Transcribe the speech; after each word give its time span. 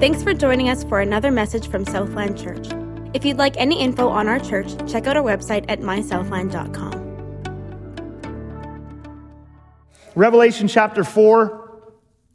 Thanks 0.00 0.22
for 0.22 0.32
joining 0.32 0.68
us 0.68 0.84
for 0.84 1.00
another 1.00 1.32
message 1.32 1.66
from 1.66 1.84
Southland 1.84 2.38
Church. 2.38 2.68
If 3.14 3.24
you'd 3.24 3.36
like 3.36 3.56
any 3.56 3.80
info 3.80 4.08
on 4.08 4.28
our 4.28 4.38
church, 4.38 4.68
check 4.88 5.08
out 5.08 5.16
our 5.16 5.24
website 5.24 5.64
at 5.68 5.80
mysouthland.com. 5.80 6.94
Revelation 10.14 10.68
chapter 10.68 11.02
4. 11.02 11.80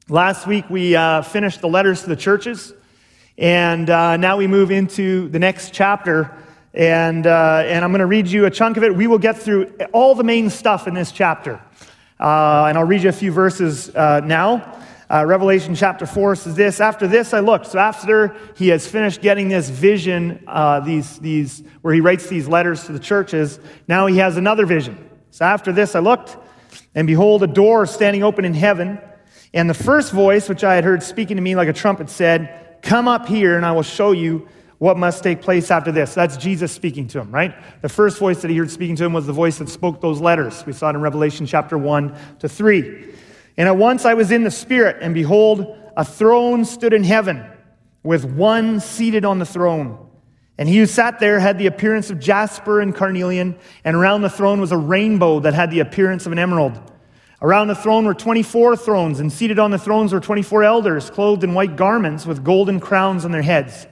Last 0.10 0.46
week 0.46 0.70
we 0.70 0.97
uh, 0.97 1.21
finished 1.21 1.62
the 1.62 1.70
letters 1.70 2.02
to 2.02 2.10
the 2.10 2.18
churches, 2.18 2.73
and 3.37 3.89
uh, 3.89 4.17
now 4.17 4.35
we 4.35 4.45
move 4.45 4.69
into 4.69 5.29
the 5.29 5.39
next 5.39 5.73
chapter. 5.73 6.35
And, 6.73 7.25
uh, 7.25 7.63
and 7.65 7.85
I'm 7.85 7.91
going 7.91 8.01
to 8.01 8.05
read 8.07 8.27
you 8.27 8.45
a 8.45 8.51
chunk 8.51 8.75
of 8.75 8.83
it. 8.83 8.93
We 8.93 9.07
will 9.07 9.19
get 9.19 9.37
through 9.37 9.73
all 9.93 10.15
the 10.15 10.25
main 10.25 10.49
stuff 10.49 10.85
in 10.85 10.95
this 10.95 11.13
chapter. 11.13 11.61
Uh, 12.19 12.65
and 12.65 12.77
I'll 12.77 12.83
read 12.83 13.03
you 13.03 13.09
a 13.09 13.13
few 13.13 13.31
verses 13.31 13.89
uh, 13.95 14.19
now. 14.19 14.81
Uh, 15.13 15.23
Revelation 15.23 15.75
chapter 15.75 16.07
4 16.07 16.35
says 16.35 16.55
this 16.55 16.81
After 16.81 17.07
this 17.07 17.35
I 17.35 17.39
looked. 17.39 17.67
So 17.67 17.77
after 17.77 18.35
he 18.55 18.70
has 18.70 18.88
finished 18.88 19.21
getting 19.21 19.48
this 19.48 19.70
vision, 19.70 20.44
uh, 20.48 20.80
these, 20.80 21.20
these, 21.20 21.62
where 21.84 21.94
he 21.94 22.02
writes 22.02 22.27
these 22.27 22.48
letters 22.48 22.85
to 22.85 22.94
the 22.94 22.99
churches, 22.99 23.59
now 23.88 24.07
he 24.07 24.18
has 24.18 24.38
another 24.38 24.66
vision. 24.66 24.98
So 25.30 25.45
after 25.45 25.71
this 25.71 25.94
I 25.94 25.99
looked, 25.99 26.35
and 26.95 27.05
behold, 27.05 27.44
a 27.44 27.48
door 27.48 27.85
standing 27.85 28.23
open 28.23 28.44
in 28.44 28.55
heaven. 28.55 28.99
And 29.54 29.70
the 29.70 29.76
first 29.76 30.12
voice, 30.12 30.49
which 30.49 30.63
I 30.63 30.73
had 30.73 30.84
heard 30.84 31.04
speaking 31.04 31.38
to 31.38 31.43
me 31.43 31.55
like 31.55 31.68
a 31.68 31.73
trumpet, 31.73 32.09
said, 32.09 32.80
Come 32.82 33.07
up 33.07 33.27
here, 33.27 33.55
and 33.55 33.63
I 33.63 33.71
will 33.71 33.84
show 33.84 34.13
you 34.13 34.48
what 34.80 34.98
must 34.98 35.23
take 35.23 35.43
place 35.43 35.70
after 35.70 35.91
this. 35.91 36.16
That's 36.16 36.38
Jesus 36.38 36.71
speaking 36.71 37.07
to 37.09 37.20
him, 37.20 37.32
right? 37.32 37.54
The 37.84 37.90
first 37.90 38.18
voice 38.18 38.41
that 38.41 38.49
he 38.49 38.57
heard 38.57 38.71
speaking 38.71 38.95
to 38.95 39.05
him 39.05 39.13
was 39.13 39.27
the 39.27 39.32
voice 39.32 39.59
that 39.59 39.70
spoke 39.70 40.02
those 40.02 40.20
letters. 40.20 40.66
We 40.66 40.73
saw 40.73 40.90
it 40.90 40.95
in 40.95 41.02
Revelation 41.02 41.45
chapter 41.45 41.77
1 41.77 42.16
to 42.40 42.49
3. 42.49 43.13
And 43.57 43.67
at 43.67 43.77
once 43.77 44.05
I 44.05 44.13
was 44.13 44.31
in 44.31 44.43
the 44.43 44.52
Spirit, 44.52 44.98
and 45.02 45.13
behold, 45.13 45.77
a 45.95 46.03
throne 46.03 46.66
stood 46.66 46.93
in 46.93 47.03
heaven, 47.03 47.45
with 48.03 48.26
one 48.26 48.79
seated 48.79 49.26
on 49.26 49.39
the 49.39 49.45
throne. 49.45 50.09
And 50.57 50.70
he 50.70 50.77
who 50.77 50.85
sat 50.85 51.20
there 51.20 51.40
had 51.40 51.57
the 51.57 51.68
appearance 51.68 52.10
of 52.10 52.20
jasper 52.20 52.79
and 52.79 52.93
carnelian, 52.93 53.55
and 53.84 53.95
around 53.95 54.21
the 54.21 54.29
throne 54.29 54.62
was 54.62 54.71
a 54.71 54.77
rainbow 54.77 55.40
that 55.41 55.54
had 55.54 55.71
the 55.71 55.79
appearance 55.79 56.26
of 56.26 56.32
an 56.32 56.40
emerald. 56.40 56.79
Around 57.41 57.68
the 57.68 57.76
throne 57.76 58.05
were 58.05 58.13
24 58.13 58.77
thrones, 58.77 59.20
and 59.20 59.32
seated 59.32 59.60
on 59.60 59.71
the 59.71 59.77
thrones 59.77 60.13
were 60.13 60.20
24 60.20 60.63
elders, 60.63 61.10
clothed 61.10 61.43
in 61.43 61.54
white 61.54 61.76
garments 61.76 62.26
with 62.26 62.43
golden 62.43 62.79
crowns 62.79 63.26
on 63.26 63.32
their 63.32 63.41
heads. 63.41 63.88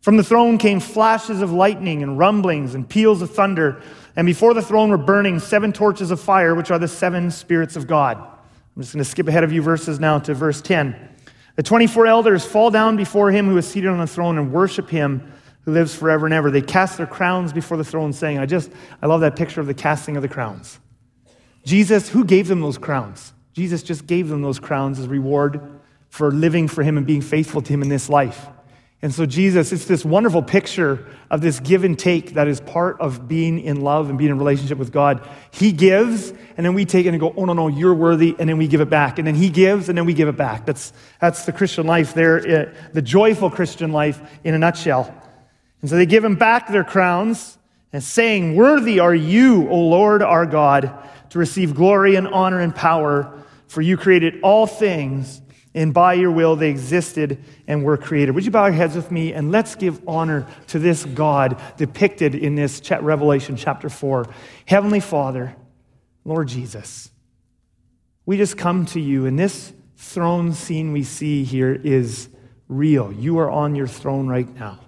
From 0.00 0.16
the 0.16 0.24
throne 0.24 0.58
came 0.58 0.80
flashes 0.80 1.40
of 1.40 1.52
lightning 1.52 2.02
and 2.02 2.18
rumblings 2.18 2.74
and 2.74 2.88
peals 2.88 3.22
of 3.22 3.30
thunder, 3.30 3.80
and 4.16 4.26
before 4.26 4.52
the 4.52 4.60
throne 4.60 4.90
were 4.90 4.98
burning 4.98 5.38
seven 5.38 5.72
torches 5.72 6.10
of 6.10 6.20
fire, 6.20 6.54
which 6.54 6.70
are 6.70 6.78
the 6.78 6.88
seven 6.88 7.30
spirits 7.30 7.76
of 7.76 7.86
God. 7.86 8.31
I'm 8.74 8.82
just 8.82 8.94
going 8.94 9.04
to 9.04 9.10
skip 9.10 9.28
ahead 9.28 9.44
of 9.44 9.52
you 9.52 9.60
verses 9.60 10.00
now 10.00 10.18
to 10.20 10.34
verse 10.34 10.60
10. 10.60 10.96
The 11.56 11.62
24 11.62 12.06
elders 12.06 12.44
fall 12.44 12.70
down 12.70 12.96
before 12.96 13.30
him 13.30 13.46
who 13.46 13.56
is 13.58 13.68
seated 13.68 13.90
on 13.90 13.98
the 13.98 14.06
throne 14.06 14.38
and 14.38 14.52
worship 14.52 14.88
him 14.88 15.32
who 15.64 15.72
lives 15.72 15.94
forever 15.94 16.26
and 16.26 16.34
ever. 16.34 16.50
They 16.50 16.62
cast 16.62 16.96
their 16.96 17.06
crowns 17.06 17.52
before 17.52 17.76
the 17.76 17.84
throne, 17.84 18.12
saying, 18.12 18.38
I 18.38 18.46
just, 18.46 18.70
I 19.00 19.06
love 19.06 19.20
that 19.20 19.36
picture 19.36 19.60
of 19.60 19.66
the 19.66 19.74
casting 19.74 20.16
of 20.16 20.22
the 20.22 20.28
crowns. 20.28 20.80
Jesus, 21.64 22.08
who 22.08 22.24
gave 22.24 22.48
them 22.48 22.60
those 22.60 22.78
crowns? 22.78 23.32
Jesus 23.52 23.82
just 23.82 24.06
gave 24.06 24.28
them 24.28 24.42
those 24.42 24.58
crowns 24.58 24.98
as 24.98 25.06
reward 25.06 25.80
for 26.08 26.30
living 26.30 26.68
for 26.68 26.82
him 26.82 26.96
and 26.96 27.06
being 27.06 27.20
faithful 27.20 27.62
to 27.62 27.72
him 27.72 27.82
in 27.82 27.88
this 27.88 28.08
life. 28.08 28.46
And 29.02 29.12
so, 29.12 29.26
Jesus, 29.26 29.72
it's 29.72 29.86
this 29.86 30.04
wonderful 30.04 30.44
picture 30.44 31.08
of 31.28 31.40
this 31.40 31.58
give 31.58 31.82
and 31.82 31.98
take 31.98 32.34
that 32.34 32.46
is 32.46 32.60
part 32.60 33.00
of 33.00 33.26
being 33.26 33.58
in 33.58 33.80
love 33.80 34.08
and 34.08 34.16
being 34.16 34.30
in 34.30 34.38
relationship 34.38 34.78
with 34.78 34.92
God. 34.92 35.28
He 35.50 35.72
gives, 35.72 36.32
and 36.56 36.64
then 36.64 36.74
we 36.74 36.84
take 36.84 37.04
it 37.04 37.08
and 37.08 37.18
go, 37.18 37.34
oh, 37.36 37.44
no, 37.44 37.52
no, 37.52 37.66
you're 37.66 37.94
worthy, 37.94 38.36
and 38.38 38.48
then 38.48 38.58
we 38.58 38.68
give 38.68 38.80
it 38.80 38.88
back. 38.88 39.18
And 39.18 39.26
then 39.26 39.34
He 39.34 39.50
gives, 39.50 39.88
and 39.88 39.98
then 39.98 40.06
we 40.06 40.14
give 40.14 40.28
it 40.28 40.36
back. 40.36 40.64
That's, 40.64 40.92
that's 41.20 41.44
the 41.46 41.52
Christian 41.52 41.84
life 41.84 42.14
there, 42.14 42.38
uh, 42.38 42.74
the 42.92 43.02
joyful 43.02 43.50
Christian 43.50 43.90
life 43.90 44.20
in 44.44 44.54
a 44.54 44.58
nutshell. 44.58 45.12
And 45.80 45.90
so 45.90 45.96
they 45.96 46.06
give 46.06 46.24
Him 46.24 46.36
back 46.36 46.68
their 46.68 46.84
crowns, 46.84 47.58
and 47.92 48.02
saying, 48.02 48.56
Worthy 48.56 49.00
are 49.00 49.14
you, 49.14 49.68
O 49.68 49.78
Lord 49.78 50.22
our 50.22 50.46
God, 50.46 50.92
to 51.30 51.38
receive 51.38 51.74
glory 51.74 52.14
and 52.14 52.26
honor 52.28 52.60
and 52.60 52.74
power, 52.74 53.38
for 53.66 53.82
you 53.82 53.96
created 53.96 54.40
all 54.42 54.66
things 54.66 55.41
and 55.74 55.94
by 55.94 56.14
your 56.14 56.30
will 56.30 56.56
they 56.56 56.70
existed 56.70 57.42
and 57.66 57.84
were 57.84 57.96
created. 57.96 58.34
Would 58.34 58.44
you 58.44 58.50
bow 58.50 58.66
your 58.66 58.74
heads 58.74 58.94
with 58.94 59.10
me 59.10 59.32
and 59.32 59.50
let's 59.50 59.74
give 59.74 60.00
honor 60.06 60.46
to 60.68 60.78
this 60.78 61.04
God 61.04 61.60
depicted 61.76 62.34
in 62.34 62.54
this 62.54 62.82
Revelation 62.90 63.56
chapter 63.56 63.88
4. 63.88 64.26
Heavenly 64.66 65.00
Father, 65.00 65.56
Lord 66.24 66.48
Jesus, 66.48 67.10
we 68.24 68.36
just 68.36 68.56
come 68.56 68.86
to 68.86 69.00
you, 69.00 69.26
and 69.26 69.36
this 69.36 69.72
throne 69.96 70.52
scene 70.52 70.92
we 70.92 71.02
see 71.02 71.42
here 71.42 71.72
is 71.72 72.28
real. 72.68 73.12
You 73.12 73.38
are 73.38 73.50
on 73.50 73.74
your 73.74 73.88
throne 73.88 74.28
right 74.28 74.48
now. 74.54 74.78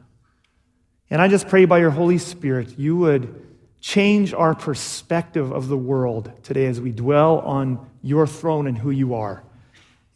And 1.11 1.21
I 1.21 1.29
just 1.29 1.49
pray 1.49 1.65
by 1.65 1.79
your 1.79 1.91
Holy 1.91 2.19
Spirit, 2.19 2.79
you 2.79 2.97
would 2.97 3.43
change 3.81 4.33
our 4.33 4.55
perspective 4.55 5.53
of 5.53 5.69
the 5.69 5.77
world 5.77 6.33
today 6.43 6.67
as 6.67 6.81
we 6.81 6.91
dwell 6.91 7.41
on 7.41 7.91
your 8.03 8.27
throne 8.27 8.67
and 8.67 8.79
who 8.79 8.91
you 8.91 9.15
are. 9.15 9.45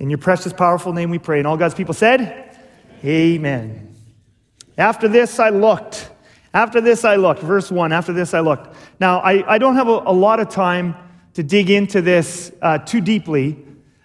In 0.00 0.10
your 0.10 0.18
precious, 0.18 0.52
powerful 0.52 0.92
name 0.92 1.10
we 1.10 1.18
pray. 1.18 1.38
And 1.38 1.46
all 1.46 1.56
God's 1.56 1.74
people 1.74 1.94
said, 1.94 2.56
Amen. 3.04 3.94
After 4.76 5.08
this 5.08 5.40
I 5.40 5.48
looked. 5.48 6.10
After 6.54 6.80
this 6.80 7.04
I 7.04 7.16
looked. 7.16 7.40
Verse 7.40 7.70
1. 7.70 7.92
After 7.92 8.12
this 8.12 8.32
I 8.32 8.40
looked. 8.40 8.76
Now, 9.00 9.18
I, 9.18 9.54
I 9.54 9.58
don't 9.58 9.74
have 9.74 9.88
a, 9.88 10.02
a 10.06 10.12
lot 10.12 10.38
of 10.38 10.50
time 10.50 10.94
to 11.34 11.42
dig 11.42 11.70
into 11.70 12.00
this 12.00 12.52
uh, 12.62 12.78
too 12.78 13.00
deeply, 13.00 13.64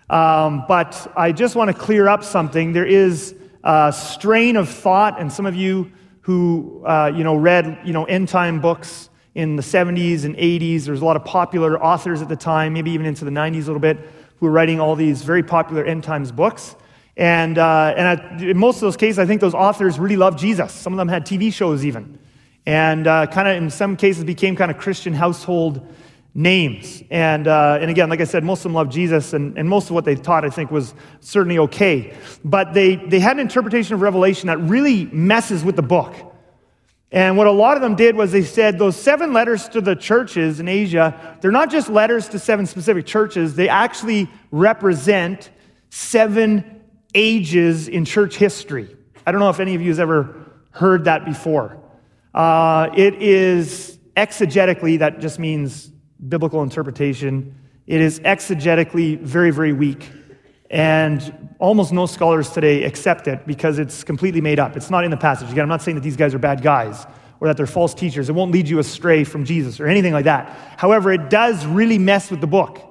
um, 0.09 0.65
but 0.67 1.11
I 1.15 1.31
just 1.31 1.55
want 1.55 1.69
to 1.69 1.77
clear 1.77 2.07
up 2.07 2.23
something. 2.23 2.73
There 2.73 2.85
is 2.85 3.35
a 3.63 3.93
strain 3.95 4.55
of 4.55 4.69
thought, 4.69 5.19
and 5.19 5.31
some 5.31 5.45
of 5.45 5.55
you 5.55 5.91
who 6.21 6.83
uh, 6.85 7.11
you 7.15 7.23
know, 7.23 7.35
read 7.35 7.79
you 7.85 7.93
know, 7.93 8.05
end 8.05 8.29
time 8.29 8.61
books 8.61 9.09
in 9.35 9.55
the 9.55 9.63
70s 9.63 10.25
and 10.25 10.35
80s, 10.35 10.85
there's 10.85 11.01
a 11.01 11.05
lot 11.05 11.15
of 11.15 11.25
popular 11.25 11.83
authors 11.83 12.21
at 12.21 12.29
the 12.29 12.35
time, 12.35 12.73
maybe 12.73 12.91
even 12.91 13.05
into 13.05 13.25
the 13.25 13.31
90s 13.31 13.63
a 13.63 13.65
little 13.65 13.79
bit 13.79 13.97
who 14.37 14.45
were 14.45 14.51
writing 14.51 14.79
all 14.79 14.95
these 14.95 15.21
very 15.21 15.43
popular 15.43 15.83
end 15.83 16.03
times 16.03 16.31
books. 16.31 16.75
And, 17.15 17.57
uh, 17.57 17.93
and 17.95 18.19
at, 18.19 18.41
in 18.41 18.57
most 18.57 18.77
of 18.77 18.81
those 18.81 18.97
cases, 18.97 19.19
I 19.19 19.25
think 19.25 19.41
those 19.41 19.53
authors 19.53 19.99
really 19.99 20.15
loved 20.15 20.39
Jesus. 20.39 20.71
Some 20.71 20.93
of 20.93 20.97
them 20.97 21.07
had 21.07 21.25
TV 21.25 21.53
shows 21.53 21.85
even. 21.85 22.17
And 22.65 23.07
uh, 23.07 23.27
kind 23.27 23.47
of 23.47 23.55
in 23.57 23.69
some 23.69 23.97
cases 23.97 24.23
became 24.23 24.55
kind 24.55 24.71
of 24.71 24.77
Christian 24.77 25.13
household 25.13 25.85
names. 26.33 27.03
And, 27.11 27.47
uh, 27.47 27.77
and 27.79 27.91
again, 27.91 28.09
like 28.09 28.21
I 28.21 28.23
said, 28.23 28.43
most 28.43 28.59
of 28.59 28.63
them 28.63 28.73
loved 28.73 28.91
Jesus, 28.91 29.33
and, 29.33 29.57
and 29.57 29.69
most 29.69 29.85
of 29.85 29.91
what 29.91 30.05
they 30.05 30.15
taught, 30.15 30.43
I 30.45 30.49
think, 30.49 30.71
was 30.71 30.93
certainly 31.19 31.59
okay. 31.59 32.13
But 32.43 32.73
they, 32.73 32.95
they 32.95 33.19
had 33.19 33.33
an 33.33 33.41
interpretation 33.41 33.93
of 33.93 34.01
Revelation 34.01 34.47
that 34.47 34.57
really 34.57 35.05
messes 35.05 35.63
with 35.63 35.75
the 35.75 35.83
book. 35.83 36.15
And 37.13 37.37
what 37.37 37.45
a 37.45 37.51
lot 37.51 37.77
of 37.77 37.83
them 37.83 37.95
did 37.95 38.15
was 38.15 38.31
they 38.31 38.41
said 38.41 38.79
those 38.79 38.95
seven 38.95 39.33
letters 39.33 39.69
to 39.69 39.81
the 39.81 39.95
churches 39.95 40.59
in 40.59 40.67
Asia, 40.67 41.37
they're 41.41 41.51
not 41.51 41.69
just 41.69 41.87
letters 41.87 42.27
to 42.29 42.39
seven 42.39 42.65
specific 42.65 43.05
churches, 43.05 43.55
they 43.55 43.69
actually 43.69 44.27
represent 44.49 45.51
seven 45.91 46.81
ages 47.13 47.87
in 47.87 48.03
church 48.03 48.35
history. 48.35 48.97
I 49.27 49.31
don't 49.31 49.39
know 49.39 49.51
if 49.51 49.59
any 49.59 49.75
of 49.75 49.81
you 49.81 49.89
has 49.89 49.99
ever 49.99 50.35
heard 50.71 51.05
that 51.05 51.23
before. 51.23 51.77
Uh, 52.33 52.89
it 52.95 53.21
is 53.21 53.99
exegetically, 54.17 54.97
that 54.97 55.19
just 55.19 55.37
means 55.37 55.91
biblical 56.27 56.63
interpretation. 56.63 57.55
It 57.85 58.01
is 58.01 58.21
exegetically 58.21 59.19
very, 59.19 59.51
very 59.51 59.71
weak. 59.71 60.09
And 60.73 61.55
almost 61.59 61.93
no 61.93 62.07
scholars 62.07 62.49
today 62.49 62.83
accept 62.83 63.27
it 63.27 63.45
because 63.45 63.77
it's 63.77 64.03
completely 64.03 64.41
made 64.41 64.57
up. 64.57 64.75
It's 64.75 64.89
not 64.89 65.03
in 65.03 65.11
the 65.11 65.17
passage. 65.17 65.51
Again, 65.51 65.61
I'm 65.61 65.69
not 65.69 65.83
saying 65.83 65.93
that 65.95 66.01
these 66.01 66.17
guys 66.17 66.33
are 66.33 66.39
bad 66.39 66.63
guys 66.63 67.05
or 67.39 67.47
that 67.47 67.57
they're 67.57 67.67
false 67.67 67.93
teachers. 67.93 68.27
It 68.27 68.31
won't 68.31 68.51
lead 68.51 68.67
you 68.67 68.79
astray 68.79 69.23
from 69.23 69.45
Jesus 69.45 69.79
or 69.79 69.85
anything 69.85 70.13
like 70.13 70.25
that. 70.25 70.49
However, 70.77 71.11
it 71.11 71.29
does 71.29 71.63
really 71.67 71.99
mess 71.99 72.31
with 72.31 72.41
the 72.41 72.47
book. 72.47 72.89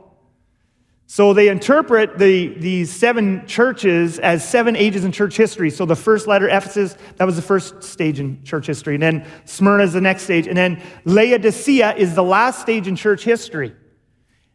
So 1.09 1.35
they 1.35 1.49
interpret 1.49 2.21
the, 2.21 2.55
these 2.55 2.89
seven 2.95 3.49
churches 3.49 4.21
as 4.21 4.49
seven 4.49 4.77
ages 4.77 5.05
in 5.05 5.11
church 5.11 5.37
history. 5.37 5.69
So 5.69 5.85
the 5.85 5.97
first 5.97 6.29
letter, 6.29 6.49
Ephesus, 6.49 6.97
that 7.17 7.25
was 7.25 7.35
the 7.35 7.43
first 7.43 7.83
stage 7.83 8.21
in 8.21 8.45
church 8.45 8.69
history. 8.69 8.95
And 8.95 9.03
then 9.03 9.27
Smyrna 9.45 9.83
is 9.83 9.93
the 9.93 10.01
next 10.01 10.23
stage. 10.23 10.47
And 10.47 10.57
then 10.57 10.81
Laodicea 11.05 11.97
is 11.97 12.15
the 12.15 12.23
last 12.23 12.61
stage 12.61 12.87
in 12.87 12.95
church 12.95 13.25
history. 13.25 13.75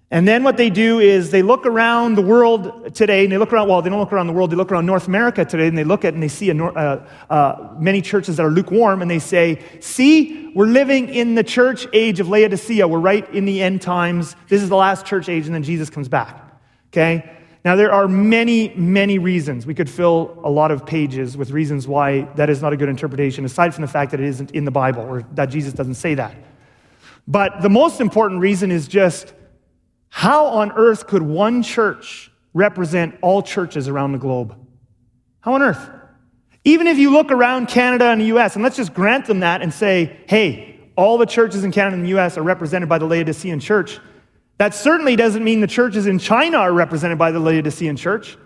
And 0.09 0.25
then 0.25 0.43
what 0.43 0.55
they 0.55 0.69
do 0.69 0.99
is 0.99 1.31
they 1.31 1.41
look 1.41 1.65
around 1.65 2.15
the 2.15 2.21
world 2.21 2.95
today, 2.95 3.23
and 3.23 3.31
they 3.31 3.37
look 3.37 3.51
around, 3.51 3.67
well, 3.67 3.81
they 3.81 3.89
don't 3.89 3.99
look 3.99 4.13
around 4.13 4.27
the 4.27 4.33
world, 4.33 4.49
they 4.49 4.55
look 4.55 4.71
around 4.71 4.85
North 4.85 5.07
America 5.07 5.43
today, 5.43 5.67
and 5.67 5.77
they 5.77 5.83
look 5.83 6.05
at 6.05 6.13
and 6.13 6.23
they 6.23 6.29
see 6.29 6.49
a, 6.49 6.55
uh, 6.55 7.05
uh, 7.29 7.75
many 7.77 8.01
churches 8.01 8.37
that 8.37 8.45
are 8.45 8.49
lukewarm, 8.49 9.01
and 9.01 9.11
they 9.11 9.19
say, 9.19 9.61
see, 9.81 10.49
we're 10.55 10.65
living 10.65 11.09
in 11.09 11.35
the 11.35 11.43
church 11.43 11.85
age 11.91 12.21
of 12.21 12.29
Laodicea. 12.29 12.87
We're 12.87 12.99
right 12.99 13.29
in 13.33 13.43
the 13.43 13.61
end 13.61 13.81
times. 13.81 14.37
This 14.47 14.61
is 14.61 14.69
the 14.69 14.77
last 14.77 15.05
church 15.05 15.27
age, 15.27 15.45
and 15.45 15.53
then 15.53 15.63
Jesus 15.63 15.89
comes 15.89 16.07
back. 16.07 16.41
Okay? 16.93 17.29
Now, 17.65 17.75
there 17.75 17.91
are 17.91 18.07
many, 18.07 18.73
many 18.75 19.19
reasons. 19.19 19.65
We 19.65 19.73
could 19.73 19.89
fill 19.89 20.39
a 20.45 20.49
lot 20.49 20.71
of 20.71 20.85
pages 20.85 21.35
with 21.35 21.51
reasons 21.51 21.85
why 21.85 22.21
that 22.35 22.49
is 22.49 22.61
not 22.61 22.71
a 22.71 22.77
good 22.77 22.87
interpretation, 22.87 23.43
aside 23.43 23.75
from 23.75 23.81
the 23.81 23.89
fact 23.89 24.11
that 24.11 24.21
it 24.21 24.27
isn't 24.27 24.51
in 24.51 24.63
the 24.63 24.71
Bible 24.71 25.01
or 25.01 25.23
that 25.33 25.47
Jesus 25.47 25.73
doesn't 25.73 25.95
say 25.95 26.15
that. 26.15 26.33
But 27.27 27.61
the 27.61 27.69
most 27.69 27.99
important 27.99 28.39
reason 28.39 28.71
is 28.71 28.87
just 28.87 29.33
how 30.09 30.45
on 30.45 30.71
earth 30.71 31.07
could 31.07 31.21
one 31.21 31.63
church 31.63 32.31
represent 32.53 33.15
all 33.21 33.41
churches 33.41 33.87
around 33.87 34.13
the 34.13 34.17
globe? 34.17 34.55
How 35.41 35.53
on 35.53 35.61
earth? 35.61 35.89
Even 36.63 36.87
if 36.87 36.97
you 36.97 37.11
look 37.11 37.31
around 37.31 37.67
Canada 37.67 38.05
and 38.05 38.19
the 38.19 38.25
US, 38.37 38.55
and 38.55 38.63
let's 38.63 38.75
just 38.75 38.93
grant 38.93 39.25
them 39.25 39.39
that 39.41 39.61
and 39.61 39.73
say, 39.73 40.19
hey, 40.27 40.79
all 40.95 41.17
the 41.17 41.25
churches 41.25 41.63
in 41.63 41.71
Canada 41.71 41.95
and 41.95 42.05
the 42.05 42.17
US 42.17 42.37
are 42.37 42.43
represented 42.43 42.89
by 42.89 42.97
the 42.97 43.05
Laodicean 43.05 43.59
church, 43.59 43.99
that 44.57 44.73
certainly 44.73 45.15
doesn't 45.15 45.43
mean 45.43 45.61
the 45.61 45.67
churches 45.67 46.07
in 46.07 46.19
China 46.19 46.57
are 46.57 46.73
represented 46.73 47.17
by 47.17 47.31
the 47.31 47.39
Laodicean 47.39 47.95
church. 47.95 48.37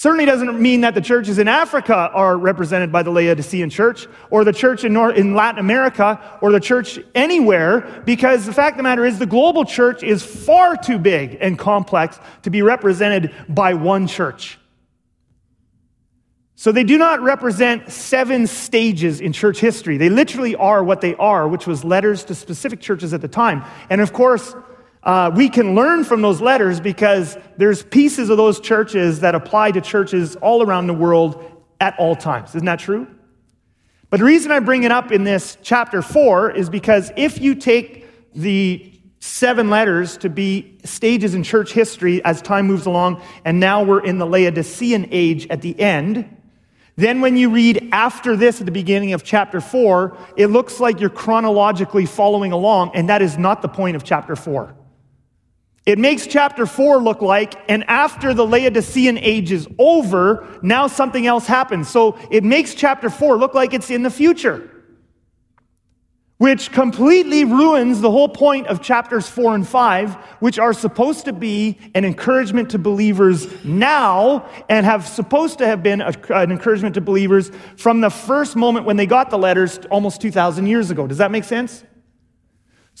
Certainly 0.00 0.24
doesn't 0.24 0.58
mean 0.58 0.80
that 0.80 0.94
the 0.94 1.02
churches 1.02 1.38
in 1.38 1.46
Africa 1.46 1.94
are 2.14 2.38
represented 2.38 2.90
by 2.90 3.02
the 3.02 3.10
Laodicean 3.10 3.68
church, 3.68 4.06
or 4.30 4.44
the 4.44 4.52
church 4.54 4.82
in, 4.82 4.94
North, 4.94 5.14
in 5.14 5.34
Latin 5.34 5.58
America, 5.58 6.38
or 6.40 6.52
the 6.52 6.58
church 6.58 6.98
anywhere, 7.14 8.02
because 8.06 8.46
the 8.46 8.52
fact 8.54 8.72
of 8.72 8.76
the 8.78 8.82
matter 8.82 9.04
is 9.04 9.18
the 9.18 9.26
global 9.26 9.62
church 9.62 10.02
is 10.02 10.22
far 10.22 10.74
too 10.74 10.98
big 10.98 11.36
and 11.42 11.58
complex 11.58 12.18
to 12.44 12.48
be 12.48 12.62
represented 12.62 13.34
by 13.46 13.74
one 13.74 14.06
church. 14.06 14.58
So 16.54 16.72
they 16.72 16.84
do 16.84 16.96
not 16.96 17.20
represent 17.20 17.92
seven 17.92 18.46
stages 18.46 19.20
in 19.20 19.34
church 19.34 19.60
history. 19.60 19.98
They 19.98 20.08
literally 20.08 20.56
are 20.56 20.82
what 20.82 21.02
they 21.02 21.14
are, 21.16 21.46
which 21.46 21.66
was 21.66 21.84
letters 21.84 22.24
to 22.24 22.34
specific 22.34 22.80
churches 22.80 23.12
at 23.12 23.20
the 23.20 23.28
time. 23.28 23.64
And 23.90 24.00
of 24.00 24.14
course, 24.14 24.54
uh, 25.02 25.30
we 25.34 25.48
can 25.48 25.74
learn 25.74 26.04
from 26.04 26.20
those 26.20 26.40
letters 26.40 26.78
because 26.80 27.38
there's 27.56 27.82
pieces 27.82 28.28
of 28.28 28.36
those 28.36 28.60
churches 28.60 29.20
that 29.20 29.34
apply 29.34 29.70
to 29.70 29.80
churches 29.80 30.36
all 30.36 30.62
around 30.62 30.86
the 30.86 30.94
world 30.94 31.62
at 31.80 31.98
all 31.98 32.14
times. 32.14 32.50
Isn't 32.54 32.66
that 32.66 32.78
true? 32.78 33.06
But 34.10 34.18
the 34.18 34.24
reason 34.24 34.50
I 34.50 34.58
bring 34.58 34.82
it 34.82 34.92
up 34.92 35.12
in 35.12 35.24
this 35.24 35.56
chapter 35.62 36.02
four 36.02 36.50
is 36.50 36.68
because 36.68 37.12
if 37.16 37.40
you 37.40 37.54
take 37.54 38.06
the 38.34 38.92
seven 39.20 39.70
letters 39.70 40.16
to 40.18 40.28
be 40.28 40.78
stages 40.84 41.34
in 41.34 41.42
church 41.42 41.72
history 41.72 42.22
as 42.24 42.42
time 42.42 42.66
moves 42.66 42.86
along, 42.86 43.22
and 43.44 43.60
now 43.60 43.82
we're 43.82 44.02
in 44.02 44.18
the 44.18 44.26
Laodicean 44.26 45.08
age 45.10 45.46
at 45.48 45.62
the 45.62 45.78
end, 45.78 46.36
then 46.96 47.20
when 47.20 47.36
you 47.36 47.50
read 47.50 47.88
after 47.92 48.36
this 48.36 48.60
at 48.60 48.66
the 48.66 48.72
beginning 48.72 49.12
of 49.12 49.22
chapter 49.22 49.60
four, 49.60 50.18
it 50.36 50.48
looks 50.48 50.80
like 50.80 51.00
you're 51.00 51.08
chronologically 51.08 52.04
following 52.04 52.52
along, 52.52 52.90
and 52.94 53.08
that 53.08 53.22
is 53.22 53.38
not 53.38 53.62
the 53.62 53.68
point 53.68 53.96
of 53.96 54.04
chapter 54.04 54.36
four. 54.36 54.74
It 55.86 55.98
makes 55.98 56.26
chapter 56.26 56.66
4 56.66 56.98
look 56.98 57.22
like, 57.22 57.54
and 57.68 57.84
after 57.88 58.34
the 58.34 58.46
Laodicean 58.46 59.16
age 59.18 59.50
is 59.50 59.66
over, 59.78 60.46
now 60.62 60.86
something 60.86 61.26
else 61.26 61.46
happens. 61.46 61.88
So 61.88 62.18
it 62.30 62.44
makes 62.44 62.74
chapter 62.74 63.08
4 63.08 63.38
look 63.38 63.54
like 63.54 63.72
it's 63.72 63.90
in 63.90 64.02
the 64.02 64.10
future, 64.10 64.70
which 66.36 66.70
completely 66.70 67.44
ruins 67.44 68.02
the 68.02 68.10
whole 68.10 68.28
point 68.28 68.66
of 68.66 68.82
chapters 68.82 69.26
4 69.28 69.54
and 69.54 69.66
5, 69.66 70.14
which 70.40 70.58
are 70.58 70.74
supposed 70.74 71.24
to 71.24 71.32
be 71.32 71.78
an 71.94 72.04
encouragement 72.04 72.70
to 72.70 72.78
believers 72.78 73.46
now 73.64 74.46
and 74.68 74.84
have 74.84 75.08
supposed 75.08 75.58
to 75.58 75.66
have 75.66 75.82
been 75.82 76.02
an 76.02 76.50
encouragement 76.50 76.94
to 76.96 77.00
believers 77.00 77.50
from 77.78 78.02
the 78.02 78.10
first 78.10 78.54
moment 78.54 78.84
when 78.84 78.98
they 78.98 79.06
got 79.06 79.30
the 79.30 79.38
letters 79.38 79.78
almost 79.90 80.20
2,000 80.20 80.66
years 80.66 80.90
ago. 80.90 81.06
Does 81.06 81.18
that 81.18 81.30
make 81.30 81.44
sense? 81.44 81.84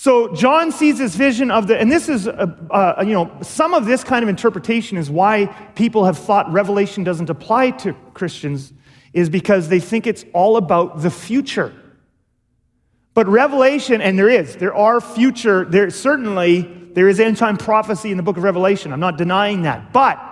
So 0.02 0.34
John 0.34 0.72
sees 0.72 0.96
this 0.96 1.14
vision 1.14 1.50
of 1.50 1.66
the, 1.66 1.78
and 1.78 1.92
this 1.92 2.08
is, 2.08 2.26
uh, 2.26 2.56
uh, 2.70 3.04
you 3.06 3.12
know, 3.12 3.30
some 3.42 3.74
of 3.74 3.84
this 3.84 4.02
kind 4.02 4.22
of 4.22 4.30
interpretation 4.30 4.96
is 4.96 5.10
why 5.10 5.44
people 5.74 6.06
have 6.06 6.16
thought 6.16 6.50
Revelation 6.50 7.04
doesn't 7.04 7.28
apply 7.28 7.72
to 7.72 7.92
Christians, 8.14 8.72
is 9.12 9.28
because 9.28 9.68
they 9.68 9.78
think 9.78 10.06
it's 10.06 10.24
all 10.32 10.56
about 10.56 11.02
the 11.02 11.10
future. 11.10 11.74
But 13.12 13.28
Revelation, 13.28 14.00
and 14.00 14.18
there 14.18 14.30
is, 14.30 14.56
there 14.56 14.74
are 14.74 15.02
future, 15.02 15.66
there 15.66 15.90
certainly, 15.90 16.62
there 16.94 17.10
is 17.10 17.20
end 17.20 17.36
time 17.36 17.58
prophecy 17.58 18.10
in 18.10 18.16
the 18.16 18.22
book 18.22 18.38
of 18.38 18.42
Revelation. 18.42 18.94
I'm 18.94 19.00
not 19.00 19.18
denying 19.18 19.64
that. 19.64 19.92
But 19.92 20.29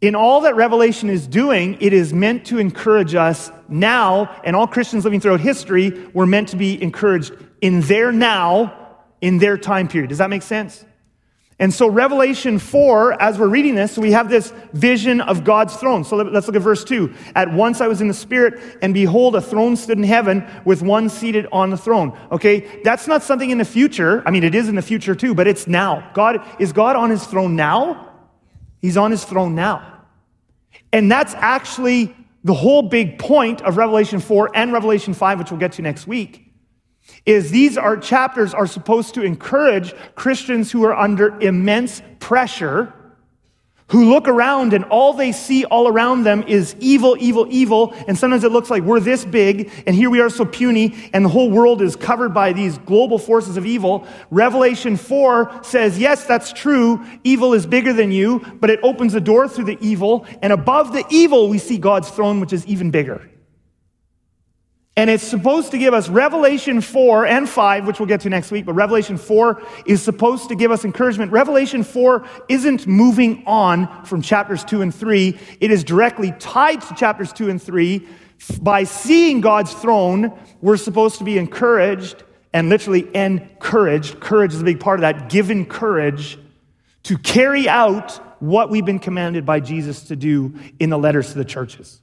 in 0.00 0.14
all 0.14 0.42
that 0.42 0.54
Revelation 0.54 1.10
is 1.10 1.26
doing, 1.26 1.76
it 1.80 1.92
is 1.92 2.12
meant 2.12 2.46
to 2.46 2.58
encourage 2.58 3.14
us 3.14 3.50
now, 3.68 4.34
and 4.44 4.54
all 4.54 4.66
Christians 4.66 5.04
living 5.04 5.20
throughout 5.20 5.40
history 5.40 6.06
were 6.14 6.26
meant 6.26 6.48
to 6.50 6.56
be 6.56 6.80
encouraged 6.80 7.32
in 7.60 7.80
their 7.82 8.12
now 8.12 8.74
in 9.20 9.38
their 9.38 9.58
time 9.58 9.88
period. 9.88 10.08
Does 10.08 10.18
that 10.18 10.30
make 10.30 10.42
sense? 10.42 10.84
And 11.60 11.74
so, 11.74 11.88
Revelation 11.88 12.60
4, 12.60 13.20
as 13.20 13.36
we're 13.36 13.48
reading 13.48 13.74
this, 13.74 13.98
we 13.98 14.12
have 14.12 14.30
this 14.30 14.52
vision 14.72 15.20
of 15.20 15.42
God's 15.42 15.74
throne. 15.74 16.04
So, 16.04 16.14
let's 16.14 16.46
look 16.46 16.54
at 16.54 16.62
verse 16.62 16.84
2. 16.84 17.12
At 17.34 17.52
once 17.52 17.80
I 17.80 17.88
was 17.88 18.00
in 18.00 18.06
the 18.06 18.14
Spirit, 18.14 18.78
and 18.80 18.94
behold, 18.94 19.34
a 19.34 19.40
throne 19.40 19.74
stood 19.74 19.98
in 19.98 20.04
heaven 20.04 20.46
with 20.64 20.82
one 20.82 21.08
seated 21.08 21.48
on 21.50 21.70
the 21.70 21.76
throne. 21.76 22.16
Okay, 22.30 22.80
that's 22.84 23.08
not 23.08 23.24
something 23.24 23.50
in 23.50 23.58
the 23.58 23.64
future. 23.64 24.22
I 24.24 24.30
mean, 24.30 24.44
it 24.44 24.54
is 24.54 24.68
in 24.68 24.76
the 24.76 24.82
future 24.82 25.16
too, 25.16 25.34
but 25.34 25.48
it's 25.48 25.66
now. 25.66 26.08
God, 26.14 26.46
is 26.60 26.72
God 26.72 26.94
on 26.94 27.10
his 27.10 27.26
throne 27.26 27.56
now? 27.56 28.07
He's 28.80 28.96
on 28.96 29.10
his 29.10 29.24
throne 29.24 29.54
now. 29.54 30.04
And 30.92 31.10
that's 31.10 31.34
actually 31.34 32.14
the 32.44 32.54
whole 32.54 32.82
big 32.82 33.18
point 33.18 33.60
of 33.62 33.76
Revelation 33.76 34.20
4 34.20 34.52
and 34.54 34.72
Revelation 34.72 35.14
5, 35.14 35.38
which 35.38 35.50
we'll 35.50 35.60
get 35.60 35.72
to 35.72 35.82
next 35.82 36.06
week 36.06 36.48
is 37.26 37.50
these 37.50 37.76
are 37.76 37.96
chapters 37.96 38.54
are 38.54 38.66
supposed 38.66 39.14
to 39.14 39.22
encourage 39.22 39.94
Christians 40.14 40.70
who 40.70 40.84
are 40.84 40.94
under 40.94 41.38
immense 41.40 42.02
pressure 42.20 42.92
who 43.88 44.10
look 44.10 44.28
around 44.28 44.74
and 44.74 44.84
all 44.84 45.12
they 45.12 45.32
see 45.32 45.64
all 45.64 45.88
around 45.88 46.22
them 46.22 46.42
is 46.44 46.76
evil, 46.78 47.16
evil, 47.18 47.46
evil. 47.50 47.94
And 48.06 48.16
sometimes 48.16 48.44
it 48.44 48.52
looks 48.52 48.70
like 48.70 48.82
we're 48.82 49.00
this 49.00 49.24
big 49.24 49.70
and 49.86 49.96
here 49.96 50.10
we 50.10 50.20
are 50.20 50.28
so 50.28 50.44
puny 50.44 51.10
and 51.12 51.24
the 51.24 51.28
whole 51.28 51.50
world 51.50 51.80
is 51.80 51.96
covered 51.96 52.34
by 52.34 52.52
these 52.52 52.78
global 52.78 53.18
forces 53.18 53.56
of 53.56 53.64
evil. 53.64 54.06
Revelation 54.30 54.96
4 54.96 55.60
says, 55.62 55.98
yes, 55.98 56.24
that's 56.24 56.52
true. 56.52 57.04
Evil 57.24 57.54
is 57.54 57.66
bigger 57.66 57.92
than 57.92 58.12
you, 58.12 58.40
but 58.60 58.70
it 58.70 58.80
opens 58.82 59.14
the 59.14 59.20
door 59.20 59.48
through 59.48 59.64
the 59.64 59.78
evil. 59.80 60.26
And 60.42 60.52
above 60.52 60.92
the 60.92 61.04
evil, 61.10 61.48
we 61.48 61.58
see 61.58 61.78
God's 61.78 62.10
throne, 62.10 62.40
which 62.40 62.52
is 62.52 62.66
even 62.66 62.90
bigger. 62.90 63.28
And 64.98 65.08
it's 65.08 65.22
supposed 65.22 65.70
to 65.70 65.78
give 65.78 65.94
us 65.94 66.08
Revelation 66.08 66.80
4 66.80 67.24
and 67.24 67.48
5, 67.48 67.86
which 67.86 68.00
we'll 68.00 68.08
get 68.08 68.20
to 68.22 68.28
next 68.28 68.50
week, 68.50 68.64
but 68.66 68.72
Revelation 68.72 69.16
4 69.16 69.62
is 69.86 70.02
supposed 70.02 70.48
to 70.48 70.56
give 70.56 70.72
us 70.72 70.84
encouragement. 70.84 71.30
Revelation 71.30 71.84
4 71.84 72.26
isn't 72.48 72.84
moving 72.88 73.44
on 73.46 74.04
from 74.04 74.22
chapters 74.22 74.64
2 74.64 74.82
and 74.82 74.92
3, 74.92 75.38
it 75.60 75.70
is 75.70 75.84
directly 75.84 76.34
tied 76.40 76.80
to 76.80 76.94
chapters 76.96 77.32
2 77.32 77.48
and 77.48 77.62
3. 77.62 78.08
By 78.60 78.82
seeing 78.82 79.40
God's 79.40 79.72
throne, 79.72 80.36
we're 80.60 80.76
supposed 80.76 81.18
to 81.18 81.24
be 81.24 81.38
encouraged 81.38 82.24
and 82.52 82.68
literally 82.68 83.08
encouraged. 83.14 84.18
Courage 84.18 84.52
is 84.52 84.60
a 84.60 84.64
big 84.64 84.80
part 84.80 84.98
of 84.98 85.02
that, 85.02 85.28
given 85.28 85.64
courage 85.64 86.40
to 87.04 87.16
carry 87.18 87.68
out 87.68 88.16
what 88.42 88.68
we've 88.68 88.84
been 88.84 88.98
commanded 88.98 89.46
by 89.46 89.60
Jesus 89.60 90.02
to 90.08 90.16
do 90.16 90.58
in 90.80 90.90
the 90.90 90.98
letters 90.98 91.30
to 91.30 91.38
the 91.38 91.44
churches. 91.44 92.00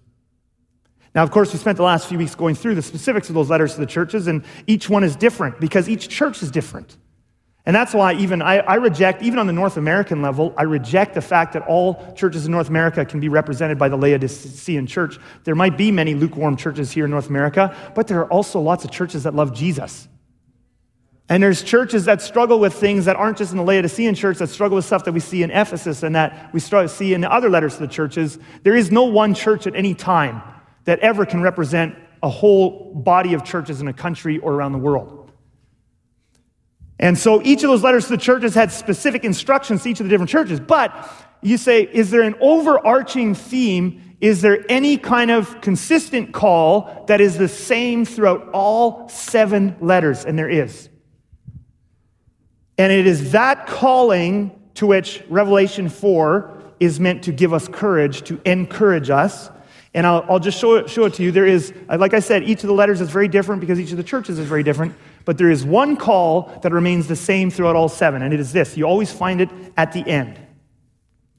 Now, 1.16 1.24
of 1.24 1.32
course, 1.32 1.54
we 1.54 1.60
spent 1.60 1.78
the 1.78 1.84
last 1.84 2.08
few 2.08 2.18
weeks 2.18 2.36
going 2.36 2.56
through 2.56 2.76
the 2.76 2.82
specifics 2.82 3.30
of 3.30 3.36
those 3.36 3.50
letters 3.50 3.76
to 3.76 3.80
the 3.80 3.86
churches, 3.86 4.28
and 4.28 4.44
each 4.68 4.90
one 4.90 5.04
is 5.04 5.16
different 5.16 5.62
because 5.62 5.88
each 5.88 6.10
church 6.10 6.44
is 6.44 6.52
different. 6.52 6.98
And 7.66 7.76
that's 7.76 7.94
why 7.96 8.14
even 8.14 8.42
I, 8.44 8.58
I, 8.58 8.76
reject, 8.76 9.24
even 9.24 9.40
on 9.40 9.48
the 9.48 9.54
North 9.54 9.78
American 9.78 10.22
level, 10.22 10.54
I 10.56 10.64
reject 10.64 11.16
the 11.16 11.22
fact 11.22 11.54
that 11.54 11.64
all 11.64 12.14
churches 12.14 12.46
in 12.46 12.52
North 12.52 12.70
America 12.70 13.04
can 13.06 13.20
be 13.20 13.30
represented 13.30 13.80
by 13.80 13.90
the 13.90 13.96
Laodicean 13.96 14.86
church. 14.86 15.18
There 15.46 15.56
might 15.56 15.78
be 15.78 15.90
many 15.90 16.14
lukewarm 16.14 16.58
churches 16.58 16.92
here 16.92 17.06
in 17.06 17.12
North 17.12 17.30
America, 17.30 17.76
but 17.96 18.08
there 18.08 18.20
are 18.20 18.30
also 18.30 18.60
lots 18.60 18.86
of 18.86 18.92
churches 18.92 19.24
that 19.24 19.34
love 19.34 19.52
Jesus. 19.56 20.08
And 21.28 21.42
there's 21.42 21.64
churches 21.64 22.06
that 22.06 22.22
struggle 22.22 22.60
with 22.60 22.76
things 22.76 23.06
that 23.06 23.16
aren't 23.16 23.38
just 23.38 23.52
in 23.52 23.58
the 23.58 23.64
Laodicean 23.64 24.14
church, 24.14 24.38
that 24.38 24.50
struggle 24.50 24.76
with 24.76 24.86
stuff 24.86 25.06
that 25.06 25.14
we 25.14 25.20
see 25.20 25.42
in 25.42 25.50
Ephesus 25.50 26.04
and 26.04 26.14
that 26.16 26.54
we 26.54 26.60
see 26.60 27.16
in 27.16 27.22
the 27.22 27.32
other 27.32 27.50
letters 27.50 27.76
to 27.76 27.80
the 27.80 27.88
churches. 27.88 28.38
There 28.62 28.76
is 28.76 28.92
no 28.92 29.06
one 29.06 29.34
church 29.34 29.66
at 29.66 29.76
any 29.76 29.96
time 29.96 30.44
that 30.86 31.00
ever 31.00 31.26
can 31.26 31.42
represent 31.42 31.96
a 32.24 32.30
whole 32.30 32.94
body 32.96 33.34
of 33.34 33.44
churches 33.44 33.82
in 33.82 33.88
a 33.88 33.94
country 33.94 34.40
or 34.40 34.54
around 34.54 34.72
the 34.72 34.80
world. 34.80 35.32
And 36.98 37.18
so 37.18 37.42
each 37.44 37.64
of 37.64 37.70
those 37.70 37.84
letters 37.84 38.06
to 38.06 38.12
the 38.12 38.18
churches 38.18 38.56
had 38.56 38.72
specific 38.72 39.24
instructions 39.24 39.84
to 39.84 39.90
each 39.90 40.00
of 40.00 40.06
the 40.06 40.10
different 40.10 40.30
churches. 40.30 40.60
But 40.60 41.12
you 41.42 41.58
say, 41.58 41.84
is 41.84 42.10
there 42.10 42.22
an 42.22 42.36
overarching 42.40 43.36
theme? 43.36 44.16
Is 44.22 44.42
there 44.42 44.66
any 44.70 44.98
kind 44.98 45.30
of 45.30 45.60
consistent 45.62 46.34
call 46.34 47.06
that 47.08 47.20
is 47.20 47.38
the 47.38 47.50
same 47.50 48.06
throughout 48.06 48.50
all 48.54 49.10
seven 49.10 49.76
letters? 49.82 50.24
And 50.26 50.40
there 50.40 50.50
is. 50.50 50.90
And 52.78 52.92
it 52.92 53.06
is 53.06 53.34
that 53.34 53.68
calling 53.68 54.60
to 54.76 54.88
which 54.88 55.24
Revelation 55.30 55.90
4 55.90 56.74
is 56.80 57.00
meant 57.00 57.24
to 57.24 57.32
give 57.32 57.54
us 57.54 57.68
courage, 57.68 58.24
to 58.24 58.40
encourage 58.46 59.10
us, 59.10 59.50
and 59.96 60.06
I'll, 60.06 60.26
I'll 60.28 60.40
just 60.40 60.60
show 60.60 60.76
it, 60.76 60.90
show 60.90 61.06
it 61.06 61.14
to 61.16 61.24
you. 61.24 61.32
There 61.32 61.46
is, 61.46 61.74
uh, 61.88 61.98
like 61.98 62.14
I 62.14 62.20
said, 62.20 62.44
each 62.44 62.62
of 62.64 62.68
the 62.68 62.74
letters 62.74 63.00
is 63.00 63.10
very 63.10 63.30
different 63.30 63.62
because 63.62 63.80
each 63.80 63.92
of 63.92 63.98
the 63.98 64.04
churches 64.04 64.38
is 64.38 64.46
very 64.46 64.62
different. 64.62 64.94
But 65.24 65.38
there 65.38 65.50
is 65.50 65.64
one 65.64 65.96
call 65.96 66.60
that 66.64 66.74
remains 66.74 67.08
the 67.08 67.16
same 67.16 67.50
throughout 67.50 67.78
all 67.78 67.88
seven, 67.88 68.22
and 68.22 68.34
it 68.34 68.40
is 68.42 68.52
this. 68.52 68.76
You 68.76 68.84
always 68.84 69.14
find 69.14 69.40
it 69.40 69.50
at 69.78 69.94
the 69.94 70.06
end. 70.06 70.38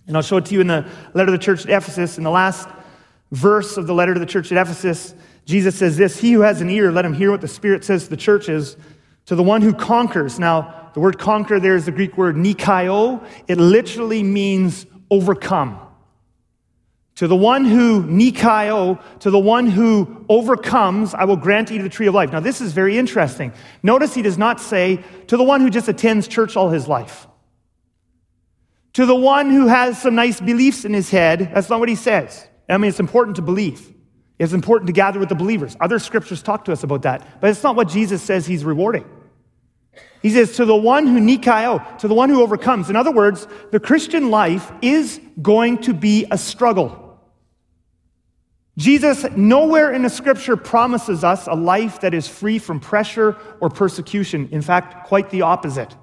And 0.06 0.16
I'll 0.16 0.22
show 0.22 0.38
it 0.38 0.46
to 0.46 0.54
you 0.54 0.62
in 0.62 0.68
the 0.68 0.88
letter 1.12 1.26
to 1.26 1.32
the 1.32 1.38
church 1.38 1.66
at 1.66 1.70
Ephesus. 1.70 2.16
In 2.16 2.25
the 2.25 2.30
last 2.30 2.66
verse 3.30 3.76
of 3.76 3.86
the 3.86 3.92
letter 3.92 4.14
to 4.14 4.20
the 4.20 4.26
church 4.26 4.50
at 4.50 4.58
Ephesus, 4.58 5.14
Jesus 5.44 5.76
says 5.76 5.98
this 5.98 6.18
He 6.18 6.32
who 6.32 6.40
has 6.40 6.62
an 6.62 6.70
ear, 6.70 6.90
let 6.90 7.04
him 7.04 7.12
hear 7.12 7.30
what 7.30 7.42
the 7.42 7.48
Spirit 7.48 7.84
says 7.84 8.04
to 8.04 8.10
the 8.10 8.16
churches. 8.16 8.78
To 9.26 9.34
the 9.34 9.42
one 9.42 9.60
who 9.60 9.75
conquers. 9.75 10.38
Now, 10.38 10.90
the 10.94 11.00
word 11.00 11.18
conquer 11.18 11.60
there 11.60 11.76
is 11.76 11.84
the 11.84 11.92
Greek 11.92 12.16
word 12.16 12.36
nikaio. 12.36 13.22
It 13.48 13.58
literally 13.58 14.22
means 14.22 14.86
overcome 15.10 15.80
To 17.16 17.26
the 17.26 17.37
one 17.37 17.64
who 17.64 18.02
Nikao, 18.02 19.00
to 19.20 19.30
the 19.30 19.38
one 19.38 19.66
who 19.66 20.25
overcomes, 20.28 21.14
I 21.14 21.25
will 21.25 21.38
grant 21.38 21.70
you 21.70 21.82
the 21.82 21.88
tree 21.88 22.06
of 22.06 22.14
life. 22.14 22.30
Now, 22.30 22.40
this 22.40 22.61
is 22.61 22.73
very 22.73 22.99
interesting. 22.99 23.54
Notice 23.82 24.14
he 24.14 24.20
does 24.20 24.37
not 24.37 24.61
say 24.61 25.02
to 25.28 25.37
the 25.38 25.42
one 25.42 25.62
who 25.62 25.70
just 25.70 25.88
attends 25.88 26.28
church 26.28 26.56
all 26.56 26.68
his 26.68 26.87
life. 26.87 27.26
To 28.94 29.06
the 29.06 29.14
one 29.14 29.50
who 29.50 29.66
has 29.66 30.00
some 30.00 30.14
nice 30.14 30.40
beliefs 30.40 30.85
in 30.85 30.92
his 30.92 31.11
head, 31.11 31.50
that's 31.54 31.70
not 31.70 31.80
what 31.80 31.88
he 31.88 31.94
says. 31.94 32.46
I 32.68 32.76
mean, 32.76 32.90
it's 32.90 33.00
important 33.00 33.37
to 33.37 33.42
believe. 33.42 33.94
It's 34.38 34.52
important 34.52 34.88
to 34.88 34.92
gather 34.92 35.18
with 35.18 35.30
the 35.30 35.35
believers. 35.35 35.75
Other 35.80 35.99
scriptures 35.99 36.42
talk 36.42 36.66
to 36.66 36.73
us 36.73 36.82
about 36.82 37.02
that, 37.02 37.40
but 37.40 37.49
it's 37.49 37.62
not 37.62 37.76
what 37.76 37.88
Jesus 37.88 38.23
says 38.23 38.46
he's 38.46 38.64
rewarding. 38.64 39.06
He 40.20 40.28
says, 40.28 40.56
to 40.56 40.66
the 40.66 40.76
one 40.76 41.06
who 41.06 41.18
Nikao, 41.18 41.99
to 41.99 42.08
the 42.08 42.14
one 42.14 42.28
who 42.28 42.42
overcomes. 42.42 42.90
In 42.90 42.96
other 42.96 43.12
words, 43.12 43.46
the 43.70 43.80
Christian 43.80 44.30
life 44.30 44.70
is 44.82 45.18
going 45.40 45.78
to 45.82 45.94
be 45.94 46.26
a 46.30 46.37
struggle. 46.37 47.05
Jesus, 48.78 49.25
nowhere 49.37 49.92
in 49.92 50.02
the 50.02 50.11
scripture, 50.11 50.56
promises 50.56 51.25
us 51.25 51.47
a 51.47 51.54
life 51.54 52.00
that 52.00 52.12
is 52.12 52.28
free 52.28 52.59
from 52.59 52.78
pressure 52.78 53.37
or 53.61 53.71
persecution. 53.71 54.49
In 54.52 54.61
fact, 54.61 55.06
quite 55.06 55.30
the 55.30 55.42
opposite. 55.42 55.97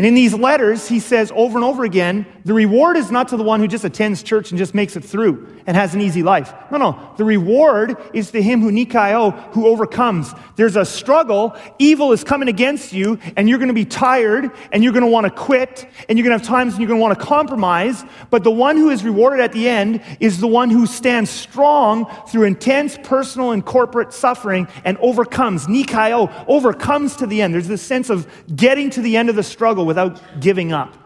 And 0.00 0.06
in 0.06 0.14
these 0.14 0.32
letters, 0.32 0.88
he 0.88 0.98
says 0.98 1.30
over 1.36 1.58
and 1.58 1.64
over 1.64 1.84
again 1.84 2.24
the 2.46 2.54
reward 2.54 2.96
is 2.96 3.10
not 3.10 3.28
to 3.28 3.36
the 3.36 3.42
one 3.42 3.60
who 3.60 3.68
just 3.68 3.84
attends 3.84 4.22
church 4.22 4.50
and 4.50 4.56
just 4.56 4.74
makes 4.74 4.96
it 4.96 5.04
through 5.04 5.46
and 5.66 5.76
has 5.76 5.94
an 5.94 6.00
easy 6.00 6.22
life. 6.22 6.54
No, 6.70 6.78
no. 6.78 7.12
The 7.18 7.24
reward 7.24 7.98
is 8.14 8.30
to 8.30 8.40
him 8.40 8.62
who 8.62 8.70
Nikao, 8.70 9.52
who 9.52 9.66
overcomes. 9.66 10.32
There's 10.56 10.76
a 10.76 10.86
struggle. 10.86 11.54
Evil 11.78 12.12
is 12.12 12.24
coming 12.24 12.48
against 12.48 12.94
you, 12.94 13.18
and 13.36 13.46
you're 13.46 13.58
going 13.58 13.68
to 13.68 13.74
be 13.74 13.84
tired, 13.84 14.50
and 14.72 14.82
you're 14.82 14.94
going 14.94 15.04
to 15.04 15.10
want 15.10 15.26
to 15.26 15.30
quit, 15.30 15.86
and 16.08 16.18
you're 16.18 16.26
going 16.26 16.38
to 16.38 16.42
have 16.42 16.48
times 16.48 16.72
when 16.72 16.80
you're 16.80 16.88
going 16.88 16.98
to 16.98 17.02
want 17.02 17.18
to 17.18 17.24
compromise. 17.24 18.02
But 18.30 18.42
the 18.42 18.50
one 18.50 18.78
who 18.78 18.88
is 18.88 19.04
rewarded 19.04 19.40
at 19.40 19.52
the 19.52 19.68
end 19.68 20.02
is 20.18 20.40
the 20.40 20.48
one 20.48 20.70
who 20.70 20.86
stands 20.86 21.28
strong 21.28 22.06
through 22.26 22.44
intense 22.44 22.96
personal 23.02 23.52
and 23.52 23.62
corporate 23.62 24.14
suffering 24.14 24.66
and 24.86 24.96
overcomes. 24.98 25.66
Nikao 25.66 26.46
overcomes 26.48 27.16
to 27.16 27.26
the 27.26 27.42
end. 27.42 27.52
There's 27.52 27.68
this 27.68 27.82
sense 27.82 28.08
of 28.08 28.26
getting 28.56 28.88
to 28.90 29.02
the 29.02 29.18
end 29.18 29.28
of 29.28 29.36
the 29.36 29.42
struggle 29.42 29.89
without 29.90 30.40
giving 30.40 30.72
up. 30.72 30.96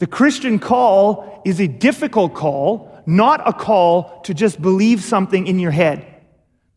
The 0.00 0.08
Christian 0.08 0.58
call 0.58 1.42
is 1.44 1.60
a 1.60 1.68
difficult 1.68 2.34
call, 2.34 3.00
not 3.06 3.40
a 3.48 3.52
call 3.52 4.20
to 4.22 4.34
just 4.34 4.60
believe 4.60 5.00
something 5.00 5.46
in 5.46 5.60
your 5.60 5.70
head. 5.70 6.04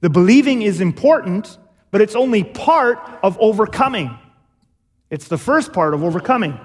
The 0.02 0.12
believing 0.12 0.62
is 0.62 0.80
important, 0.80 1.58
but 1.90 2.02
it's 2.02 2.16
only 2.16 2.44
part 2.44 3.00
of 3.24 3.36
overcoming. 3.40 4.16
It's 5.10 5.28
the 5.28 5.40
first 5.40 5.74
part 5.74 5.96
of 5.96 6.04
overcoming. 6.04 6.60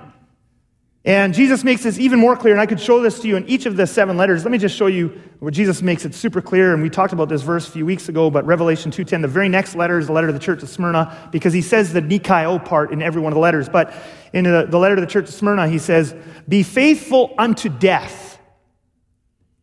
And 1.04 1.35
Jesus 1.35 1.64
makes 1.64 1.82
this 1.82 1.99
even 1.99 2.21
more 2.21 2.37
clear, 2.37 2.54
and 2.54 2.61
I 2.61 2.66
could 2.66 2.80
show 2.80 3.02
this 3.02 3.18
to 3.21 3.28
you 3.28 3.37
in 3.37 3.49
each 3.49 3.66
of 3.66 3.76
the 3.76 3.88
seven 3.88 4.16
letters. 4.16 4.44
Let 4.44 4.52
me 4.52 4.59
just 4.59 4.76
show 4.76 4.87
you 4.87 5.09
where 5.40 5.50
Jesus 5.50 5.82
makes 5.82 6.04
it 6.04 6.14
super 6.14 6.40
clear, 6.40 6.73
and 6.73 6.80
we 6.80 6.90
talked 6.90 7.12
about 7.12 7.28
this 7.28 7.42
verse 7.42 7.66
a 7.66 7.73
few 7.73 7.85
weeks 7.85 8.09
ago, 8.09 8.30
but 8.30 8.47
Revelation 8.47 8.92
2.10, 8.92 9.21
the 9.23 9.26
very 9.26 9.49
next 9.49 9.75
letter 9.75 9.99
is 9.99 10.06
the 10.06 10.12
letter 10.12 10.28
to 10.28 10.32
the 10.32 10.38
church 10.38 10.62
of 10.62 10.68
Smyrna, 10.68 11.28
because 11.32 11.52
he 11.52 11.61
says 11.61 11.92
the 11.92 12.00
Nikao 12.00 12.64
part 12.64 12.92
in 12.92 13.02
every 13.02 13.21
one 13.21 13.32
of 13.32 13.35
the 13.35 13.40
letters. 13.40 13.68
But 13.68 13.92
in 14.32 14.44
the, 14.44 14.66
the 14.68 14.78
letter 14.78 14.94
to 14.94 15.00
the 15.00 15.09
church 15.09 15.28
of 15.28 15.35
Smyrna, 15.35 15.66
he 15.66 15.78
says, 15.78 16.14
Be 16.49 16.62
faithful 16.62 17.35
unto 17.37 17.68
death, 17.68 18.38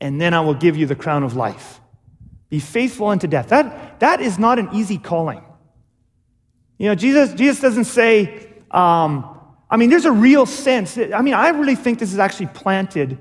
and 0.01 0.19
then 0.19 0.33
I 0.33 0.41
will 0.41 0.55
give 0.55 0.75
you 0.75 0.87
the 0.87 0.95
crown 0.95 1.23
of 1.23 1.37
life. 1.37 1.79
Be 2.49 2.59
faithful 2.59 3.07
unto 3.07 3.27
death. 3.27 3.47
That, 3.47 4.01
that 4.01 4.19
is 4.19 4.37
not 4.37 4.59
an 4.59 4.69
easy 4.73 4.97
calling. 4.97 5.41
You 6.77 6.89
know, 6.89 6.95
Jesus, 6.95 7.33
Jesus 7.33 7.61
doesn't 7.61 7.85
say, 7.85 8.49
um, 8.71 9.38
I 9.69 9.77
mean, 9.77 9.89
there's 9.89 10.05
a 10.05 10.11
real 10.11 10.45
sense. 10.45 10.97
I 10.97 11.21
mean, 11.21 11.33
I 11.33 11.49
really 11.49 11.75
think 11.75 11.99
this 11.99 12.11
is 12.11 12.19
actually 12.19 12.47
planted 12.47 13.17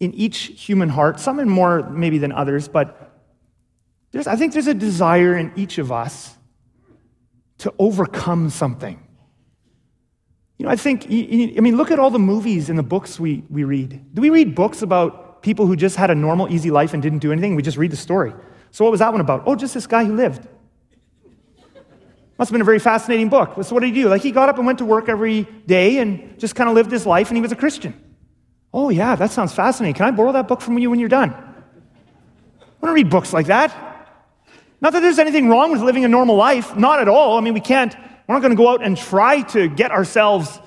in 0.00 0.14
each 0.14 0.38
human 0.38 0.88
heart, 0.88 1.18
some 1.18 1.40
in 1.40 1.48
more 1.48 1.88
maybe 1.90 2.18
than 2.18 2.32
others, 2.32 2.68
but 2.68 3.08
I 4.14 4.36
think 4.36 4.52
there's 4.52 4.66
a 4.66 4.74
desire 4.74 5.36
in 5.36 5.52
each 5.56 5.78
of 5.78 5.90
us 5.90 6.36
to 7.58 7.74
overcome 7.78 8.50
something. 8.50 9.02
You 10.58 10.66
know, 10.66 10.72
I 10.72 10.76
think, 10.76 11.04
I 11.06 11.60
mean, 11.60 11.76
look 11.76 11.90
at 11.90 11.98
all 11.98 12.10
the 12.10 12.18
movies 12.18 12.68
and 12.68 12.78
the 12.78 12.82
books 12.82 13.20
we, 13.20 13.44
we 13.48 13.64
read. 13.64 14.14
Do 14.14 14.22
we 14.22 14.30
read 14.30 14.54
books 14.54 14.82
about 14.82 15.42
people 15.42 15.66
who 15.66 15.76
just 15.76 15.96
had 15.96 16.10
a 16.10 16.14
normal, 16.14 16.52
easy 16.52 16.70
life 16.70 16.94
and 16.94 17.02
didn't 17.02 17.20
do 17.20 17.32
anything? 17.32 17.54
We 17.54 17.62
just 17.62 17.76
read 17.76 17.92
the 17.92 17.96
story. 17.96 18.32
So, 18.70 18.84
what 18.84 18.90
was 18.90 18.98
that 19.00 19.12
one 19.12 19.20
about? 19.20 19.44
Oh, 19.46 19.54
just 19.54 19.74
this 19.74 19.86
guy 19.86 20.04
who 20.04 20.14
lived. 20.14 20.46
Must 22.38 22.50
have 22.50 22.54
been 22.54 22.62
a 22.62 22.64
very 22.64 22.78
fascinating 22.78 23.28
book. 23.28 23.62
So, 23.62 23.74
what 23.74 23.80
did 23.80 23.94
he 23.94 24.02
do? 24.02 24.08
Like, 24.08 24.22
he 24.22 24.30
got 24.30 24.48
up 24.48 24.58
and 24.58 24.66
went 24.66 24.78
to 24.78 24.84
work 24.84 25.08
every 25.08 25.42
day 25.66 25.98
and 25.98 26.38
just 26.38 26.54
kind 26.54 26.68
of 26.68 26.76
lived 26.76 26.90
his 26.90 27.04
life, 27.04 27.28
and 27.28 27.36
he 27.36 27.42
was 27.42 27.50
a 27.50 27.56
Christian. 27.56 27.94
Oh, 28.72 28.90
yeah, 28.90 29.16
that 29.16 29.32
sounds 29.32 29.52
fascinating. 29.52 29.94
Can 29.94 30.06
I 30.06 30.10
borrow 30.12 30.32
that 30.32 30.46
book 30.46 30.60
from 30.60 30.78
you 30.78 30.88
when 30.88 31.00
you're 31.00 31.08
done? 31.08 31.30
I 31.30 32.64
want 32.80 32.90
to 32.90 32.92
read 32.92 33.10
books 33.10 33.32
like 33.32 33.46
that. 33.46 33.74
Not 34.80 34.92
that 34.92 35.00
there's 35.00 35.18
anything 35.18 35.48
wrong 35.48 35.72
with 35.72 35.80
living 35.80 36.04
a 36.04 36.08
normal 36.08 36.36
life, 36.36 36.76
not 36.76 37.00
at 37.00 37.08
all. 37.08 37.36
I 37.36 37.40
mean, 37.40 37.54
we 37.54 37.60
can't, 37.60 37.94
we're 38.28 38.34
not 38.36 38.40
going 38.40 38.52
to 38.52 38.56
go 38.56 38.68
out 38.68 38.84
and 38.84 38.96
try 38.96 39.42
to 39.42 39.68
get 39.68 39.90
ourselves 39.90 40.60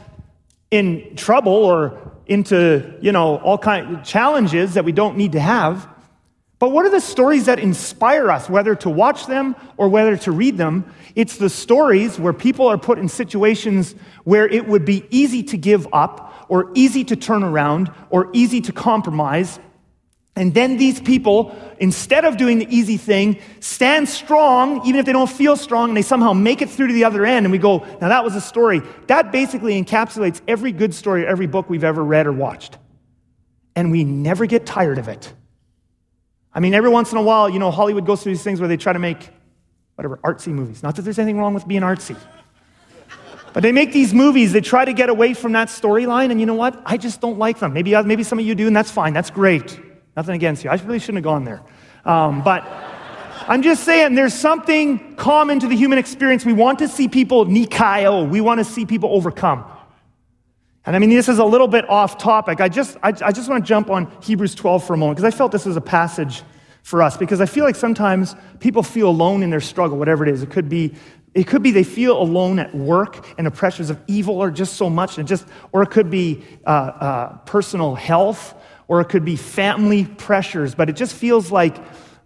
in 0.71 1.15
trouble 1.15 1.53
or 1.53 2.11
into, 2.25 2.97
you 3.01 3.13
know, 3.13 3.37
all 3.37 3.57
kind 3.57 3.95
of 3.95 4.03
challenges 4.03 4.73
that 4.73 4.83
we 4.83 4.91
don't 4.91 5.15
need 5.15 5.33
to 5.33 5.39
have. 5.39 5.87
But 6.61 6.73
what 6.73 6.85
are 6.85 6.91
the 6.91 7.01
stories 7.01 7.47
that 7.47 7.57
inspire 7.57 8.29
us, 8.29 8.47
whether 8.47 8.75
to 8.75 8.89
watch 8.91 9.25
them 9.25 9.55
or 9.77 9.89
whether 9.89 10.15
to 10.17 10.31
read 10.31 10.59
them? 10.59 10.93
It's 11.15 11.37
the 11.37 11.49
stories 11.49 12.19
where 12.19 12.33
people 12.33 12.67
are 12.67 12.77
put 12.77 12.99
in 12.99 13.09
situations 13.09 13.95
where 14.25 14.47
it 14.47 14.67
would 14.67 14.85
be 14.85 15.03
easy 15.09 15.41
to 15.41 15.57
give 15.57 15.87
up 15.91 16.45
or 16.49 16.69
easy 16.75 17.03
to 17.05 17.15
turn 17.15 17.41
around 17.41 17.91
or 18.11 18.29
easy 18.33 18.61
to 18.61 18.71
compromise. 18.71 19.59
And 20.35 20.53
then 20.53 20.77
these 20.77 21.01
people, 21.01 21.55
instead 21.79 22.25
of 22.25 22.37
doing 22.37 22.59
the 22.59 22.67
easy 22.69 22.97
thing, 22.97 23.41
stand 23.59 24.07
strong, 24.07 24.85
even 24.85 24.99
if 24.99 25.07
they 25.07 25.13
don't 25.13 25.31
feel 25.31 25.55
strong, 25.57 25.89
and 25.89 25.97
they 25.97 26.03
somehow 26.03 26.33
make 26.33 26.61
it 26.61 26.69
through 26.69 26.89
to 26.89 26.93
the 26.93 27.05
other 27.05 27.25
end. 27.25 27.47
And 27.47 27.51
we 27.51 27.57
go, 27.57 27.79
now 27.99 28.09
that 28.09 28.23
was 28.23 28.35
a 28.35 28.41
story. 28.41 28.83
That 29.07 29.31
basically 29.31 29.83
encapsulates 29.83 30.41
every 30.47 30.73
good 30.73 30.93
story, 30.93 31.25
every 31.25 31.47
book 31.47 31.71
we've 31.71 31.83
ever 31.83 32.03
read 32.03 32.27
or 32.27 32.33
watched. 32.33 32.77
And 33.75 33.91
we 33.91 34.03
never 34.03 34.45
get 34.45 34.67
tired 34.67 34.99
of 34.99 35.07
it. 35.07 35.33
I 36.53 36.59
mean, 36.59 36.73
every 36.73 36.89
once 36.89 37.11
in 37.11 37.17
a 37.17 37.21
while, 37.21 37.49
you 37.49 37.59
know, 37.59 37.71
Hollywood 37.71 38.05
goes 38.05 38.23
through 38.23 38.33
these 38.33 38.43
things 38.43 38.59
where 38.59 38.67
they 38.67 38.77
try 38.77 38.93
to 38.93 38.99
make, 38.99 39.29
whatever, 39.95 40.17
artsy 40.17 40.47
movies. 40.47 40.83
Not 40.83 40.95
that 40.95 41.03
there's 41.03 41.19
anything 41.19 41.37
wrong 41.37 41.53
with 41.53 41.67
being 41.67 41.81
artsy. 41.81 42.17
But 43.53 43.63
they 43.63 43.71
make 43.71 43.91
these 43.91 44.13
movies, 44.13 44.53
they 44.53 44.61
try 44.61 44.85
to 44.85 44.93
get 44.93 45.09
away 45.09 45.33
from 45.33 45.51
that 45.53 45.67
storyline, 45.67 46.31
and 46.31 46.39
you 46.39 46.45
know 46.45 46.53
what? 46.53 46.81
I 46.85 46.97
just 46.97 47.19
don't 47.19 47.37
like 47.37 47.59
them. 47.59 47.73
Maybe, 47.73 47.93
uh, 47.93 48.03
maybe 48.03 48.23
some 48.23 48.39
of 48.39 48.45
you 48.45 48.55
do, 48.55 48.67
and 48.67 48.75
that's 48.75 48.91
fine. 48.91 49.13
That's 49.13 49.29
great. 49.29 49.79
Nothing 50.15 50.35
against 50.35 50.63
you. 50.63 50.69
I 50.69 50.75
really 50.75 50.99
shouldn't 50.99 51.17
have 51.17 51.23
gone 51.23 51.43
there. 51.43 51.61
Um, 52.05 52.43
but 52.43 52.65
I'm 53.47 53.61
just 53.61 53.83
saying, 53.83 54.15
there's 54.15 54.33
something 54.33 55.15
common 55.15 55.59
to 55.59 55.67
the 55.67 55.75
human 55.75 55.97
experience. 55.97 56.45
We 56.45 56.53
want 56.53 56.79
to 56.79 56.87
see 56.87 57.07
people 57.07 57.45
nikao. 57.45 58.29
We 58.29 58.39
want 58.39 58.59
to 58.59 58.65
see 58.65 58.85
people 58.85 59.09
overcome. 59.11 59.65
And 60.85 60.95
I 60.95 60.99
mean, 60.99 61.09
this 61.09 61.29
is 61.29 61.37
a 61.37 61.45
little 61.45 61.67
bit 61.67 61.87
off 61.89 62.17
topic. 62.17 62.59
I 62.59 62.67
just, 62.67 62.97
I, 63.03 63.09
I 63.09 63.31
just 63.31 63.49
want 63.49 63.63
to 63.63 63.67
jump 63.67 63.89
on 63.89 64.11
Hebrews 64.21 64.55
12 64.55 64.85
for 64.85 64.93
a 64.93 64.97
moment 64.97 65.17
because 65.17 65.33
I 65.33 65.35
felt 65.35 65.51
this 65.51 65.65
was 65.65 65.77
a 65.77 65.81
passage 65.81 66.43
for 66.81 67.03
us 67.03 67.17
because 67.17 67.39
I 67.39 67.45
feel 67.45 67.63
like 67.63 67.75
sometimes 67.75 68.35
people 68.59 68.81
feel 68.81 69.09
alone 69.09 69.43
in 69.43 69.51
their 69.51 69.61
struggle, 69.61 69.97
whatever 69.97 70.25
it 70.25 70.33
is. 70.33 70.41
It 70.41 70.49
could 70.49 70.69
be, 70.69 70.95
it 71.35 71.45
could 71.45 71.61
be 71.61 71.69
they 71.69 71.83
feel 71.83 72.19
alone 72.19 72.57
at 72.57 72.73
work 72.73 73.27
and 73.37 73.45
the 73.45 73.51
pressures 73.51 73.91
of 73.91 74.01
evil 74.07 74.41
are 74.41 74.49
just 74.49 74.73
so 74.73 74.89
much, 74.89 75.19
and 75.19 75.27
just, 75.27 75.45
or 75.71 75.83
it 75.83 75.91
could 75.91 76.09
be 76.09 76.43
uh, 76.65 76.69
uh, 76.69 77.37
personal 77.39 77.93
health, 77.93 78.55
or 78.87 79.01
it 79.01 79.05
could 79.05 79.23
be 79.23 79.35
family 79.35 80.05
pressures. 80.05 80.73
But 80.73 80.89
it 80.89 80.95
just 80.95 81.13
feels 81.15 81.51
like, 81.51 81.77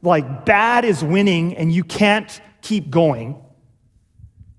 like 0.01 0.45
bad 0.45 0.85
is 0.85 1.03
winning 1.03 1.57
and 1.57 1.73
you 1.73 1.83
can't 1.83 2.41
keep 2.61 2.89
going. 2.89 3.41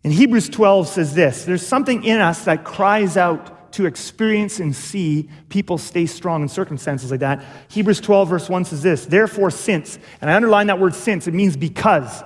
And 0.04 0.12
Hebrews 0.12 0.50
12 0.50 0.86
says 0.86 1.14
this: 1.14 1.44
There's 1.44 1.66
something 1.66 2.04
in 2.04 2.20
us 2.20 2.44
that 2.44 2.62
cries 2.62 3.16
out 3.16 3.55
to 3.76 3.86
experience 3.86 4.60
and 4.60 4.74
see 4.74 5.28
people 5.48 5.78
stay 5.78 6.06
strong 6.06 6.42
in 6.42 6.48
circumstances 6.48 7.10
like 7.10 7.20
that. 7.20 7.44
Hebrews 7.68 8.00
12, 8.00 8.28
verse 8.28 8.48
1 8.48 8.64
says 8.66 8.82
this 8.82 9.06
Therefore, 9.06 9.50
since, 9.50 9.98
and 10.20 10.30
I 10.30 10.34
underline 10.34 10.66
that 10.66 10.78
word 10.78 10.94
since, 10.94 11.26
it 11.26 11.34
means 11.34 11.56
because. 11.56 12.22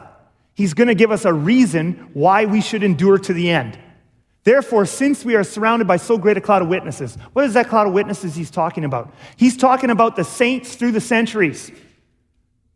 He's 0.54 0.74
going 0.74 0.88
to 0.88 0.94
give 0.94 1.10
us 1.10 1.24
a 1.24 1.32
reason 1.32 2.10
why 2.12 2.44
we 2.44 2.60
should 2.60 2.82
endure 2.82 3.18
to 3.18 3.32
the 3.32 3.50
end. 3.50 3.78
Therefore, 4.44 4.84
since 4.86 5.24
we 5.24 5.34
are 5.34 5.44
surrounded 5.44 5.86
by 5.86 5.96
so 5.96 6.18
great 6.18 6.36
a 6.36 6.40
cloud 6.40 6.62
of 6.62 6.68
witnesses, 6.68 7.16
what 7.32 7.44
is 7.44 7.54
that 7.54 7.68
cloud 7.68 7.86
of 7.86 7.92
witnesses 7.92 8.34
he's 8.34 8.50
talking 8.50 8.84
about? 8.84 9.14
He's 9.36 9.56
talking 9.56 9.90
about 9.90 10.16
the 10.16 10.24
saints 10.24 10.74
through 10.76 10.92
the 10.92 11.00
centuries 11.00 11.70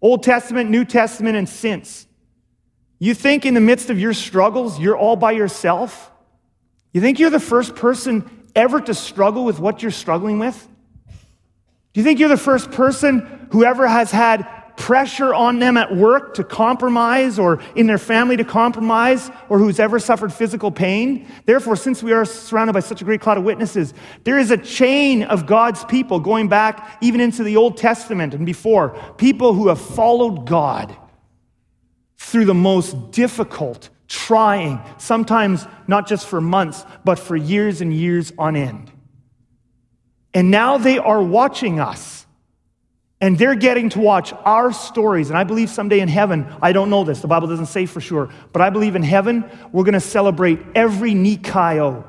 Old 0.00 0.22
Testament, 0.22 0.68
New 0.68 0.84
Testament, 0.84 1.36
and 1.36 1.48
since. 1.48 2.06
You 2.98 3.14
think 3.14 3.46
in 3.46 3.54
the 3.54 3.60
midst 3.60 3.90
of 3.90 3.98
your 3.98 4.12
struggles, 4.12 4.78
you're 4.78 4.96
all 4.96 5.16
by 5.16 5.32
yourself? 5.32 6.10
You 6.92 7.00
think 7.00 7.18
you're 7.18 7.30
the 7.30 7.40
first 7.40 7.74
person 7.74 8.43
ever 8.54 8.80
to 8.80 8.94
struggle 8.94 9.44
with 9.44 9.58
what 9.58 9.82
you're 9.82 9.90
struggling 9.90 10.38
with? 10.38 10.68
Do 11.92 12.00
you 12.00 12.04
think 12.04 12.18
you're 12.18 12.28
the 12.28 12.36
first 12.36 12.70
person 12.70 13.48
who 13.52 13.64
ever 13.64 13.86
has 13.86 14.10
had 14.10 14.48
pressure 14.76 15.32
on 15.32 15.58
them 15.58 15.76
at 15.76 15.94
work 15.94 16.34
to 16.34 16.44
compromise 16.44 17.38
or 17.38 17.60
in 17.76 17.86
their 17.86 17.98
family 17.98 18.36
to 18.36 18.44
compromise 18.44 19.30
or 19.48 19.58
who's 19.58 19.78
ever 19.78 19.98
suffered 19.98 20.32
physical 20.32 20.70
pain. 20.70 21.26
Therefore, 21.46 21.76
since 21.76 22.02
we 22.02 22.12
are 22.12 22.24
surrounded 22.24 22.72
by 22.72 22.80
such 22.80 23.00
a 23.00 23.04
great 23.04 23.20
cloud 23.20 23.38
of 23.38 23.44
witnesses, 23.44 23.94
there 24.24 24.38
is 24.38 24.50
a 24.50 24.56
chain 24.56 25.22
of 25.22 25.46
God's 25.46 25.84
people 25.84 26.20
going 26.20 26.48
back 26.48 26.98
even 27.00 27.20
into 27.20 27.44
the 27.44 27.56
Old 27.56 27.76
Testament 27.76 28.34
and 28.34 28.44
before, 28.44 28.98
people 29.16 29.54
who 29.54 29.68
have 29.68 29.80
followed 29.80 30.46
God 30.46 30.96
through 32.18 32.46
the 32.46 32.54
most 32.54 33.12
difficult, 33.12 33.90
trying, 34.08 34.80
sometimes 34.98 35.66
not 35.86 36.06
just 36.06 36.26
for 36.26 36.40
months, 36.40 36.84
but 37.04 37.18
for 37.18 37.36
years 37.36 37.80
and 37.80 37.92
years 37.92 38.32
on 38.38 38.56
end. 38.56 38.90
And 40.32 40.50
now 40.50 40.78
they 40.78 40.98
are 40.98 41.22
watching 41.22 41.80
us. 41.80 42.26
And 43.20 43.38
they're 43.38 43.54
getting 43.54 43.88
to 43.90 44.00
watch 44.00 44.34
our 44.44 44.70
stories. 44.70 45.30
And 45.30 45.38
I 45.38 45.44
believe 45.44 45.70
someday 45.70 46.00
in 46.00 46.08
heaven, 46.08 46.46
I 46.60 46.72
don't 46.72 46.90
know 46.90 47.04
this, 47.04 47.20
the 47.20 47.28
Bible 47.28 47.48
doesn't 47.48 47.66
say 47.66 47.86
for 47.86 48.00
sure, 48.00 48.28
but 48.52 48.60
I 48.60 48.68
believe 48.68 48.96
in 48.96 49.02
heaven, 49.02 49.50
we're 49.72 49.84
going 49.84 49.94
to 49.94 50.00
celebrate 50.00 50.58
every 50.74 51.12
Nikao. 51.12 52.04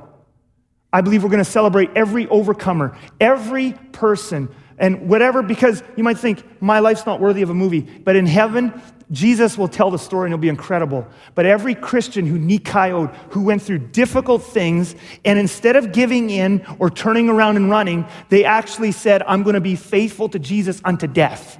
I 0.91 1.01
believe 1.01 1.23
we're 1.23 1.29
going 1.29 1.43
to 1.43 1.49
celebrate 1.49 1.91
every 1.95 2.27
overcomer, 2.27 2.97
every 3.21 3.73
person 3.93 4.53
and 4.77 5.07
whatever, 5.07 5.41
because 5.41 5.83
you 5.95 6.03
might 6.03 6.17
think, 6.17 6.43
my 6.61 6.79
life's 6.79 7.05
not 7.05 7.21
worthy 7.21 7.43
of 7.43 7.49
a 7.49 7.53
movie. 7.53 7.81
But 7.81 8.17
in 8.17 8.25
heaven, 8.25 8.81
Jesus 9.11 9.57
will 9.57 9.67
tell 9.67 9.91
the 9.91 9.99
story 9.99 10.27
and 10.27 10.33
it'll 10.33 10.41
be 10.41 10.49
incredible. 10.49 11.07
But 11.35 11.45
every 11.45 11.75
Christian 11.75 12.25
who 12.25 12.39
nikaioed, 12.39 13.13
who 13.31 13.43
went 13.43 13.61
through 13.61 13.79
difficult 13.79 14.43
things, 14.43 14.95
and 15.23 15.37
instead 15.37 15.75
of 15.75 15.91
giving 15.91 16.29
in 16.29 16.65
or 16.79 16.89
turning 16.89 17.29
around 17.29 17.57
and 17.57 17.69
running, 17.69 18.05
they 18.29 18.45
actually 18.45 18.91
said, 18.91 19.21
I'm 19.23 19.43
going 19.43 19.53
to 19.53 19.61
be 19.61 19.75
faithful 19.75 20.29
to 20.29 20.39
Jesus 20.39 20.81
unto 20.83 21.07
death. 21.07 21.59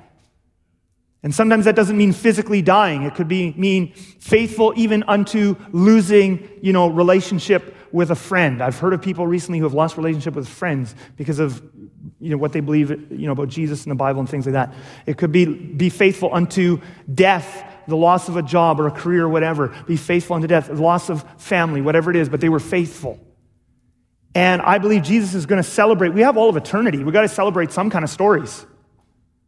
And 1.21 1.33
sometimes 1.33 1.65
that 1.65 1.75
doesn't 1.75 1.97
mean 1.97 2.13
physically 2.13 2.61
dying. 2.61 3.01
It 3.03 3.15
could 3.15 3.27
be 3.27 3.53
mean 3.57 3.93
faithful 3.93 4.73
even 4.75 5.03
unto 5.07 5.55
losing, 5.71 6.47
you 6.61 6.71
know, 6.71 6.87
relationship 6.87 7.75
with 7.91 8.11
a 8.11 8.15
friend. 8.15 8.61
I've 8.61 8.77
heard 8.77 8.93
of 8.93 9.01
people 9.01 9.25
recently 9.25 9.57
who 9.57 9.65
have 9.65 9.73
lost 9.73 9.97
relationship 9.97 10.35
with 10.35 10.47
friends 10.47 10.93
because 11.17 11.39
of 11.39 11.63
you 12.19 12.29
know, 12.29 12.37
what 12.37 12.53
they 12.53 12.61
believe 12.61 12.89
you 13.11 13.25
know, 13.25 13.33
about 13.33 13.49
Jesus 13.49 13.83
and 13.83 13.91
the 13.91 13.95
Bible 13.95 14.19
and 14.19 14.29
things 14.29 14.45
like 14.45 14.53
that. 14.53 14.73
It 15.05 15.17
could 15.17 15.31
be 15.31 15.45
be 15.45 15.89
faithful 15.89 16.33
unto 16.33 16.81
death, 17.13 17.63
the 17.87 17.97
loss 17.97 18.29
of 18.29 18.37
a 18.37 18.41
job 18.41 18.79
or 18.79 18.87
a 18.87 18.91
career 18.91 19.25
or 19.25 19.29
whatever. 19.29 19.75
Be 19.87 19.97
faithful 19.97 20.35
unto 20.35 20.47
death, 20.47 20.67
the 20.67 20.75
loss 20.75 21.09
of 21.09 21.23
family, 21.41 21.81
whatever 21.81 22.09
it 22.09 22.15
is, 22.15 22.29
but 22.29 22.41
they 22.41 22.49
were 22.49 22.59
faithful. 22.59 23.19
And 24.33 24.61
I 24.61 24.77
believe 24.79 25.03
Jesus 25.03 25.33
is 25.33 25.45
going 25.45 25.63
to 25.63 25.69
celebrate. 25.69 26.09
We 26.09 26.21
have 26.21 26.35
all 26.35 26.49
of 26.49 26.57
eternity. 26.57 27.03
We've 27.03 27.13
got 27.13 27.21
to 27.21 27.29
celebrate 27.29 27.71
some 27.71 27.89
kind 27.89 28.03
of 28.03 28.09
stories. 28.09 28.65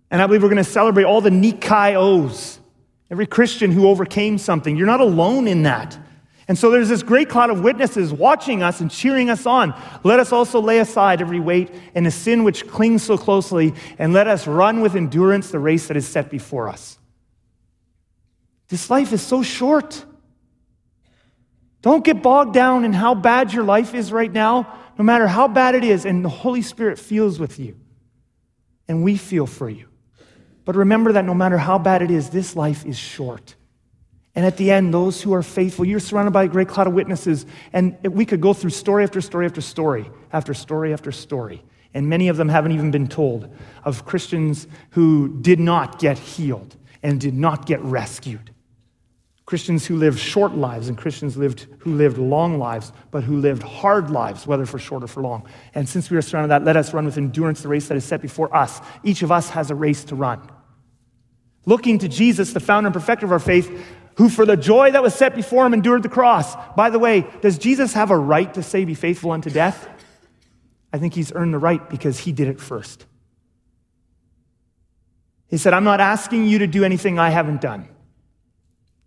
And 0.10 0.22
I 0.22 0.28
believe 0.28 0.42
we're 0.42 0.50
going 0.50 0.64
to 0.64 0.70
celebrate 0.70 1.04
all 1.04 1.20
the 1.20 1.30
Nikaios, 1.30 2.60
every 3.12 3.28
Christian 3.28 3.72
who 3.72 3.90
overcame 3.90 4.38
something. 4.38 4.78
You're 4.78 4.88
not 4.88 5.02
alone 5.02 5.48
in 5.48 5.64
that. 5.64 5.98
And 6.48 6.58
so 6.58 6.72
there's 6.72 6.88
this 6.88 7.04
great 7.04 7.28
cloud 7.28 7.50
of 7.50 7.62
witnesses 7.62 8.14
watching 8.14 8.64
us 8.64 8.80
and 8.80 8.90
cheering 8.90 9.30
us 9.30 9.46
on. 9.46 9.74
Let 10.04 10.22
us 10.22 10.32
also 10.32 10.62
lay 10.62 10.80
aside 10.80 11.20
every 11.20 11.42
weight 11.42 11.70
and 11.94 12.06
the 12.06 12.12
sin 12.12 12.46
which 12.46 12.68
clings 12.68 13.04
so 13.04 13.18
closely, 13.18 13.74
and 14.00 14.14
let 14.14 14.28
us 14.28 14.48
run 14.48 14.80
with 14.80 14.96
endurance 14.96 15.52
the 15.52 15.60
race 15.60 15.88
that 15.88 15.98
is 15.98 16.08
set 16.08 16.30
before 16.30 16.70
us. 16.70 16.98
This 18.70 18.90
life 18.90 19.12
is 19.12 19.22
so 19.22 19.44
short. 19.44 20.06
Don't 21.82 22.04
get 22.04 22.24
bogged 22.24 22.54
down 22.54 22.86
in 22.86 22.94
how 22.94 23.14
bad 23.14 23.52
your 23.52 23.64
life 23.64 23.94
is 23.94 24.12
right 24.12 24.32
now, 24.32 24.74
no 24.98 25.04
matter 25.04 25.28
how 25.28 25.50
bad 25.50 25.76
it 25.76 25.84
is, 25.84 26.06
and 26.06 26.24
the 26.24 26.30
Holy 26.30 26.62
Spirit 26.62 26.98
feels 26.98 27.40
with 27.40 27.60
you, 27.60 27.76
and 28.88 29.04
we 29.04 29.18
feel 29.18 29.48
for 29.48 29.70
you. 29.70 29.88
But 30.64 30.78
remember 30.78 31.12
that 31.14 31.26
no 31.26 31.34
matter 31.34 31.58
how 31.58 31.78
bad 31.78 32.02
it 32.02 32.10
is, 32.10 32.30
this 32.30 32.56
life 32.56 32.86
is 32.86 32.98
short. 32.98 33.56
And 34.38 34.46
at 34.46 34.56
the 34.58 34.70
end, 34.70 34.94
those 34.94 35.20
who 35.20 35.34
are 35.34 35.42
faithful, 35.42 35.84
you're 35.84 36.00
surrounded 36.00 36.30
by 36.30 36.44
a 36.44 36.48
great 36.48 36.68
cloud 36.68 36.86
of 36.86 36.94
witnesses. 36.94 37.48
And 37.74 37.98
we 38.04 38.24
could 38.24 38.40
go 38.40 38.54
through 38.54 38.70
story 38.70 39.04
after 39.04 39.20
story 39.20 39.48
after 39.48 39.62
story, 39.62 40.12
after 40.32 40.54
story 40.54 40.94
after 40.94 41.12
story. 41.12 41.64
And 41.96 42.08
many 42.08 42.28
of 42.28 42.38
them 42.38 42.48
haven't 42.48 42.74
even 42.74 42.92
been 42.92 43.08
told 43.08 43.50
of 43.84 44.06
Christians 44.06 44.68
who 44.92 45.40
did 45.42 45.60
not 45.60 45.98
get 45.98 46.20
healed 46.20 46.78
and 47.02 47.20
did 47.20 47.34
not 47.34 47.66
get 47.66 47.82
rescued. 47.82 48.52
Christians 49.48 49.88
who 49.88 49.96
lived 49.96 50.20
short 50.20 50.54
lives 50.54 50.88
and 50.88 50.96
Christians 51.00 51.36
lived, 51.36 51.66
who 51.80 51.96
lived 51.96 52.20
long 52.20 52.60
lives, 52.60 52.92
but 53.10 53.24
who 53.24 53.38
lived 53.38 53.64
hard 53.64 54.12
lives, 54.12 54.46
whether 54.46 54.68
for 54.68 54.78
short 54.78 55.04
or 55.04 55.08
for 55.08 55.24
long. 55.24 55.48
And 55.74 55.90
since 55.90 56.12
we 56.12 56.18
are 56.18 56.22
surrounded 56.22 56.50
by 56.50 56.60
that, 56.60 56.66
let 56.66 56.78
us 56.78 56.94
run 56.94 57.06
with 57.06 57.18
endurance 57.18 57.64
the 57.64 57.70
race 57.70 57.88
that 57.88 57.98
is 57.98 58.06
set 58.06 58.22
before 58.22 58.56
us. 58.56 58.82
Each 59.04 59.24
of 59.24 59.32
us 59.32 59.50
has 59.50 59.72
a 59.72 59.76
race 59.76 60.04
to 60.04 60.16
run. 60.16 60.48
Looking 61.66 61.98
to 62.00 62.08
Jesus, 62.08 62.54
the 62.54 62.60
founder 62.60 62.88
and 62.88 62.94
perfecter 62.94 63.26
of 63.26 63.32
our 63.32 63.40
faith, 63.40 63.72
who 64.18 64.30
for 64.30 64.46
the 64.46 64.58
joy 64.58 64.92
that 64.92 65.04
was 65.04 65.14
set 65.14 65.36
before 65.36 65.66
him 65.66 65.74
endured 65.74 66.04
the 66.04 66.10
cross. 66.10 66.56
By 66.76 66.90
the 66.90 67.00
way, 67.00 67.28
does 67.42 67.58
Jesus 67.58 67.94
have 67.94 68.12
a 68.12 68.18
right 68.18 68.52
to 68.56 68.64
say, 68.64 68.84
Be 68.84 68.96
faithful 68.96 69.32
unto 69.32 69.50
death? 69.50 69.88
I 70.92 70.98
think 70.98 71.14
he's 71.14 71.32
earned 71.34 71.54
the 71.54 71.60
right 71.60 71.88
because 71.90 72.20
he 72.20 72.32
did 72.32 72.48
it 72.48 72.60
first. 72.60 73.06
He 75.50 75.58
said, 75.58 75.74
I'm 75.74 75.84
not 75.84 76.02
asking 76.02 76.46
you 76.46 76.60
to 76.60 76.68
do 76.68 76.84
anything 76.84 77.20
I 77.20 77.30
haven't 77.30 77.62
done. 77.62 77.88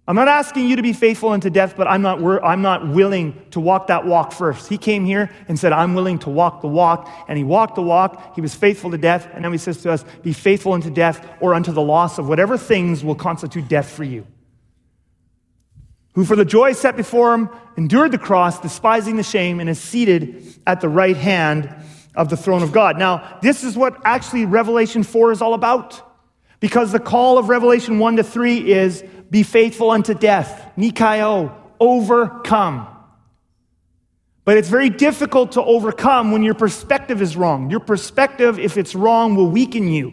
I'm 0.06 0.16
not 0.16 0.28
asking 0.28 0.68
you 0.68 0.76
to 0.76 0.82
be 0.82 0.92
faithful 0.92 1.30
unto 1.30 1.50
death, 1.50 1.76
but 1.76 1.86
I'm 1.86 2.02
not, 2.02 2.22
I'm 2.42 2.62
not 2.62 2.88
willing 2.88 3.40
to 3.50 3.60
walk 3.60 3.88
that 3.88 4.06
walk 4.06 4.32
first. 4.32 4.68
He 4.68 4.78
came 4.78 5.04
here 5.04 5.30
and 5.48 5.58
said, 5.58 5.72
I'm 5.72 5.94
willing 5.94 6.18
to 6.20 6.30
walk 6.30 6.62
the 6.62 6.68
walk. 6.68 7.08
And 7.28 7.36
he 7.36 7.44
walked 7.44 7.74
the 7.74 7.82
walk. 7.82 8.34
He 8.34 8.40
was 8.40 8.54
faithful 8.54 8.90
to 8.90 8.98
death. 8.98 9.28
And 9.32 9.42
now 9.42 9.52
he 9.52 9.58
says 9.58 9.82
to 9.82 9.92
us, 9.92 10.04
Be 10.22 10.32
faithful 10.32 10.72
unto 10.72 10.90
death 10.90 11.26
or 11.40 11.54
unto 11.54 11.72
the 11.72 11.82
loss 11.82 12.18
of 12.18 12.28
whatever 12.28 12.56
things 12.56 13.04
will 13.04 13.14
constitute 13.14 13.68
death 13.68 13.90
for 13.90 14.04
you 14.04 14.26
who 16.20 16.26
for 16.26 16.37
the 16.37 16.44
joy 16.44 16.74
set 16.74 16.98
before 16.98 17.33
him 17.33 17.48
endured 17.78 18.12
the 18.12 18.18
cross, 18.18 18.61
despising 18.61 19.16
the 19.16 19.22
shame, 19.22 19.59
and 19.59 19.70
is 19.70 19.80
seated 19.80 20.44
at 20.66 20.83
the 20.83 20.88
right 20.88 21.16
hand 21.16 21.74
of 22.14 22.28
the 22.28 22.37
throne 22.37 22.62
of 22.62 22.72
God. 22.72 22.98
Now, 22.98 23.38
this 23.40 23.64
is 23.64 23.74
what 23.74 23.96
actually 24.04 24.44
Revelation 24.44 25.02
4 25.02 25.33
is 25.33 25.40
all 25.40 25.54
about. 25.54 26.02
Because 26.61 26.92
the 26.92 27.00
call 27.00 27.38
of 27.38 27.48
Revelation 27.48 27.98
1 27.98 28.16
to 28.16 28.22
3 28.22 28.70
is 28.70 29.02
be 29.30 29.42
faithful 29.42 29.90
unto 29.90 30.12
death, 30.12 30.70
Nikaio, 30.76 31.54
overcome. 31.80 32.87
But 34.44 34.59
it's 34.59 34.68
very 34.68 34.90
difficult 34.90 35.52
to 35.52 35.62
overcome 35.62 36.33
when 36.33 36.42
your 36.42 36.52
perspective 36.52 37.22
is 37.22 37.35
wrong. 37.35 37.70
Your 37.70 37.80
perspective, 37.80 38.59
if 38.59 38.76
it's 38.76 38.94
wrong, 38.94 39.37
will 39.37 39.48
weaken 39.48 39.88
you. 39.88 40.12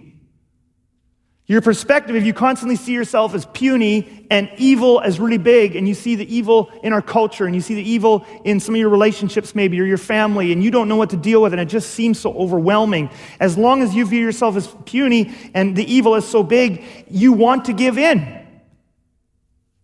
Your 1.49 1.61
perspective, 1.61 2.13
if 2.17 2.25
you 2.25 2.33
constantly 2.33 2.75
see 2.75 2.91
yourself 2.91 3.33
as 3.33 3.45
puny 3.45 4.27
and 4.29 4.49
evil 4.57 4.99
as 4.99 5.17
really 5.17 5.37
big, 5.37 5.77
and 5.77 5.87
you 5.87 5.93
see 5.93 6.15
the 6.15 6.35
evil 6.35 6.69
in 6.83 6.91
our 6.91 7.01
culture, 7.01 7.45
and 7.45 7.55
you 7.55 7.61
see 7.61 7.75
the 7.75 7.89
evil 7.89 8.25
in 8.43 8.59
some 8.59 8.75
of 8.75 8.79
your 8.79 8.89
relationships, 8.89 9.55
maybe, 9.55 9.79
or 9.79 9.85
your 9.85 9.97
family, 9.97 10.51
and 10.51 10.61
you 10.61 10.71
don't 10.71 10.89
know 10.89 10.97
what 10.97 11.11
to 11.11 11.17
deal 11.17 11.41
with, 11.41 11.53
and 11.53 11.61
it 11.61 11.69
just 11.69 11.91
seems 11.91 12.19
so 12.19 12.33
overwhelming. 12.33 13.09
As 13.39 13.57
long 13.57 13.81
as 13.81 13.95
you 13.95 14.05
view 14.05 14.19
yourself 14.19 14.57
as 14.57 14.67
puny 14.83 15.33
and 15.53 15.73
the 15.73 15.89
evil 15.89 16.15
is 16.15 16.27
so 16.27 16.43
big, 16.43 16.83
you 17.09 17.31
want 17.31 17.63
to 17.65 17.73
give 17.73 17.97
in. 17.97 18.36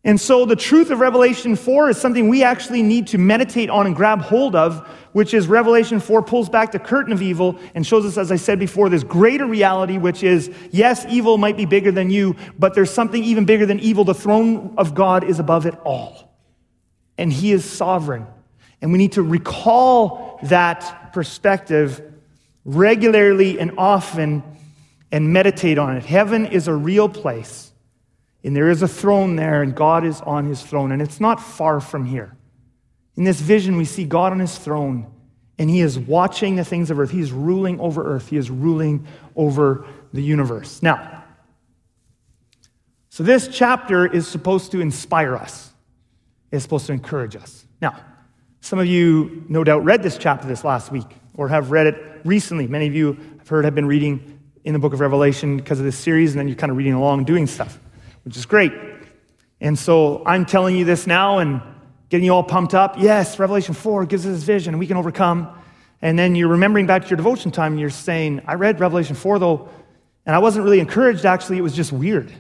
And 0.06 0.20
so 0.20 0.46
the 0.46 0.58
truth 0.58 0.92
of 0.92 1.00
Revelation 1.00 1.56
4 1.56 1.92
is 1.92 1.98
something 1.98 2.28
we 2.28 2.44
actually 2.44 2.84
need 2.84 3.08
to 3.08 3.18
meditate 3.18 3.70
on 3.70 3.86
and 3.86 3.96
grab 3.96 4.20
hold 4.20 4.54
of, 4.54 4.86
which 5.14 5.34
is 5.34 5.48
Revelation 5.48 6.02
4 6.02 6.22
pulls 6.24 6.50
back 6.50 6.74
the 6.74 6.80
curtain 6.80 7.14
of 7.14 7.22
evil 7.22 7.58
and 7.74 7.88
shows 7.88 8.06
us, 8.06 8.18
as 8.18 8.30
I 8.30 8.36
said 8.36 8.60
before, 8.60 8.90
this 8.90 9.04
greater 9.04 9.46
reality, 9.46 9.98
which 9.98 10.22
is 10.22 10.52
yes, 10.72 11.06
evil 11.08 11.38
might 11.38 11.56
be 11.56 11.66
bigger 11.66 11.92
than 11.92 12.10
you, 12.10 12.36
but 12.60 12.74
there's 12.74 12.92
something 12.92 13.24
even 13.24 13.46
bigger 13.46 13.66
than 13.66 13.80
evil. 13.80 14.04
The 14.04 14.14
throne 14.14 14.74
of 14.78 14.94
God 14.94 15.24
is 15.24 15.40
above 15.40 15.66
it 15.66 15.76
all, 15.86 16.34
and 17.18 17.32
He 17.32 17.54
is 17.54 17.64
sovereign. 17.64 18.28
And 18.82 18.92
we 18.92 18.98
need 18.98 19.14
to 19.14 19.22
recall 19.22 20.40
that 20.44 21.14
perspective 21.14 22.02
regularly 22.66 23.58
and 23.58 23.72
often 23.78 24.44
and 25.14 25.32
meditate 25.32 25.78
on 25.78 25.96
it. 25.96 26.04
Heaven 26.04 26.46
is 26.46 26.68
a 26.68 26.74
real 26.74 27.08
place. 27.08 27.73
And 28.44 28.56
there 28.56 28.70
is 28.70 28.82
a 28.82 28.88
throne 28.88 29.36
there, 29.36 29.62
and 29.62 29.74
God 29.74 30.06
is 30.06 30.20
on 30.22 30.46
his 30.46 30.62
throne. 30.62 30.92
And 30.92 31.02
it's 31.02 31.20
not 31.20 31.42
far 31.42 31.80
from 31.80 32.06
here. 32.06 32.36
In 33.16 33.24
this 33.24 33.40
vision, 33.40 33.78
we 33.78 33.86
see 33.86 34.04
God 34.04 34.32
on 34.32 34.40
his 34.40 34.58
throne, 34.58 35.08
and 35.58 35.70
he 35.70 35.82
is 35.82 35.98
watching 35.98 36.56
the 36.56 36.66
things 36.66 36.90
of 36.92 37.00
earth. 37.00 37.12
He 37.12 37.22
is 37.22 37.32
ruling 37.32 37.80
over 37.80 38.16
earth, 38.16 38.30
he 38.30 38.38
is 38.38 38.50
ruling 38.50 39.06
over 39.36 39.86
the 40.12 40.22
universe. 40.22 40.82
Now, 40.82 41.24
so 43.10 43.24
this 43.24 43.48
chapter 43.48 44.08
is 44.08 44.28
supposed 44.28 44.72
to 44.72 44.82
inspire 44.82 45.36
us, 45.36 45.72
it's 46.52 46.64
supposed 46.64 46.88
to 46.88 46.94
encourage 46.94 47.36
us. 47.36 47.66
Now, 47.82 47.96
some 48.62 48.80
of 48.80 48.88
you 48.88 49.46
no 49.48 49.64
doubt 49.64 49.84
read 49.84 50.02
this 50.02 50.18
chapter 50.18 50.48
this 50.48 50.64
last 50.64 50.92
week 50.92 51.08
or 51.36 51.50
have 51.50 51.70
read 51.70 51.88
it 51.88 52.22
recently. 52.24 52.66
Many 52.66 52.88
of 52.88 52.96
you 52.96 53.18
I've 53.40 53.48
heard 53.48 53.66
have 53.66 53.76
been 53.76 53.86
reading 53.86 54.40
in 54.64 54.74
the 54.74 54.80
book 54.80 54.94
of 54.94 55.02
Revelation 55.02 55.58
because 55.58 55.80
of 55.80 55.86
this 55.86 55.98
series, 55.98 56.32
and 56.32 56.40
then 56.40 56.48
you're 56.48 56.56
kind 56.56 56.72
of 56.72 56.78
reading 56.78 56.94
along 56.94 57.26
doing 57.26 57.46
stuff 57.46 57.78
which 58.24 58.38
is 58.38 58.46
great. 58.46 58.72
And 59.62 59.78
so 59.78 60.24
I'm 60.26 60.46
telling 60.46 60.76
you 60.76 60.86
this 60.86 61.08
now 61.08 61.40
and 61.40 61.62
getting 62.10 62.26
you 62.26 62.34
all 62.34 62.44
pumped 62.44 62.74
up. 62.74 62.96
Yes, 63.00 63.40
Revelation 63.40 63.74
4 63.74 64.06
gives 64.06 64.26
us 64.26 64.34
this 64.34 64.44
vision 64.44 64.78
we 64.78 64.88
can 64.88 64.98
overcome. 64.98 65.50
And 66.02 66.20
then 66.20 66.36
you're 66.36 66.50
remembering 66.50 66.86
back 66.86 67.04
to 67.04 67.10
your 67.10 67.18
devotion 67.18 67.52
time 67.52 67.74
and 67.74 67.80
you're 67.80 67.90
saying, 67.90 68.42
I 68.46 68.56
read 68.56 68.80
Revelation 68.80 69.16
4 69.16 69.40
though, 69.40 69.70
and 70.26 70.36
I 70.36 70.40
wasn't 70.40 70.66
really 70.66 70.80
encouraged. 70.80 71.26
Actually, 71.26 71.58
it 71.58 71.62
was 71.62 71.74
just 71.74 71.92
weird. 71.92 72.32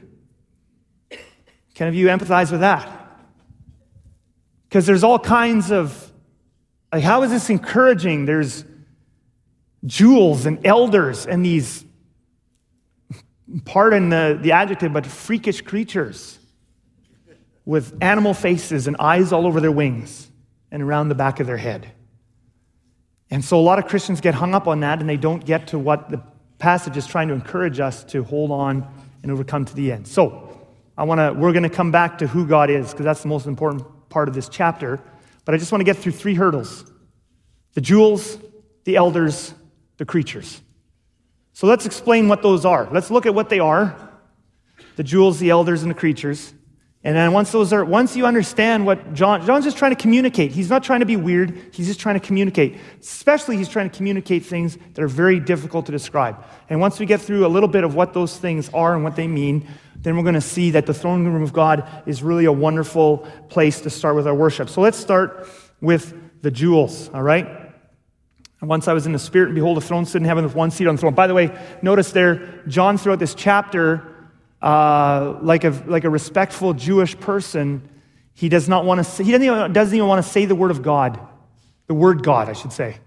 Can 1.76 1.88
of 1.88 1.96
you 1.96 2.08
empathize 2.08 2.52
with 2.52 2.60
that? 2.60 2.88
Because 4.68 4.86
there's 4.86 5.04
all 5.04 5.18
kinds 5.18 5.72
of, 5.72 6.12
like, 6.92 7.04
how 7.04 7.24
is 7.24 7.32
this 7.32 7.50
encouraging? 7.50 8.26
There's 8.26 8.66
jewels 9.86 10.46
and 10.46 10.66
elders 10.66 11.26
and 11.26 11.46
these, 11.46 11.86
pardon 13.66 14.10
the, 14.10 14.38
the 14.42 14.52
adjective, 14.52 14.94
but 14.94 15.06
freakish 15.06 15.62
creatures 15.62 16.40
with 17.66 17.98
animal 18.02 18.34
faces 18.34 18.88
and 18.88 18.98
eyes 19.00 19.32
all 19.32 19.48
over 19.48 19.60
their 19.60 19.72
wings 19.72 20.30
and 20.72 20.84
around 20.84 21.10
the 21.10 21.16
back 21.16 21.40
of 21.40 21.48
their 21.48 21.58
head. 21.58 21.92
And 23.30 23.44
so 23.44 23.60
a 23.60 23.62
lot 23.62 23.80
of 23.80 23.88
Christians 23.88 24.22
get 24.22 24.36
hung 24.36 24.54
up 24.54 24.68
on 24.68 24.82
that 24.82 25.00
and 25.00 25.10
they 25.10 25.18
don't 25.18 25.44
get 25.44 25.68
to 25.68 25.80
what 25.80 26.10
the 26.10 26.22
passage 26.60 26.98
is 26.98 27.08
trying 27.08 27.28
to 27.30 27.34
encourage 27.34 27.80
us 27.80 28.04
to 28.06 28.24
hold 28.24 28.52
on 28.52 28.88
and 29.22 29.32
overcome 29.32 29.66
to 29.66 29.76
the 29.76 29.92
end. 29.92 30.08
So, 30.08 30.50
I 30.98 31.04
want 31.06 31.20
to 31.20 31.34
we're 31.34 31.52
going 31.52 31.64
to 31.64 31.70
come 31.70 31.92
back 31.92 32.20
to 32.20 32.28
who 32.28 32.46
God 32.46 32.70
is 32.70 32.92
because 32.92 33.06
that's 33.06 33.24
the 33.24 33.28
most 33.28 33.48
important 33.48 33.84
part 34.10 34.28
of 34.28 34.36
this 34.36 34.48
chapter, 34.48 35.00
but 35.44 35.56
I 35.56 35.58
just 35.58 35.72
want 35.72 35.80
to 35.80 35.86
get 35.86 35.98
through 35.98 36.12
three 36.12 36.36
hurdles. 36.36 36.86
The 37.74 37.82
jewels, 37.82 38.38
the 38.84 38.96
elders, 38.96 39.54
the 39.98 40.06
creatures. 40.06 40.62
So 41.54 41.68
let's 41.68 41.86
explain 41.86 42.28
what 42.28 42.42
those 42.42 42.66
are. 42.66 42.90
Let's 42.92 43.12
look 43.12 43.26
at 43.26 43.34
what 43.34 43.50
they 43.50 43.60
are. 43.60 43.96
The 44.96 45.04
jewels, 45.04 45.40
the 45.40 45.52
elders, 45.52 45.84
and 45.84 45.90
the 45.90 45.96
creatures. 45.96 46.54
And 47.06 47.16
then 47.16 47.34
once 47.34 47.52
those 47.52 47.74
are, 47.74 47.84
once 47.84 48.16
you 48.16 48.26
understand 48.26 48.86
what 48.86 49.14
John, 49.14 49.46
John's 49.46 49.66
just 49.66 49.78
trying 49.78 49.92
to 49.94 50.02
communicate. 50.02 50.52
He's 50.52 50.70
not 50.70 50.84
trying 50.84 51.02
to 51.02 51.06
be 51.06 51.18
weird. 51.18 51.60
He's 51.74 51.88
just 51.88 52.00
trying 52.00 52.18
to 52.18 52.26
communicate. 52.26 52.78
Especially, 53.02 53.58
he's 53.58 53.68
trying 53.68 53.90
to 53.90 53.96
communicate 53.96 54.46
things 54.46 54.78
that 54.94 55.04
are 55.04 55.08
very 55.08 55.40
difficult 55.40 55.86
to 55.88 55.92
describe. 55.92 56.44
And 56.70 56.80
once 56.80 57.00
we 57.00 57.06
get 57.06 57.20
through 57.20 57.46
a 57.46 57.50
little 57.50 57.68
bit 57.68 57.84
of 57.84 57.94
what 57.94 58.14
those 58.14 58.38
things 58.38 58.70
are 58.74 58.96
and 58.96 59.04
what 59.04 59.18
they 59.18 59.28
mean, 59.28 59.68
then 59.98 60.16
we're 60.16 60.24
going 60.24 60.36
to 60.36 60.42
see 60.42 60.72
that 60.72 60.86
the 60.86 60.94
throne 60.94 61.26
room 61.26 61.44
of 61.44 61.52
God 61.52 61.88
is 62.06 62.24
really 62.24 62.46
a 62.46 62.52
wonderful 62.52 63.28
place 63.50 63.82
to 63.82 63.90
start 63.90 64.16
with 64.16 64.26
our 64.26 64.36
worship. 64.36 64.70
So 64.70 64.80
let's 64.80 64.98
start 64.98 65.48
with 65.82 66.42
the 66.42 66.52
jewels, 66.52 67.10
all 67.10 67.22
right? 67.22 67.63
And 68.64 68.70
once 68.70 68.88
I 68.88 68.94
was 68.94 69.06
in 69.06 69.12
the 69.12 69.20
Spirit, 69.20 69.48
and 69.48 69.56
behold, 69.56 69.78
a 69.78 69.82
throne 69.82 70.06
stood 70.06 70.22
in 70.22 70.26
heaven 70.26 70.46
with 70.46 70.56
one 70.56 70.72
seat 70.72 70.88
on 70.88 70.96
the 70.96 71.02
throne. 71.02 71.14
By 71.14 71.28
the 71.28 71.34
way, 71.34 71.54
notice 71.82 72.14
there, 72.14 72.62
John 72.66 72.98
throughout 72.98 73.20
this 73.20 73.36
chapter 73.36 74.08
uh, 74.62 75.38
like, 75.42 75.66
a, 75.66 75.72
like 75.86 76.06
a 76.06 76.10
respectful 76.10 76.74
Jewish 76.74 77.20
person, 77.20 77.82
he 78.34 78.48
does 78.48 78.70
not 78.70 78.86
want 78.86 79.06
to 79.06 79.22
he 79.22 79.34
doesn't 79.34 79.46
even, 79.46 79.74
doesn't 79.74 79.94
even 79.94 80.08
want 80.08 80.24
to 80.24 80.32
say 80.32 80.46
the 80.46 80.56
word 80.56 80.72
of 80.72 80.82
God, 80.82 81.20
the 81.88 81.94
word 81.94 82.24
God, 82.24 82.48
I 82.48 82.54
should 82.54 82.72
say. 82.72 83.00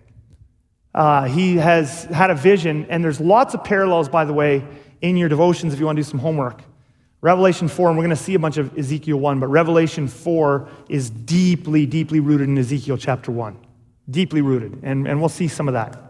Uh, 0.95 1.25
he 1.25 1.57
has 1.57 2.05
had 2.05 2.29
a 2.29 2.35
vision, 2.35 2.85
and 2.90 3.03
there's 3.03 3.19
lots 3.19 3.55
of 3.55 3.64
parallels, 3.64 4.11
by 4.11 4.27
the 4.27 4.35
way, 4.35 4.62
in 5.01 5.16
your 5.16 5.31
devotions 5.31 5.73
if 5.73 5.81
you 5.81 5.87
want 5.87 5.97
to 5.97 6.03
do 6.03 6.11
some 6.11 6.21
homework. 6.21 6.61
Revelation 7.23 7.69
4, 7.69 7.88
and 7.88 7.97
we're 7.97 8.05
going 8.05 8.14
to 8.14 8.23
see 8.23 8.35
a 8.35 8.38
bunch 8.38 8.59
of 8.59 8.77
Ezekiel 8.77 9.16
1, 9.16 9.40
but 9.40 9.47
Revelation 9.47 10.07
4 10.07 10.69
is 10.90 11.09
deeply, 11.09 11.87
deeply 11.87 12.21
rooted 12.21 12.47
in 12.47 12.59
Ezekiel 12.59 12.99
chapter 12.99 13.33
1. 13.33 13.57
Deeply 14.09 14.40
rooted, 14.40 14.81
and, 14.83 15.07
and 15.09 15.21
we'll 15.21 15.29
see 15.29 15.49
some 15.49 15.69
of 15.69 15.75
that. 15.75 16.07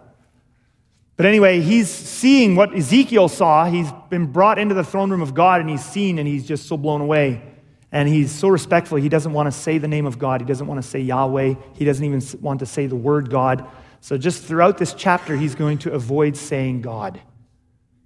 But 1.16 1.24
anyway, 1.24 1.60
he's 1.60 1.88
seeing 1.88 2.56
what 2.56 2.76
Ezekiel 2.76 3.28
saw. 3.28 3.64
He's 3.64 3.90
been 4.10 4.26
brought 4.26 4.58
into 4.58 4.74
the 4.74 4.84
throne 4.84 5.10
room 5.10 5.22
of 5.22 5.32
God 5.32 5.62
and 5.62 5.70
he's 5.70 5.84
seen 5.84 6.18
and 6.18 6.28
he's 6.28 6.46
just 6.46 6.68
so 6.68 6.76
blown 6.76 7.00
away. 7.00 7.42
And 7.90 8.06
he's 8.08 8.30
so 8.30 8.48
respectful. 8.48 8.98
He 8.98 9.08
doesn't 9.08 9.32
want 9.32 9.46
to 9.46 9.52
say 9.52 9.78
the 9.78 9.88
name 9.88 10.04
of 10.04 10.18
God. 10.18 10.42
He 10.42 10.46
doesn't 10.46 10.66
want 10.66 10.82
to 10.82 10.86
say 10.86 11.00
Yahweh. 11.00 11.54
He 11.74 11.84
doesn't 11.86 12.04
even 12.04 12.22
want 12.42 12.60
to 12.60 12.66
say 12.66 12.86
the 12.86 12.96
word 12.96 13.30
God. 13.30 13.66
So 14.00 14.18
just 14.18 14.42
throughout 14.42 14.76
this 14.76 14.92
chapter, 14.92 15.36
he's 15.36 15.54
going 15.54 15.78
to 15.78 15.92
avoid 15.92 16.36
saying 16.36 16.82
God. 16.82 17.18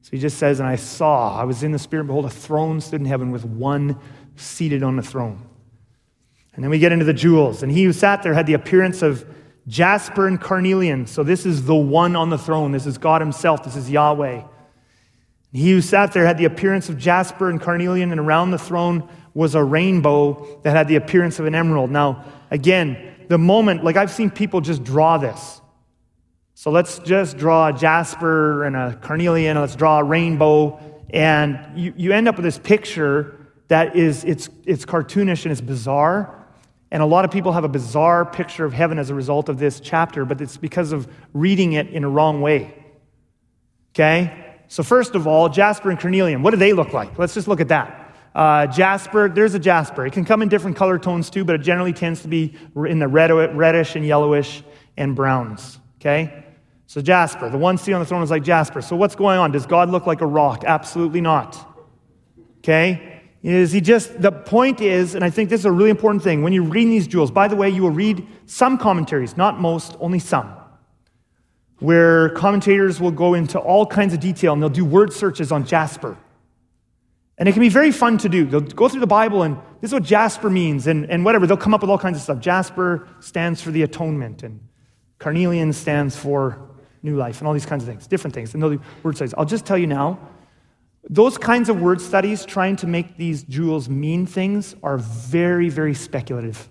So 0.02 0.10
he 0.12 0.18
just 0.18 0.38
says, 0.38 0.60
And 0.60 0.68
I 0.68 0.76
saw, 0.76 1.36
I 1.36 1.44
was 1.44 1.64
in 1.64 1.72
the 1.72 1.78
Spirit, 1.78 2.04
behold, 2.06 2.26
a 2.26 2.30
throne 2.30 2.80
stood 2.80 3.00
in 3.00 3.06
heaven 3.06 3.32
with 3.32 3.44
one 3.44 3.98
seated 4.36 4.84
on 4.84 4.96
the 4.96 5.02
throne. 5.02 5.44
And 6.54 6.62
then 6.62 6.70
we 6.70 6.78
get 6.78 6.92
into 6.92 7.04
the 7.04 7.12
jewels. 7.12 7.62
And 7.62 7.72
he 7.72 7.84
who 7.84 7.92
sat 7.92 8.22
there 8.22 8.34
had 8.34 8.46
the 8.46 8.54
appearance 8.54 9.02
of 9.02 9.24
jasper 9.70 10.26
and 10.26 10.40
carnelian. 10.40 11.06
So 11.06 11.22
this 11.22 11.46
is 11.46 11.64
the 11.64 11.74
one 11.74 12.16
on 12.16 12.28
the 12.28 12.36
throne. 12.36 12.72
This 12.72 12.86
is 12.86 12.98
God 12.98 13.22
Himself. 13.22 13.62
This 13.62 13.76
is 13.76 13.90
Yahweh. 13.90 14.42
He 15.52 15.70
who 15.70 15.80
sat 15.80 16.12
there 16.12 16.26
had 16.26 16.38
the 16.38 16.44
appearance 16.44 16.88
of 16.88 16.98
jasper 16.98 17.48
and 17.48 17.60
carnelian, 17.60 18.10
and 18.10 18.20
around 18.20 18.50
the 18.50 18.58
throne 18.58 19.08
was 19.32 19.54
a 19.54 19.62
rainbow 19.62 20.60
that 20.64 20.76
had 20.76 20.88
the 20.88 20.96
appearance 20.96 21.38
of 21.38 21.46
an 21.46 21.54
emerald. 21.54 21.90
Now, 21.90 22.24
again, 22.50 23.14
the 23.28 23.38
moment, 23.38 23.84
like 23.84 23.96
I've 23.96 24.10
seen 24.10 24.30
people 24.30 24.60
just 24.60 24.84
draw 24.84 25.18
this. 25.18 25.60
So 26.54 26.70
let's 26.70 26.98
just 26.98 27.38
draw 27.38 27.68
a 27.68 27.72
jasper 27.72 28.64
and 28.64 28.76
a 28.76 28.98
carnelian, 29.00 29.58
let's 29.58 29.76
draw 29.76 30.00
a 30.00 30.04
rainbow, 30.04 30.78
and 31.10 31.78
you, 31.78 31.94
you 31.96 32.12
end 32.12 32.28
up 32.28 32.36
with 32.36 32.44
this 32.44 32.58
picture 32.58 33.46
that 33.68 33.96
is, 33.96 34.24
it's, 34.24 34.48
it's 34.66 34.84
cartoonish 34.84 35.44
and 35.44 35.52
it's 35.52 35.60
bizarre. 35.60 36.39
And 36.90 37.02
a 37.02 37.06
lot 37.06 37.24
of 37.24 37.30
people 37.30 37.52
have 37.52 37.64
a 37.64 37.68
bizarre 37.68 38.24
picture 38.24 38.64
of 38.64 38.72
heaven 38.72 38.98
as 38.98 39.10
a 39.10 39.14
result 39.14 39.48
of 39.48 39.58
this 39.58 39.78
chapter, 39.80 40.24
but 40.24 40.40
it's 40.40 40.56
because 40.56 40.92
of 40.92 41.06
reading 41.32 41.74
it 41.74 41.88
in 41.88 42.02
a 42.02 42.08
wrong 42.08 42.40
way. 42.40 42.74
Okay? 43.94 44.58
So, 44.68 44.82
first 44.82 45.14
of 45.14 45.26
all, 45.26 45.48
Jasper 45.48 45.90
and 45.90 45.98
Carnelian, 45.98 46.42
what 46.42 46.50
do 46.50 46.56
they 46.56 46.72
look 46.72 46.92
like? 46.92 47.18
Let's 47.18 47.34
just 47.34 47.48
look 47.48 47.60
at 47.60 47.68
that. 47.68 48.14
Uh, 48.34 48.66
jasper, 48.68 49.28
there's 49.28 49.54
a 49.54 49.58
jasper. 49.58 50.06
It 50.06 50.12
can 50.12 50.24
come 50.24 50.42
in 50.42 50.48
different 50.48 50.76
color 50.76 50.98
tones 50.98 51.30
too, 51.30 51.44
but 51.44 51.56
it 51.56 51.58
generally 51.58 51.92
tends 51.92 52.22
to 52.22 52.28
be 52.28 52.54
in 52.76 53.00
the 53.00 53.08
red, 53.08 53.30
reddish 53.56 53.96
and 53.96 54.06
yellowish 54.06 54.62
and 54.96 55.16
browns. 55.16 55.78
Okay? 56.00 56.44
So, 56.86 57.00
Jasper, 57.00 57.48
the 57.50 57.58
one 57.58 57.78
seated 57.78 57.94
on 57.94 58.00
the 58.00 58.06
throne 58.06 58.22
is 58.22 58.30
like 58.30 58.42
Jasper. 58.42 58.82
So, 58.82 58.96
what's 58.96 59.14
going 59.14 59.38
on? 59.38 59.52
Does 59.52 59.66
God 59.66 59.90
look 59.90 60.06
like 60.06 60.20
a 60.20 60.26
rock? 60.26 60.64
Absolutely 60.66 61.20
not. 61.20 61.56
Okay? 62.58 63.09
Is 63.42 63.72
he 63.72 63.80
just, 63.80 64.20
the 64.20 64.30
point 64.30 64.80
is, 64.80 65.14
and 65.14 65.24
I 65.24 65.30
think 65.30 65.48
this 65.48 65.60
is 65.60 65.64
a 65.64 65.72
really 65.72 65.90
important 65.90 66.22
thing, 66.22 66.42
when 66.42 66.52
you're 66.52 66.62
reading 66.62 66.90
these 66.90 67.06
jewels, 67.06 67.30
by 67.30 67.48
the 67.48 67.56
way, 67.56 67.70
you 67.70 67.82
will 67.82 67.90
read 67.90 68.26
some 68.46 68.76
commentaries, 68.76 69.36
not 69.36 69.58
most, 69.58 69.96
only 69.98 70.18
some, 70.18 70.52
where 71.78 72.28
commentators 72.30 73.00
will 73.00 73.10
go 73.10 73.32
into 73.32 73.58
all 73.58 73.86
kinds 73.86 74.12
of 74.12 74.20
detail 74.20 74.52
and 74.52 74.60
they'll 74.60 74.68
do 74.68 74.84
word 74.84 75.12
searches 75.12 75.50
on 75.50 75.64
Jasper. 75.64 76.18
And 77.38 77.48
it 77.48 77.52
can 77.52 77.62
be 77.62 77.70
very 77.70 77.90
fun 77.90 78.18
to 78.18 78.28
do. 78.28 78.44
They'll 78.44 78.60
go 78.60 78.86
through 78.90 79.00
the 79.00 79.06
Bible 79.06 79.42
and 79.44 79.56
this 79.80 79.88
is 79.88 79.94
what 79.94 80.02
Jasper 80.02 80.50
means 80.50 80.86
and, 80.86 81.10
and 81.10 81.24
whatever. 81.24 81.46
They'll 81.46 81.56
come 81.56 81.72
up 81.72 81.80
with 81.80 81.88
all 81.88 81.98
kinds 81.98 82.18
of 82.18 82.22
stuff. 82.22 82.38
Jasper 82.40 83.08
stands 83.20 83.62
for 83.62 83.70
the 83.70 83.82
atonement, 83.82 84.42
and 84.42 84.60
carnelian 85.18 85.72
stands 85.72 86.14
for 86.14 86.58
new 87.02 87.16
life, 87.16 87.38
and 87.38 87.48
all 87.48 87.54
these 87.54 87.64
kinds 87.64 87.82
of 87.82 87.88
things, 87.88 88.06
different 88.06 88.34
things. 88.34 88.52
And 88.52 88.62
they'll 88.62 88.72
do 88.72 88.80
word 89.02 89.16
studies. 89.16 89.32
I'll 89.38 89.46
just 89.46 89.64
tell 89.64 89.78
you 89.78 89.86
now, 89.86 90.18
those 91.08 91.38
kinds 91.38 91.68
of 91.68 91.80
word 91.80 92.00
studies, 92.00 92.44
trying 92.44 92.76
to 92.76 92.86
make 92.86 93.16
these 93.16 93.42
jewels 93.42 93.88
mean 93.88 94.26
things, 94.26 94.74
are 94.82 94.98
very, 94.98 95.68
very 95.68 95.94
speculative. 95.94 96.68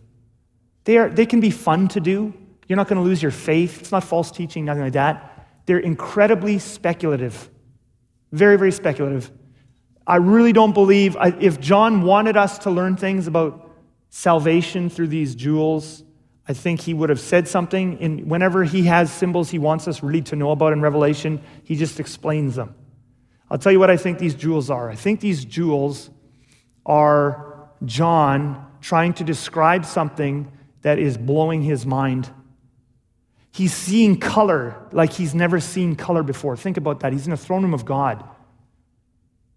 They, 0.83 0.97
are, 0.97 1.09
they 1.09 1.25
can 1.25 1.39
be 1.39 1.51
fun 1.51 1.87
to 1.89 1.99
do. 1.99 2.33
You're 2.67 2.77
not 2.77 2.87
going 2.87 3.01
to 3.01 3.07
lose 3.07 3.21
your 3.21 3.31
faith. 3.31 3.79
It's 3.79 3.91
not 3.91 4.03
false 4.03 4.31
teaching, 4.31 4.65
nothing 4.65 4.83
like 4.83 4.93
that. 4.93 5.47
They're 5.65 5.79
incredibly 5.79 6.59
speculative. 6.59 7.49
Very, 8.31 8.57
very 8.57 8.71
speculative. 8.71 9.31
I 10.05 10.17
really 10.17 10.53
don't 10.53 10.73
believe, 10.73 11.17
if 11.39 11.59
John 11.59 12.03
wanted 12.03 12.37
us 12.37 12.59
to 12.59 12.71
learn 12.71 12.97
things 12.97 13.27
about 13.27 13.71
salvation 14.09 14.89
through 14.89 15.07
these 15.07 15.35
jewels, 15.35 16.03
I 16.47 16.53
think 16.53 16.81
he 16.81 16.95
would 16.95 17.09
have 17.09 17.19
said 17.19 17.47
something. 17.47 17.99
In, 17.99 18.27
whenever 18.27 18.63
he 18.63 18.83
has 18.83 19.11
symbols 19.11 19.51
he 19.51 19.59
wants 19.59 19.87
us 19.87 20.01
really 20.01 20.23
to 20.23 20.35
know 20.35 20.49
about 20.49 20.73
in 20.73 20.81
Revelation, 20.81 21.41
he 21.63 21.75
just 21.75 21.99
explains 21.99 22.55
them. 22.55 22.73
I'll 23.51 23.57
tell 23.57 23.71
you 23.71 23.79
what 23.79 23.89
I 23.89 23.97
think 23.97 24.19
these 24.19 24.35
jewels 24.35 24.69
are. 24.69 24.89
I 24.89 24.95
think 24.95 25.19
these 25.19 25.43
jewels 25.43 26.09
are 26.85 27.69
John 27.85 28.65
trying 28.81 29.13
to 29.15 29.23
describe 29.23 29.85
something 29.85 30.51
that 30.81 30.99
is 30.99 31.17
blowing 31.17 31.61
his 31.61 31.85
mind. 31.85 32.29
He's 33.51 33.73
seeing 33.73 34.19
color 34.19 34.87
like 34.91 35.11
he's 35.13 35.33
never 35.33 35.59
seen 35.59 35.95
color 35.95 36.23
before. 36.23 36.55
Think 36.55 36.77
about 36.77 37.01
that. 37.01 37.11
He's 37.11 37.25
in 37.25 37.31
the 37.31 37.37
throne 37.37 37.63
room 37.63 37.73
of 37.73 37.85
God. 37.85 38.23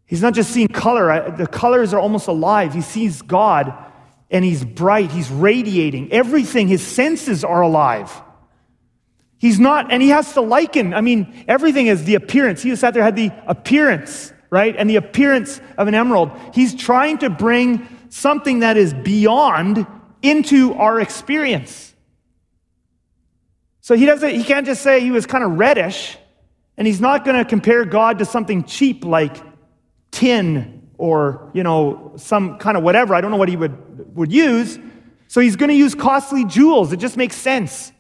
He's 0.07 0.23
not 0.23 0.35
just 0.35 0.51
seeing 0.51 0.69
color, 0.69 1.31
the 1.31 1.47
colors 1.47 1.95
are 1.95 2.01
almost 2.01 2.29
alive. 2.29 2.75
He 2.75 2.83
sees 2.83 3.23
God 3.23 3.73
and 4.31 4.45
he's 4.45 4.65
bright, 4.65 5.11
he's 5.11 5.31
radiating. 5.31 6.13
Everything, 6.13 6.69
his 6.69 6.83
senses 6.87 7.45
are 7.45 7.61
alive. 7.61 8.11
He's 9.43 9.59
not, 9.59 9.91
and 9.91 10.01
he 10.01 10.11
has 10.11 10.35
to 10.35 10.41
liken. 10.41 10.95
I 10.95 11.01
mean, 11.01 11.45
everything 11.49 11.89
is 11.89 12.05
the 12.05 12.15
appearance. 12.15 12.63
He 12.63 12.69
who 12.69 12.77
sat 12.77 12.95
there 12.95 13.03
had 13.03 13.17
the 13.17 13.33
appearance, 13.49 14.33
right? 14.51 14.73
And 14.79 14.89
the 14.89 14.95
appearance 14.95 15.61
of 15.77 15.89
an 15.89 15.97
emerald. 15.97 16.31
He's 16.55 16.77
trying 16.77 17.19
to 17.19 17.29
bring 17.29 17.89
something 18.09 18.61
that 18.61 18.77
is 18.77 18.95
beyond 18.95 19.85
into 20.23 20.75
our 20.75 21.01
experience. 21.01 21.93
So 23.81 23.97
he 23.97 24.07
doesn't, 24.07 24.31
he 24.31 24.45
can't 24.45 24.65
just 24.65 24.81
say 24.81 25.01
he 25.01 25.11
was 25.11 25.27
kind 25.27 25.43
of 25.43 25.59
reddish, 25.59 26.17
and 26.77 26.87
he's 26.87 27.01
not 27.01 27.25
going 27.25 27.37
to 27.37 27.45
compare 27.45 27.85
God 27.85 28.21
to 28.21 28.25
something 28.25 28.63
cheap 28.63 29.05
like 29.05 29.39
tin 30.13 30.89
or, 30.99 31.51
you 31.53 31.65
know, 31.65 32.13
some 32.15 32.59
kind 32.59 32.77
of 32.77 32.85
whatever. 32.85 33.13
I 33.13 33.21
don't 33.21 33.33
know 33.33 33.39
what 33.39 33.49
he 33.49 33.57
would, 33.57 34.15
would 34.17 34.31
use. 34.31 34.79
So 35.27 35.41
he's 35.41 35.57
going 35.57 35.71
to 35.71 35.75
use 35.75 35.97
costly 35.97 36.45
jewels. 36.45 36.93
It 36.93 36.99
just 36.99 37.17
makes 37.17 37.35
sense. 37.35 37.91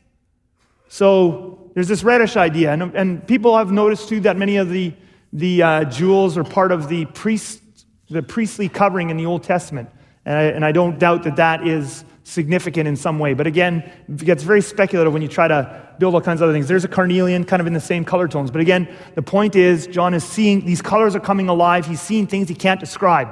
So 0.93 1.71
there's 1.73 1.89
this 1.89 2.05
reddish 2.05 2.37
idea. 2.37 2.71
And, 2.71 2.95
and 2.95 3.27
people 3.27 3.57
have 3.57 3.73
noticed 3.73 4.11
too 4.11 4.21
that 4.21 4.37
many 4.37 4.59
of 4.59 4.69
the, 4.69 4.93
the 5.33 5.63
uh, 5.63 5.85
jewels 5.85 6.37
are 6.37 6.45
part 6.45 6.71
of 6.71 6.91
the, 6.91 7.07
priest, 7.07 7.63
the 8.11 8.23
priestly 8.23 8.69
covering 8.69 9.09
in 9.09 9.17
the 9.17 9.25
Old 9.25 9.43
Testament. 9.43 9.89
And 10.27 10.37
I, 10.37 10.43
and 10.43 10.65
I 10.67 10.71
don't 10.71 10.99
doubt 10.99 11.23
that 11.23 11.37
that 11.37 11.67
is 11.67 12.05
significant 12.25 12.87
in 12.87 12.97
some 12.97 13.19
way. 13.19 13.33
But 13.33 13.47
again, 13.47 13.91
it 14.07 14.19
gets 14.19 14.43
very 14.43 14.61
speculative 14.61 15.15
when 15.15 15.23
you 15.23 15.29
try 15.29 15.49
to 15.49 15.95
build 15.99 16.13
all 16.13 16.21
kinds 16.21 16.43
of 16.43 16.45
other 16.45 16.53
things. 16.53 16.69
There's 16.69 16.85
a 16.85 16.89
carnelian 16.89 17.45
kind 17.45 17.61
of 17.61 17.67
in 17.67 17.73
the 17.73 17.81
same 17.81 18.05
color 18.05 18.29
tones. 18.29 18.51
But 18.51 18.61
again, 18.61 18.87
the 19.15 19.23
point 19.23 19.57
is, 19.57 19.87
John 19.87 20.13
is 20.13 20.25
seeing 20.25 20.67
these 20.67 20.83
colors 20.83 21.17
are 21.17 21.21
coming 21.21 21.49
alive. 21.49 21.87
He's 21.87 22.03
seeing 22.03 22.27
things 22.27 22.51
he 22.51 22.55
can't 22.55 22.79
describe. 22.79 23.29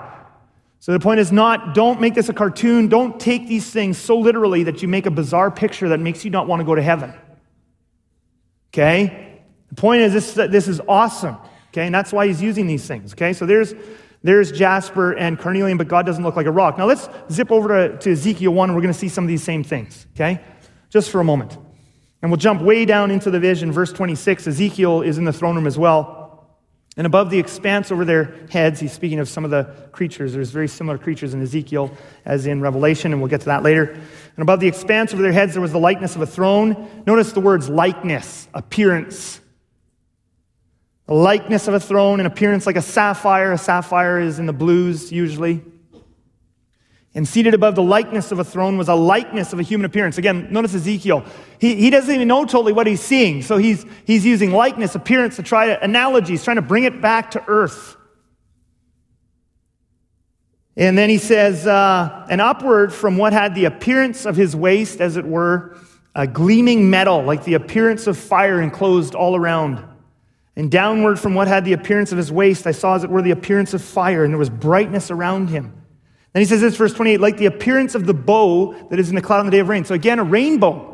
So 0.78 0.92
the 0.92 1.00
point 1.00 1.20
is 1.20 1.30
not, 1.30 1.74
don't 1.74 2.00
make 2.00 2.14
this 2.14 2.30
a 2.30 2.32
cartoon. 2.32 2.88
Don't 2.88 3.20
take 3.20 3.48
these 3.48 3.70
things 3.70 3.98
so 3.98 4.18
literally 4.18 4.62
that 4.62 4.80
you 4.80 4.88
make 4.88 5.04
a 5.04 5.10
bizarre 5.10 5.50
picture 5.50 5.90
that 5.90 6.00
makes 6.00 6.24
you 6.24 6.30
not 6.30 6.46
want 6.46 6.60
to 6.60 6.64
go 6.64 6.74
to 6.74 6.80
heaven. 6.80 7.12
Okay? 8.72 9.42
The 9.68 9.74
point 9.74 10.02
is, 10.02 10.12
this, 10.12 10.34
this 10.34 10.68
is 10.68 10.80
awesome. 10.88 11.36
Okay? 11.68 11.86
And 11.86 11.94
that's 11.94 12.12
why 12.12 12.26
he's 12.26 12.42
using 12.42 12.66
these 12.66 12.86
things. 12.86 13.12
Okay? 13.12 13.32
So 13.32 13.46
there's 13.46 13.74
there's 14.22 14.52
jasper 14.52 15.12
and 15.12 15.38
carnelian, 15.38 15.78
but 15.78 15.88
God 15.88 16.04
doesn't 16.04 16.22
look 16.22 16.36
like 16.36 16.46
a 16.46 16.52
rock. 16.52 16.76
Now 16.76 16.86
let's 16.86 17.08
zip 17.30 17.50
over 17.50 17.68
to, 17.68 17.98
to 17.98 18.12
Ezekiel 18.12 18.52
1, 18.52 18.68
and 18.68 18.76
we're 18.76 18.82
going 18.82 18.92
to 18.92 18.98
see 18.98 19.08
some 19.08 19.24
of 19.24 19.28
these 19.28 19.42
same 19.42 19.64
things, 19.64 20.06
okay? 20.14 20.42
Just 20.90 21.10
for 21.10 21.20
a 21.20 21.24
moment. 21.24 21.56
And 22.20 22.30
we'll 22.30 22.36
jump 22.36 22.60
way 22.60 22.84
down 22.84 23.10
into 23.10 23.30
the 23.30 23.40
vision. 23.40 23.72
Verse 23.72 23.92
26, 23.92 24.46
Ezekiel 24.46 25.00
is 25.00 25.16
in 25.16 25.24
the 25.24 25.32
throne 25.32 25.56
room 25.56 25.66
as 25.66 25.78
well. 25.78 26.19
And 26.96 27.06
above 27.06 27.30
the 27.30 27.38
expanse 27.38 27.92
over 27.92 28.04
their 28.04 28.34
heads, 28.50 28.80
he's 28.80 28.92
speaking 28.92 29.20
of 29.20 29.28
some 29.28 29.44
of 29.44 29.50
the 29.50 29.64
creatures. 29.92 30.32
There's 30.32 30.50
very 30.50 30.68
similar 30.68 30.98
creatures 30.98 31.34
in 31.34 31.40
Ezekiel 31.40 31.90
as 32.24 32.46
in 32.46 32.60
Revelation, 32.60 33.12
and 33.12 33.20
we'll 33.20 33.30
get 33.30 33.40
to 33.40 33.46
that 33.46 33.62
later. 33.62 33.92
And 33.92 34.42
above 34.42 34.60
the 34.60 34.68
expanse 34.68 35.12
over 35.12 35.22
their 35.22 35.32
heads, 35.32 35.52
there 35.52 35.62
was 35.62 35.72
the 35.72 35.78
likeness 35.78 36.16
of 36.16 36.22
a 36.22 36.26
throne. 36.26 37.04
Notice 37.06 37.32
the 37.32 37.40
words 37.40 37.68
likeness, 37.68 38.48
appearance 38.52 39.40
a 41.10 41.14
likeness 41.14 41.66
of 41.66 41.74
a 41.74 41.80
throne, 41.80 42.20
an 42.20 42.26
appearance 42.26 42.66
like 42.66 42.76
a 42.76 42.82
sapphire. 42.82 43.50
A 43.50 43.58
sapphire 43.58 44.20
is 44.20 44.38
in 44.38 44.46
the 44.46 44.52
blues 44.52 45.10
usually. 45.10 45.60
And 47.14 47.26
seated 47.26 47.54
above 47.54 47.74
the 47.74 47.82
likeness 47.82 48.30
of 48.30 48.38
a 48.38 48.44
throne 48.44 48.78
was 48.78 48.88
a 48.88 48.94
likeness 48.94 49.52
of 49.52 49.58
a 49.58 49.62
human 49.62 49.84
appearance. 49.84 50.16
Again, 50.16 50.46
notice 50.52 50.74
Ezekiel. 50.74 51.24
He, 51.58 51.74
he 51.74 51.90
doesn't 51.90 52.14
even 52.14 52.28
know 52.28 52.44
totally 52.44 52.72
what 52.72 52.86
he's 52.86 53.00
seeing. 53.00 53.42
So 53.42 53.56
he's, 53.56 53.84
he's 54.04 54.24
using 54.24 54.52
likeness, 54.52 54.94
appearance 54.94 55.36
to 55.36 55.42
try 55.42 55.66
to, 55.66 55.82
analogies, 55.82 56.44
trying 56.44 56.56
to 56.56 56.62
bring 56.62 56.84
it 56.84 57.00
back 57.00 57.32
to 57.32 57.42
earth. 57.48 57.96
And 60.76 60.96
then 60.96 61.10
he 61.10 61.18
says, 61.18 61.66
uh, 61.66 62.26
and 62.30 62.40
upward 62.40 62.92
from 62.94 63.16
what 63.16 63.32
had 63.32 63.56
the 63.56 63.64
appearance 63.64 64.24
of 64.24 64.36
his 64.36 64.54
waist, 64.54 65.00
as 65.00 65.16
it 65.16 65.26
were, 65.26 65.76
a 66.14 66.28
gleaming 66.28 66.90
metal, 66.90 67.22
like 67.24 67.44
the 67.44 67.54
appearance 67.54 68.06
of 68.06 68.16
fire 68.16 68.60
enclosed 68.60 69.16
all 69.16 69.34
around. 69.34 69.84
And 70.54 70.70
downward 70.70 71.18
from 71.18 71.34
what 71.34 71.48
had 71.48 71.64
the 71.64 71.72
appearance 71.72 72.12
of 72.12 72.18
his 72.18 72.30
waist, 72.30 72.68
I 72.68 72.72
saw 72.72 72.94
as 72.94 73.02
it 73.02 73.10
were 73.10 73.20
the 73.20 73.32
appearance 73.32 73.74
of 73.74 73.82
fire, 73.82 74.24
and 74.24 74.32
there 74.32 74.38
was 74.38 74.50
brightness 74.50 75.10
around 75.10 75.48
him. 75.48 75.79
Then 76.32 76.42
he 76.42 76.46
says 76.46 76.60
this, 76.60 76.76
verse 76.76 76.92
28, 76.92 77.20
like 77.20 77.36
the 77.38 77.46
appearance 77.46 77.94
of 77.94 78.06
the 78.06 78.14
bow 78.14 78.74
that 78.88 78.98
is 78.98 79.08
in 79.08 79.16
the 79.16 79.22
cloud 79.22 79.40
on 79.40 79.46
the 79.46 79.52
day 79.52 79.58
of 79.58 79.68
rain. 79.68 79.84
So 79.84 79.94
again, 79.94 80.18
a 80.18 80.24
rainbow. 80.24 80.86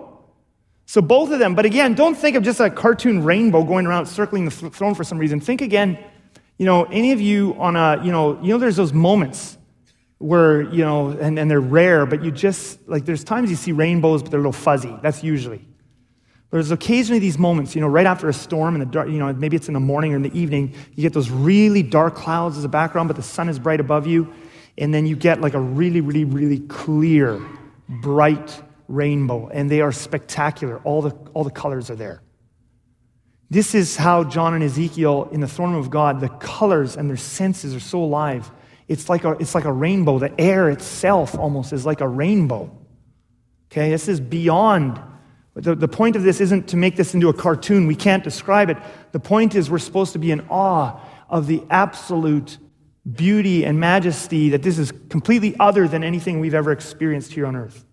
So 0.87 1.03
both 1.03 1.31
of 1.33 1.39
them, 1.39 1.55
but 1.55 1.67
again, 1.67 1.95
don't 1.95 2.15
think 2.15 2.37
of 2.37 2.43
just 2.43 2.61
a 2.61 2.71
cartoon 2.71 3.25
rainbow 3.25 3.65
going 3.65 3.87
around 3.87 4.07
circling 4.07 4.45
the 4.47 4.51
throne 4.51 4.95
for 4.95 5.05
some 5.05 5.19
reason. 5.19 5.41
Think 5.41 5.61
again, 5.61 5.99
you 6.59 6.65
know, 6.65 6.85
any 6.85 7.13
of 7.13 7.21
you 7.21 7.55
on 7.59 7.77
a, 7.77 8.03
you 8.03 8.13
know, 8.13 8.41
you 8.41 8.49
know, 8.49 8.59
there's 8.59 8.77
those 8.77 8.93
moments 8.93 9.59
where, 10.19 10.63
you 10.63 10.83
know, 10.83 11.11
and, 11.11 11.39
and 11.39 11.51
they're 11.51 11.61
rare, 11.61 12.07
but 12.07 12.25
you 12.25 12.31
just, 12.31 12.89
like, 12.89 13.05
there's 13.05 13.25
times 13.25 13.51
you 13.51 13.57
see 13.57 13.73
rainbows, 13.73 14.23
but 14.23 14.31
they're 14.31 14.41
a 14.41 14.43
little 14.43 14.53
fuzzy. 14.53 14.97
That's 15.03 15.23
usually. 15.23 15.67
There's 16.51 16.71
occasionally 16.71 17.19
these 17.19 17.39
moments, 17.39 17.75
you 17.75 17.81
know, 17.83 17.89
right 17.89 18.07
after 18.07 18.29
a 18.29 18.33
storm 18.33 18.75
in 18.75 18.81
the 18.81 18.87
dark, 18.87 19.09
you 19.09 19.19
know, 19.19 19.31
maybe 19.35 19.57
it's 19.57 19.69
in 19.69 19.75
the 19.75 19.81
morning 19.81 20.15
or 20.15 20.17
in 20.17 20.23
the 20.23 20.39
evening, 20.39 20.73
you 20.95 21.03
get 21.03 21.13
those 21.13 21.31
really 21.31 21.83
dark 21.83 22.15
clouds 22.15 22.57
as 22.57 22.65
a 22.65 22.69
background, 22.69 23.09
but 23.09 23.17
the 23.17 23.23
sun 23.23 23.49
is 23.49 23.59
bright 23.59 23.81
above 23.81 24.07
you. 24.07 24.33
And 24.79 24.93
then 24.93 25.07
you 25.07 25.17
get 25.17 25.41
like 25.41 25.55
a 25.55 25.61
really, 25.61 26.01
really, 26.01 26.25
really 26.25 26.61
clear, 26.61 27.41
bright 27.89 28.63
rainbow. 28.89 29.49
And 29.49 29.71
they 29.71 29.81
are 29.81 29.93
spectacular. 29.93 30.79
All 30.85 31.03
the, 31.03 31.11
all 31.35 31.45
the 31.45 31.51
colors 31.51 31.91
are 31.91 31.97
there. 31.97 32.23
This 33.49 33.75
is 33.75 33.97
how 33.97 34.25
John 34.25 34.55
and 34.55 34.65
Ezekiel 34.65 35.29
in 35.33 35.41
the 35.41 35.49
throne 35.49 35.73
room 35.73 35.81
of 35.81 35.91
God, 35.91 36.21
the 36.21 36.29
colors 36.29 36.97
and 36.97 37.09
their 37.09 37.17
senses 37.17 37.75
are 37.75 37.81
so 37.81 38.03
alive. 38.03 38.51
It's 38.89 39.09
like 39.09 39.25
a, 39.25 39.33
it's 39.33 39.55
like 39.55 39.65
a 39.65 39.73
rainbow. 39.73 40.19
The 40.19 40.39
air 40.41 40.69
itself 40.69 41.39
almost 41.39 41.73
is 41.73 41.87
like 41.87 42.01
a 42.01 42.09
rainbow. 42.09 42.77
Okay, 43.71 43.91
this 43.91 44.09
is 44.09 44.21
beyond 44.21 45.01
the, 45.57 45.75
the 45.75 45.89
point 45.89 46.17
of 46.17 46.23
this 46.23 46.41
isn't 46.43 46.69
to 46.69 46.77
make 46.77 46.97
this 46.97 47.15
into 47.15 47.31
a 47.31 47.33
cartoon. 47.33 47.87
We 47.87 47.95
can't 47.95 48.23
describe 48.23 48.69
it. 48.69 48.77
The 49.13 49.21
point 49.21 49.55
is 49.55 49.71
we're 49.71 49.79
supposed 49.79 50.13
to 50.13 50.19
be 50.19 50.31
in 50.31 50.47
awe 50.51 51.01
of 51.31 51.47
the 51.47 51.63
absolute 51.71 52.59
beauty 53.13 53.65
and 53.65 53.79
majesty 53.79 54.51
that 54.51 54.63
this 54.63 54.79
is 54.79 54.93
completely 55.09 55.55
other 55.61 55.87
than 55.87 56.03
anything 56.03 56.41
we've 56.41 56.55
ever 56.55 56.73
experienced 56.73 57.33
here 57.33 57.47
on 57.47 57.55
earth. 57.55 57.85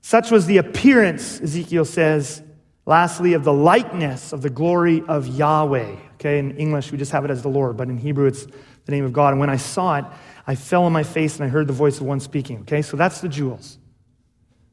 Such 0.00 0.30
was 0.30 0.46
the 0.46 0.58
appearance, 0.58 1.40
Ezekiel 1.40 1.84
says, 1.84 2.42
lastly, 2.86 3.34
of 3.34 3.44
the 3.44 3.52
likeness 3.52 4.32
of 4.32 4.42
the 4.42 4.50
glory 4.50 5.02
of 5.08 5.26
Yahweh. 5.26 5.96
Okay, 6.14 6.38
in 6.38 6.56
English, 6.56 6.92
we 6.92 6.98
just 6.98 7.12
have 7.12 7.24
it 7.24 7.30
as 7.30 7.42
the 7.42 7.48
Lord, 7.48 7.76
but 7.76 7.88
in 7.88 7.98
Hebrew, 7.98 8.26
it's 8.26 8.46
the 8.46 8.92
name 8.92 9.04
of 9.04 9.12
God. 9.12 9.32
And 9.32 9.40
when 9.40 9.50
I 9.50 9.56
saw 9.56 9.96
it, 9.96 10.04
I 10.46 10.54
fell 10.54 10.84
on 10.84 10.92
my 10.92 11.02
face 11.02 11.36
and 11.36 11.44
I 11.44 11.48
heard 11.48 11.66
the 11.66 11.72
voice 11.72 12.00
of 12.00 12.06
one 12.06 12.20
speaking. 12.20 12.60
Okay, 12.60 12.82
so 12.82 12.96
that's 12.96 13.20
the 13.20 13.28
jewels. 13.28 13.78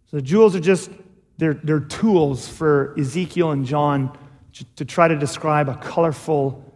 So 0.06 0.18
the 0.18 0.22
jewels 0.22 0.56
are 0.56 0.60
just 0.60 0.92
they're, 1.38 1.56
they're 1.56 1.80
tools 1.80 2.48
for 2.48 2.94
Ezekiel 2.98 3.52
and 3.52 3.66
John 3.66 4.18
to, 4.54 4.66
to 4.76 4.86
try 4.86 5.08
to 5.08 5.18
describe 5.18 5.68
a 5.68 5.76
colorful, 5.76 6.73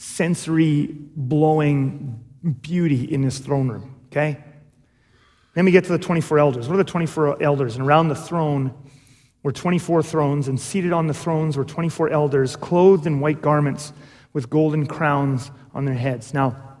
sensory 0.00 0.88
blowing 1.14 2.18
beauty 2.62 3.04
in 3.12 3.22
his 3.22 3.38
throne 3.38 3.68
room, 3.68 3.94
okay? 4.06 4.42
Then 5.52 5.66
we 5.66 5.72
get 5.72 5.84
to 5.84 5.92
the 5.92 5.98
24 5.98 6.38
elders. 6.38 6.68
What 6.68 6.74
are 6.74 6.78
the 6.78 6.84
24 6.84 7.42
elders? 7.42 7.76
And 7.76 7.84
around 7.84 8.08
the 8.08 8.14
throne 8.14 8.72
were 9.42 9.52
24 9.52 10.02
thrones, 10.02 10.48
and 10.48 10.58
seated 10.58 10.94
on 10.94 11.06
the 11.06 11.12
thrones 11.12 11.58
were 11.58 11.66
24 11.66 12.08
elders, 12.08 12.56
clothed 12.56 13.06
in 13.06 13.20
white 13.20 13.42
garments 13.42 13.92
with 14.32 14.48
golden 14.48 14.86
crowns 14.86 15.50
on 15.74 15.84
their 15.84 15.94
heads. 15.94 16.32
Now, 16.32 16.78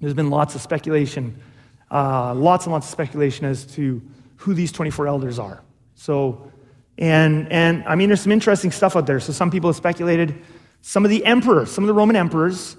there's 0.00 0.14
been 0.14 0.30
lots 0.30 0.56
of 0.56 0.60
speculation, 0.60 1.40
uh, 1.92 2.34
lots 2.34 2.66
and 2.66 2.72
lots 2.72 2.86
of 2.88 2.90
speculation 2.90 3.46
as 3.46 3.64
to 3.76 4.02
who 4.38 4.54
these 4.54 4.72
24 4.72 5.06
elders 5.06 5.38
are. 5.38 5.62
So, 5.94 6.50
and, 6.98 7.50
and 7.52 7.84
I 7.86 7.94
mean, 7.94 8.08
there's 8.08 8.22
some 8.22 8.32
interesting 8.32 8.72
stuff 8.72 8.96
out 8.96 9.06
there. 9.06 9.20
So 9.20 9.32
some 9.32 9.52
people 9.52 9.70
have 9.70 9.76
speculated 9.76 10.42
some 10.88 11.04
of 11.04 11.10
the 11.10 11.24
emperors, 11.24 11.68
some 11.72 11.82
of 11.82 11.88
the 11.88 11.94
Roman 11.94 12.14
emperors 12.14 12.76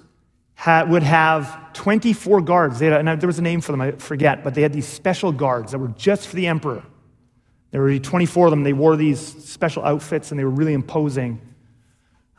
had, 0.54 0.88
would 0.88 1.02
have 1.02 1.74
24 1.74 2.40
guards. 2.40 2.80
Had, 2.80 2.94
and 2.94 3.20
there 3.20 3.26
was 3.26 3.38
a 3.38 3.42
name 3.42 3.60
for 3.60 3.72
them, 3.72 3.82
I 3.82 3.90
forget, 3.92 4.42
but 4.42 4.54
they 4.54 4.62
had 4.62 4.72
these 4.72 4.88
special 4.88 5.30
guards 5.30 5.72
that 5.72 5.78
were 5.78 5.88
just 5.88 6.26
for 6.26 6.34
the 6.34 6.46
emperor. 6.46 6.82
There 7.70 7.82
were 7.82 7.98
24 7.98 8.46
of 8.46 8.50
them. 8.50 8.62
They 8.62 8.72
wore 8.72 8.96
these 8.96 9.20
special 9.20 9.84
outfits 9.84 10.30
and 10.30 10.40
they 10.40 10.44
were 10.44 10.50
really 10.50 10.72
imposing. 10.72 11.38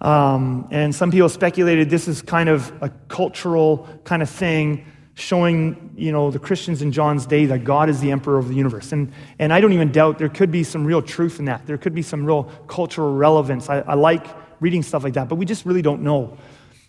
Um, 0.01 0.67
and 0.71 0.93
some 0.93 1.11
people 1.11 1.29
speculated 1.29 1.87
this 1.87 2.07
is 2.07 2.23
kind 2.23 2.49
of 2.49 2.73
a 2.81 2.89
cultural 3.07 3.87
kind 4.05 4.23
of 4.23 4.29
thing 4.29 4.87
showing 5.13 5.93
you 5.97 6.13
know 6.13 6.31
the 6.31 6.39
christians 6.39 6.81
in 6.81 6.93
john's 6.93 7.25
day 7.25 7.45
that 7.45 7.65
god 7.65 7.89
is 7.89 7.99
the 7.99 8.09
emperor 8.09 8.37
of 8.37 8.47
the 8.47 8.55
universe 8.55 8.93
and, 8.93 9.11
and 9.37 9.51
i 9.51 9.59
don't 9.59 9.73
even 9.73 9.91
doubt 9.91 10.17
there 10.17 10.29
could 10.29 10.49
be 10.49 10.63
some 10.63 10.85
real 10.85 11.01
truth 11.01 11.39
in 11.39 11.45
that 11.45 11.67
there 11.67 11.77
could 11.77 11.93
be 11.93 12.01
some 12.01 12.25
real 12.25 12.45
cultural 12.69 13.13
relevance 13.13 13.69
I, 13.69 13.79
I 13.79 13.95
like 13.95 14.25
reading 14.59 14.83
stuff 14.83 15.03
like 15.03 15.13
that 15.13 15.29
but 15.29 15.35
we 15.35 15.45
just 15.45 15.65
really 15.65 15.81
don't 15.81 16.01
know 16.01 16.37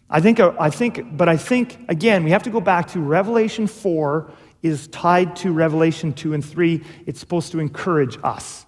i 0.08 0.20
think 0.20 0.40
uh, 0.40 0.52
i 0.58 0.70
think 0.70 1.16
but 1.16 1.28
i 1.28 1.36
think 1.36 1.78
again 1.88 2.24
we 2.24 2.30
have 2.30 2.42
to 2.42 2.50
go 2.50 2.60
back 2.60 2.88
to 2.88 3.00
revelation 3.00 3.66
4 3.66 4.30
is 4.62 4.88
tied 4.88 5.36
to 5.36 5.52
revelation 5.52 6.12
2 6.12 6.34
and 6.34 6.44
3 6.44 6.82
it's 7.06 7.20
supposed 7.20 7.52
to 7.52 7.60
encourage 7.60 8.18
us 8.22 8.66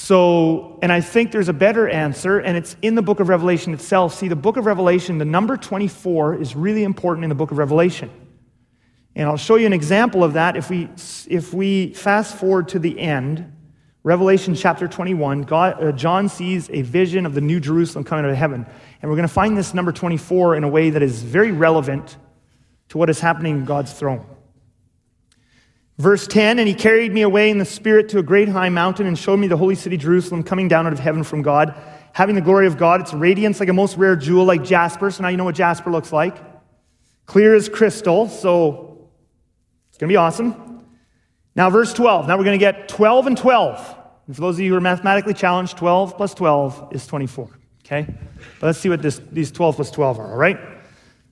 so, 0.00 0.78
and 0.80 0.92
I 0.92 1.00
think 1.00 1.32
there's 1.32 1.48
a 1.48 1.52
better 1.52 1.88
answer, 1.88 2.38
and 2.38 2.56
it's 2.56 2.76
in 2.82 2.94
the 2.94 3.02
book 3.02 3.18
of 3.18 3.28
Revelation 3.28 3.74
itself. 3.74 4.14
See, 4.14 4.28
the 4.28 4.36
book 4.36 4.56
of 4.56 4.64
Revelation, 4.64 5.18
the 5.18 5.24
number 5.24 5.56
24 5.56 6.40
is 6.40 6.54
really 6.54 6.84
important 6.84 7.24
in 7.24 7.28
the 7.28 7.34
book 7.34 7.50
of 7.50 7.58
Revelation. 7.58 8.08
And 9.16 9.28
I'll 9.28 9.36
show 9.36 9.56
you 9.56 9.66
an 9.66 9.72
example 9.72 10.22
of 10.22 10.34
that 10.34 10.56
if 10.56 10.70
we, 10.70 10.88
if 11.28 11.52
we 11.52 11.94
fast 11.94 12.36
forward 12.36 12.68
to 12.68 12.78
the 12.78 12.96
end. 12.96 13.52
Revelation 14.04 14.54
chapter 14.54 14.86
21, 14.86 15.42
God, 15.42 15.82
uh, 15.82 15.92
John 15.92 16.28
sees 16.28 16.70
a 16.70 16.82
vision 16.82 17.26
of 17.26 17.34
the 17.34 17.40
new 17.40 17.58
Jerusalem 17.58 18.04
coming 18.04 18.24
out 18.24 18.30
of 18.30 18.36
heaven. 18.36 18.64
And 19.02 19.10
we're 19.10 19.16
going 19.16 19.28
to 19.28 19.34
find 19.34 19.56
this 19.56 19.74
number 19.74 19.90
24 19.90 20.54
in 20.54 20.64
a 20.64 20.68
way 20.68 20.90
that 20.90 21.02
is 21.02 21.22
very 21.22 21.50
relevant 21.50 22.16
to 22.90 22.98
what 22.98 23.10
is 23.10 23.18
happening 23.18 23.58
in 23.58 23.64
God's 23.64 23.92
throne. 23.92 24.24
Verse 25.98 26.28
10 26.28 26.60
And 26.60 26.68
he 26.68 26.74
carried 26.74 27.12
me 27.12 27.22
away 27.22 27.50
in 27.50 27.58
the 27.58 27.64
Spirit 27.64 28.08
to 28.10 28.18
a 28.18 28.22
great 28.22 28.48
high 28.48 28.68
mountain 28.68 29.06
and 29.06 29.18
showed 29.18 29.38
me 29.38 29.48
the 29.48 29.56
holy 29.56 29.74
city 29.74 29.96
Jerusalem 29.96 30.44
coming 30.44 30.68
down 30.68 30.86
out 30.86 30.92
of 30.92 31.00
heaven 31.00 31.24
from 31.24 31.42
God, 31.42 31.74
having 32.12 32.36
the 32.36 32.40
glory 32.40 32.68
of 32.68 32.78
God. 32.78 33.00
Its 33.00 33.12
radiance 33.12 33.58
like 33.58 33.68
a 33.68 33.72
most 33.72 33.96
rare 33.96 34.14
jewel, 34.14 34.44
like 34.44 34.62
jasper. 34.62 35.10
So 35.10 35.22
now 35.22 35.28
you 35.28 35.36
know 35.36 35.44
what 35.44 35.56
jasper 35.56 35.90
looks 35.90 36.12
like. 36.12 36.36
Clear 37.26 37.56
as 37.56 37.68
crystal. 37.68 38.28
So 38.28 39.08
it's 39.88 39.98
going 39.98 40.08
to 40.08 40.12
be 40.12 40.16
awesome. 40.16 40.67
Now, 41.58 41.70
verse 41.70 41.92
12. 41.92 42.28
Now 42.28 42.38
we're 42.38 42.44
going 42.44 42.56
to 42.56 42.64
get 42.64 42.88
12 42.88 43.26
and 43.26 43.36
12. 43.36 43.96
And 44.28 44.36
for 44.36 44.42
those 44.42 44.54
of 44.54 44.60
you 44.60 44.70
who 44.70 44.76
are 44.76 44.80
mathematically 44.80 45.34
challenged, 45.34 45.76
12 45.76 46.16
plus 46.16 46.32
12 46.32 46.92
is 46.92 47.04
24. 47.04 47.50
Okay? 47.84 48.06
But 48.60 48.66
let's 48.68 48.78
see 48.78 48.88
what 48.88 49.02
this, 49.02 49.20
these 49.32 49.50
12 49.50 49.74
plus 49.74 49.90
12 49.90 50.20
are, 50.20 50.30
all 50.30 50.36
right? 50.36 50.56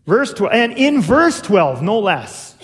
Verse 0.04 0.34
12. 0.34 0.52
And 0.52 0.72
in 0.72 1.00
verse 1.00 1.40
12, 1.40 1.80
no 1.80 2.00
less. 2.00 2.56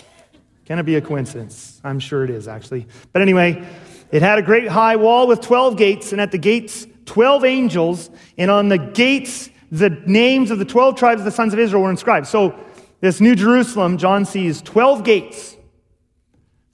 Can 0.64 0.80
it 0.80 0.82
be 0.82 0.96
a 0.96 1.00
coincidence? 1.00 1.80
I'm 1.84 2.00
sure 2.00 2.24
it 2.24 2.30
is, 2.30 2.48
actually. 2.48 2.88
But 3.12 3.22
anyway, 3.22 3.64
it 4.10 4.22
had 4.22 4.40
a 4.40 4.42
great 4.42 4.66
high 4.66 4.96
wall 4.96 5.28
with 5.28 5.40
12 5.40 5.76
gates, 5.76 6.10
and 6.10 6.20
at 6.20 6.32
the 6.32 6.38
gates, 6.38 6.84
12 7.06 7.44
angels, 7.44 8.10
and 8.38 8.50
on 8.50 8.70
the 8.70 8.78
gates, 8.78 9.50
the 9.70 9.90
names 10.04 10.50
of 10.50 10.58
the 10.58 10.64
12 10.64 10.96
tribes 10.96 11.20
of 11.20 11.26
the 11.26 11.30
sons 11.30 11.52
of 11.52 11.60
Israel 11.60 11.84
were 11.84 11.90
inscribed. 11.90 12.26
So, 12.26 12.58
this 13.00 13.20
New 13.20 13.36
Jerusalem, 13.36 13.98
John 13.98 14.24
sees 14.24 14.62
12 14.62 15.04
gates. 15.04 15.56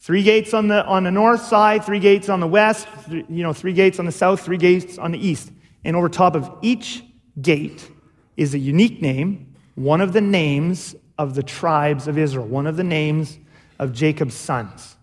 Three 0.09 0.23
gates 0.23 0.55
on 0.55 0.69
the, 0.69 0.87
on 0.87 1.05
the 1.05 1.11
north 1.11 1.43
side, 1.43 1.85
three 1.85 1.99
gates 1.99 2.31
on 2.31 2.41
the 2.41 2.47
west, 2.47 2.89
you 3.11 3.43
know, 3.43 3.53
three 3.53 3.75
gates 3.75 3.99
on 3.99 4.07
the 4.07 4.11
south, 4.11 4.41
three 4.41 4.57
gates 4.57 4.97
on 4.97 5.11
the 5.11 5.19
east. 5.19 5.53
And 5.85 5.95
over 5.95 6.09
top 6.09 6.35
of 6.35 6.51
each 6.63 7.05
gate 7.43 7.91
is 8.35 8.55
a 8.55 8.59
unique 8.59 9.03
name, 9.03 9.55
one 9.75 10.01
of 10.01 10.15
the 10.15 10.23
names 10.23 10.97
of 11.19 11.35
the 11.35 11.43
tribes 11.43 12.09
of 12.09 12.17
Israel, 12.17 12.47
one 12.47 12.67
of 12.67 12.79
the 12.79 12.85
names 12.85 13.39
of 13.79 13.93
Jacob's 13.93 14.35
sons. 14.35 14.97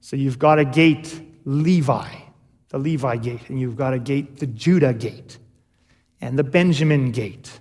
So 0.00 0.14
you've 0.14 0.38
got 0.38 0.60
a 0.60 0.64
gate, 0.64 1.20
Levi, 1.44 2.06
the 2.68 2.78
Levi 2.78 3.16
gate, 3.16 3.48
and 3.48 3.60
you've 3.60 3.76
got 3.76 3.94
a 3.94 3.98
gate, 3.98 4.38
the 4.38 4.46
Judah 4.46 4.94
gate, 4.94 5.38
and 6.20 6.38
the 6.38 6.44
Benjamin 6.44 7.10
gate, 7.10 7.58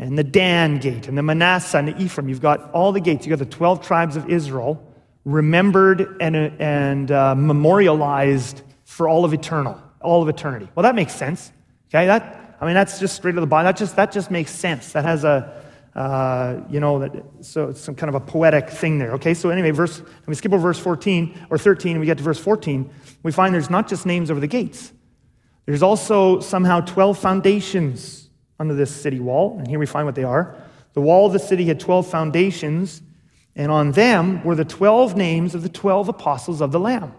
and 0.00 0.18
the 0.18 0.24
Dan 0.24 0.80
gate, 0.80 1.06
and 1.06 1.16
the 1.16 1.22
Manasseh 1.22 1.78
and 1.78 1.86
the 1.86 2.02
Ephraim. 2.02 2.28
You've 2.28 2.40
got 2.40 2.72
all 2.72 2.90
the 2.90 2.98
gates. 2.98 3.24
You've 3.24 3.38
got 3.38 3.48
the 3.48 3.54
12 3.54 3.86
tribes 3.86 4.16
of 4.16 4.28
Israel 4.28 4.88
remembered 5.24 6.16
and, 6.20 6.36
and 6.36 7.10
uh, 7.10 7.34
memorialized 7.34 8.62
for 8.84 9.08
all 9.08 9.24
of 9.24 9.32
eternal, 9.32 9.80
all 10.00 10.22
of 10.22 10.28
eternity. 10.28 10.68
Well, 10.74 10.82
that 10.82 10.94
makes 10.94 11.14
sense. 11.14 11.52
Okay, 11.88 12.06
that 12.06 12.56
I 12.60 12.66
mean 12.66 12.74
that's 12.74 12.98
just 12.98 13.16
straight 13.16 13.32
to 13.32 13.40
the 13.40 13.46
Bible. 13.46 13.64
That 13.64 13.76
just 13.76 13.96
that 13.96 14.12
just 14.12 14.30
makes 14.30 14.50
sense. 14.50 14.92
That 14.92 15.04
has 15.04 15.24
a 15.24 15.62
uh, 15.94 16.62
you 16.70 16.80
know, 16.80 17.00
that, 17.00 17.12
so 17.42 17.68
it's 17.68 17.80
some 17.80 17.94
kind 17.94 18.08
of 18.08 18.14
a 18.14 18.20
poetic 18.24 18.70
thing 18.70 18.98
there. 18.98 19.12
Okay, 19.12 19.34
so 19.34 19.50
anyway, 19.50 19.70
verse, 19.70 20.02
we 20.26 20.34
skip 20.34 20.52
over 20.52 20.62
verse 20.62 20.78
14 20.78 21.46
or 21.50 21.58
13 21.58 21.92
and 21.92 22.00
we 22.00 22.06
get 22.06 22.16
to 22.16 22.24
verse 22.24 22.38
14. 22.38 22.88
We 23.22 23.30
find 23.30 23.54
there's 23.54 23.68
not 23.68 23.88
just 23.88 24.06
names 24.06 24.30
over 24.30 24.40
the 24.40 24.46
gates, 24.46 24.92
there's 25.66 25.82
also 25.82 26.40
somehow 26.40 26.80
12 26.80 27.18
foundations 27.18 28.30
under 28.58 28.74
this 28.74 28.94
city 28.94 29.20
wall. 29.20 29.58
And 29.58 29.68
here 29.68 29.78
we 29.78 29.86
find 29.86 30.06
what 30.06 30.14
they 30.14 30.24
are. 30.24 30.56
The 30.94 31.00
wall 31.00 31.26
of 31.26 31.32
the 31.32 31.38
city 31.38 31.64
had 31.66 31.78
12 31.78 32.06
foundations, 32.06 33.02
and 33.54 33.70
on 33.70 33.92
them 33.92 34.42
were 34.44 34.54
the 34.54 34.64
12 34.64 35.16
names 35.16 35.54
of 35.54 35.62
the 35.62 35.68
12 35.68 36.08
apostles 36.08 36.60
of 36.60 36.72
the 36.72 36.80
Lamb. 36.80 37.12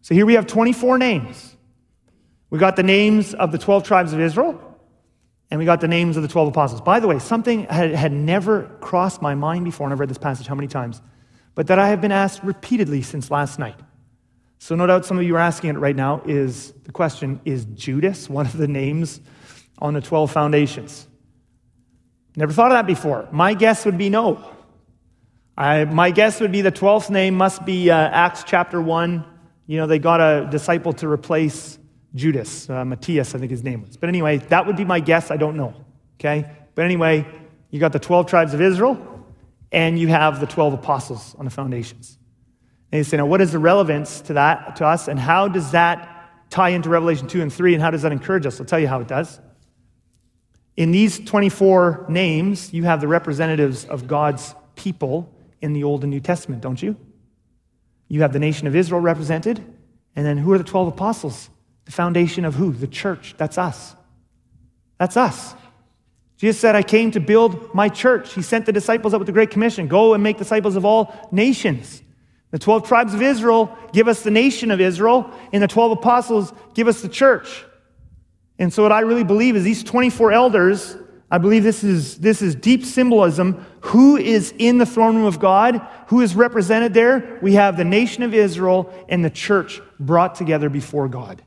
So 0.00 0.14
here 0.14 0.26
we 0.26 0.34
have 0.34 0.46
24 0.46 0.98
names. 0.98 1.56
We 2.50 2.58
got 2.58 2.76
the 2.76 2.82
names 2.82 3.34
of 3.34 3.52
the 3.52 3.58
12 3.58 3.84
tribes 3.84 4.12
of 4.12 4.20
Israel 4.20 4.72
and 5.52 5.58
we 5.58 5.66
got 5.66 5.82
the 5.82 5.88
names 5.88 6.16
of 6.16 6.22
the 6.22 6.30
12 6.30 6.48
apostles. 6.48 6.80
By 6.80 6.98
the 6.98 7.06
way, 7.06 7.18
something 7.18 7.64
had, 7.64 7.90
had 7.90 8.10
never 8.10 8.70
crossed 8.80 9.20
my 9.20 9.34
mind 9.34 9.66
before, 9.66 9.86
and 9.86 9.92
I've 9.92 10.00
read 10.00 10.08
this 10.08 10.16
passage 10.16 10.46
how 10.46 10.54
many 10.54 10.66
times, 10.66 11.02
but 11.54 11.66
that 11.66 11.78
I 11.78 11.88
have 11.88 12.00
been 12.00 12.10
asked 12.10 12.42
repeatedly 12.42 13.02
since 13.02 13.30
last 13.30 13.58
night. 13.58 13.78
So, 14.58 14.74
no 14.76 14.86
doubt 14.86 15.04
some 15.04 15.18
of 15.18 15.24
you 15.24 15.36
are 15.36 15.40
asking 15.40 15.68
it 15.68 15.78
right 15.78 15.94
now 15.94 16.22
is 16.24 16.72
the 16.84 16.92
question 16.92 17.38
is 17.44 17.66
Judas 17.66 18.30
one 18.30 18.46
of 18.46 18.56
the 18.56 18.66
names 18.66 19.20
on 19.78 19.92
the 19.92 20.00
12 20.00 20.30
foundations? 20.30 21.06
Never 22.34 22.54
thought 22.54 22.70
of 22.70 22.76
that 22.76 22.86
before. 22.86 23.28
My 23.30 23.52
guess 23.52 23.84
would 23.84 23.98
be 23.98 24.08
no. 24.08 24.42
I, 25.56 25.84
my 25.84 26.10
guess 26.10 26.40
would 26.40 26.52
be 26.52 26.62
the 26.62 26.72
12th 26.72 27.10
name 27.10 27.34
must 27.34 27.64
be 27.66 27.90
uh, 27.90 27.96
Acts 27.96 28.42
chapter 28.46 28.80
1. 28.80 29.24
You 29.66 29.76
know, 29.76 29.86
they 29.86 29.98
got 29.98 30.20
a 30.20 30.48
disciple 30.50 30.94
to 30.94 31.08
replace 31.08 31.78
Judas, 32.14 32.68
uh, 32.70 32.84
Matthias, 32.84 33.34
I 33.34 33.38
think 33.38 33.50
his 33.50 33.62
name 33.62 33.82
was. 33.82 33.96
But 33.96 34.08
anyway, 34.08 34.38
that 34.38 34.66
would 34.66 34.76
be 34.76 34.84
my 34.84 35.00
guess. 35.00 35.30
I 35.30 35.36
don't 35.36 35.56
know. 35.56 35.74
Okay? 36.18 36.50
But 36.74 36.84
anyway, 36.84 37.26
you 37.70 37.80
got 37.80 37.92
the 37.92 37.98
12 37.98 38.26
tribes 38.26 38.54
of 38.54 38.60
Israel, 38.60 39.26
and 39.70 39.98
you 39.98 40.08
have 40.08 40.40
the 40.40 40.46
12 40.46 40.74
apostles 40.74 41.34
on 41.38 41.44
the 41.44 41.50
foundations. 41.50 42.18
And 42.90 42.98
you 42.98 43.04
say, 43.04 43.18
now, 43.18 43.26
what 43.26 43.40
is 43.40 43.52
the 43.52 43.58
relevance 43.58 44.20
to 44.22 44.34
that, 44.34 44.76
to 44.76 44.86
us, 44.86 45.08
and 45.08 45.18
how 45.18 45.48
does 45.48 45.72
that 45.72 46.08
tie 46.50 46.70
into 46.70 46.88
Revelation 46.88 47.26
2 47.28 47.42
and 47.42 47.52
3, 47.52 47.74
and 47.74 47.82
how 47.82 47.90
does 47.90 48.02
that 48.02 48.12
encourage 48.12 48.46
us? 48.46 48.60
I'll 48.60 48.66
tell 48.66 48.80
you 48.80 48.88
how 48.88 49.00
it 49.00 49.08
does. 49.08 49.40
In 50.76 50.92
these 50.92 51.18
24 51.18 52.06
names, 52.08 52.72
you 52.72 52.84
have 52.84 53.00
the 53.00 53.08
representatives 53.08 53.84
of 53.84 54.06
God's 54.06 54.54
people 54.76 55.34
in 55.62 55.72
the 55.72 55.84
Old 55.84 56.02
and 56.02 56.10
New 56.10 56.20
Testament, 56.20 56.60
don't 56.60 56.82
you? 56.82 56.96
You 58.08 58.20
have 58.20 58.32
the 58.32 58.38
nation 58.38 58.66
of 58.66 58.76
Israel 58.76 59.00
represented, 59.00 59.58
and 60.14 60.26
then 60.26 60.36
who 60.36 60.52
are 60.52 60.58
the 60.58 60.64
12 60.64 60.88
apostles? 60.88 61.48
The 61.86 61.92
foundation 61.92 62.44
of 62.44 62.54
who? 62.54 62.72
The 62.72 62.86
church. 62.86 63.34
That's 63.38 63.56
us. 63.56 63.96
That's 64.98 65.16
us. 65.16 65.54
Jesus 66.36 66.60
said, 66.60 66.74
I 66.74 66.82
came 66.82 67.12
to 67.12 67.20
build 67.20 67.74
my 67.74 67.88
church. 67.88 68.34
He 68.34 68.42
sent 68.42 68.66
the 68.66 68.72
disciples 68.72 69.14
out 69.14 69.20
with 69.20 69.26
the 69.26 69.32
Great 69.32 69.50
Commission 69.50 69.88
go 69.88 70.12
and 70.12 70.22
make 70.22 70.38
disciples 70.38 70.76
of 70.76 70.84
all 70.84 71.14
nations. 71.30 72.02
The 72.50 72.58
12 72.58 72.86
tribes 72.86 73.14
of 73.14 73.22
Israel 73.22 73.76
give 73.92 74.08
us 74.08 74.22
the 74.22 74.30
nation 74.30 74.70
of 74.70 74.80
Israel, 74.80 75.30
and 75.52 75.62
the 75.62 75.68
12 75.68 75.92
apostles 75.92 76.52
give 76.74 76.86
us 76.86 77.00
the 77.00 77.08
church. 77.08 77.64
And 78.58 78.72
so, 78.72 78.82
what 78.82 78.92
I 78.92 79.00
really 79.00 79.24
believe 79.24 79.56
is 79.56 79.64
these 79.64 79.82
24 79.82 80.32
elders, 80.32 80.96
I 81.32 81.38
believe 81.38 81.62
this 81.62 81.82
is, 81.82 82.18
this 82.18 82.42
is 82.42 82.54
deep 82.54 82.84
symbolism. 82.84 83.64
Who 83.80 84.18
is 84.18 84.52
in 84.58 84.76
the 84.76 84.84
throne 84.84 85.16
room 85.16 85.24
of 85.24 85.40
God? 85.40 85.80
Who 86.08 86.20
is 86.20 86.36
represented 86.36 86.92
there? 86.92 87.38
We 87.40 87.54
have 87.54 87.78
the 87.78 87.86
nation 87.86 88.22
of 88.22 88.34
Israel 88.34 88.92
and 89.08 89.24
the 89.24 89.30
church 89.30 89.80
brought 89.98 90.34
together 90.34 90.68
before 90.68 91.08
God. 91.08 91.42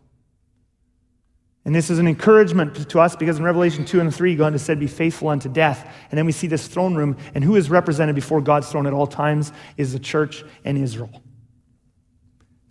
And 1.65 1.75
this 1.75 1.91
is 1.91 1.99
an 1.99 2.07
encouragement 2.07 2.89
to 2.89 2.99
us 2.99 3.15
because 3.15 3.37
in 3.37 3.43
Revelation 3.43 3.85
2 3.85 3.99
and 3.99 4.13
3, 4.13 4.35
God 4.35 4.53
has 4.53 4.63
said, 4.63 4.79
Be 4.79 4.87
faithful 4.87 5.27
unto 5.27 5.49
death. 5.49 5.87
And 6.09 6.17
then 6.17 6.25
we 6.25 6.31
see 6.31 6.47
this 6.47 6.67
throne 6.67 6.95
room, 6.95 7.15
and 7.35 7.43
who 7.43 7.55
is 7.55 7.69
represented 7.69 8.15
before 8.15 8.41
God's 8.41 8.69
throne 8.69 8.87
at 8.87 8.93
all 8.93 9.07
times 9.07 9.51
is 9.77 9.93
the 9.93 9.99
church 9.99 10.43
and 10.63 10.79
Israel. 10.79 11.21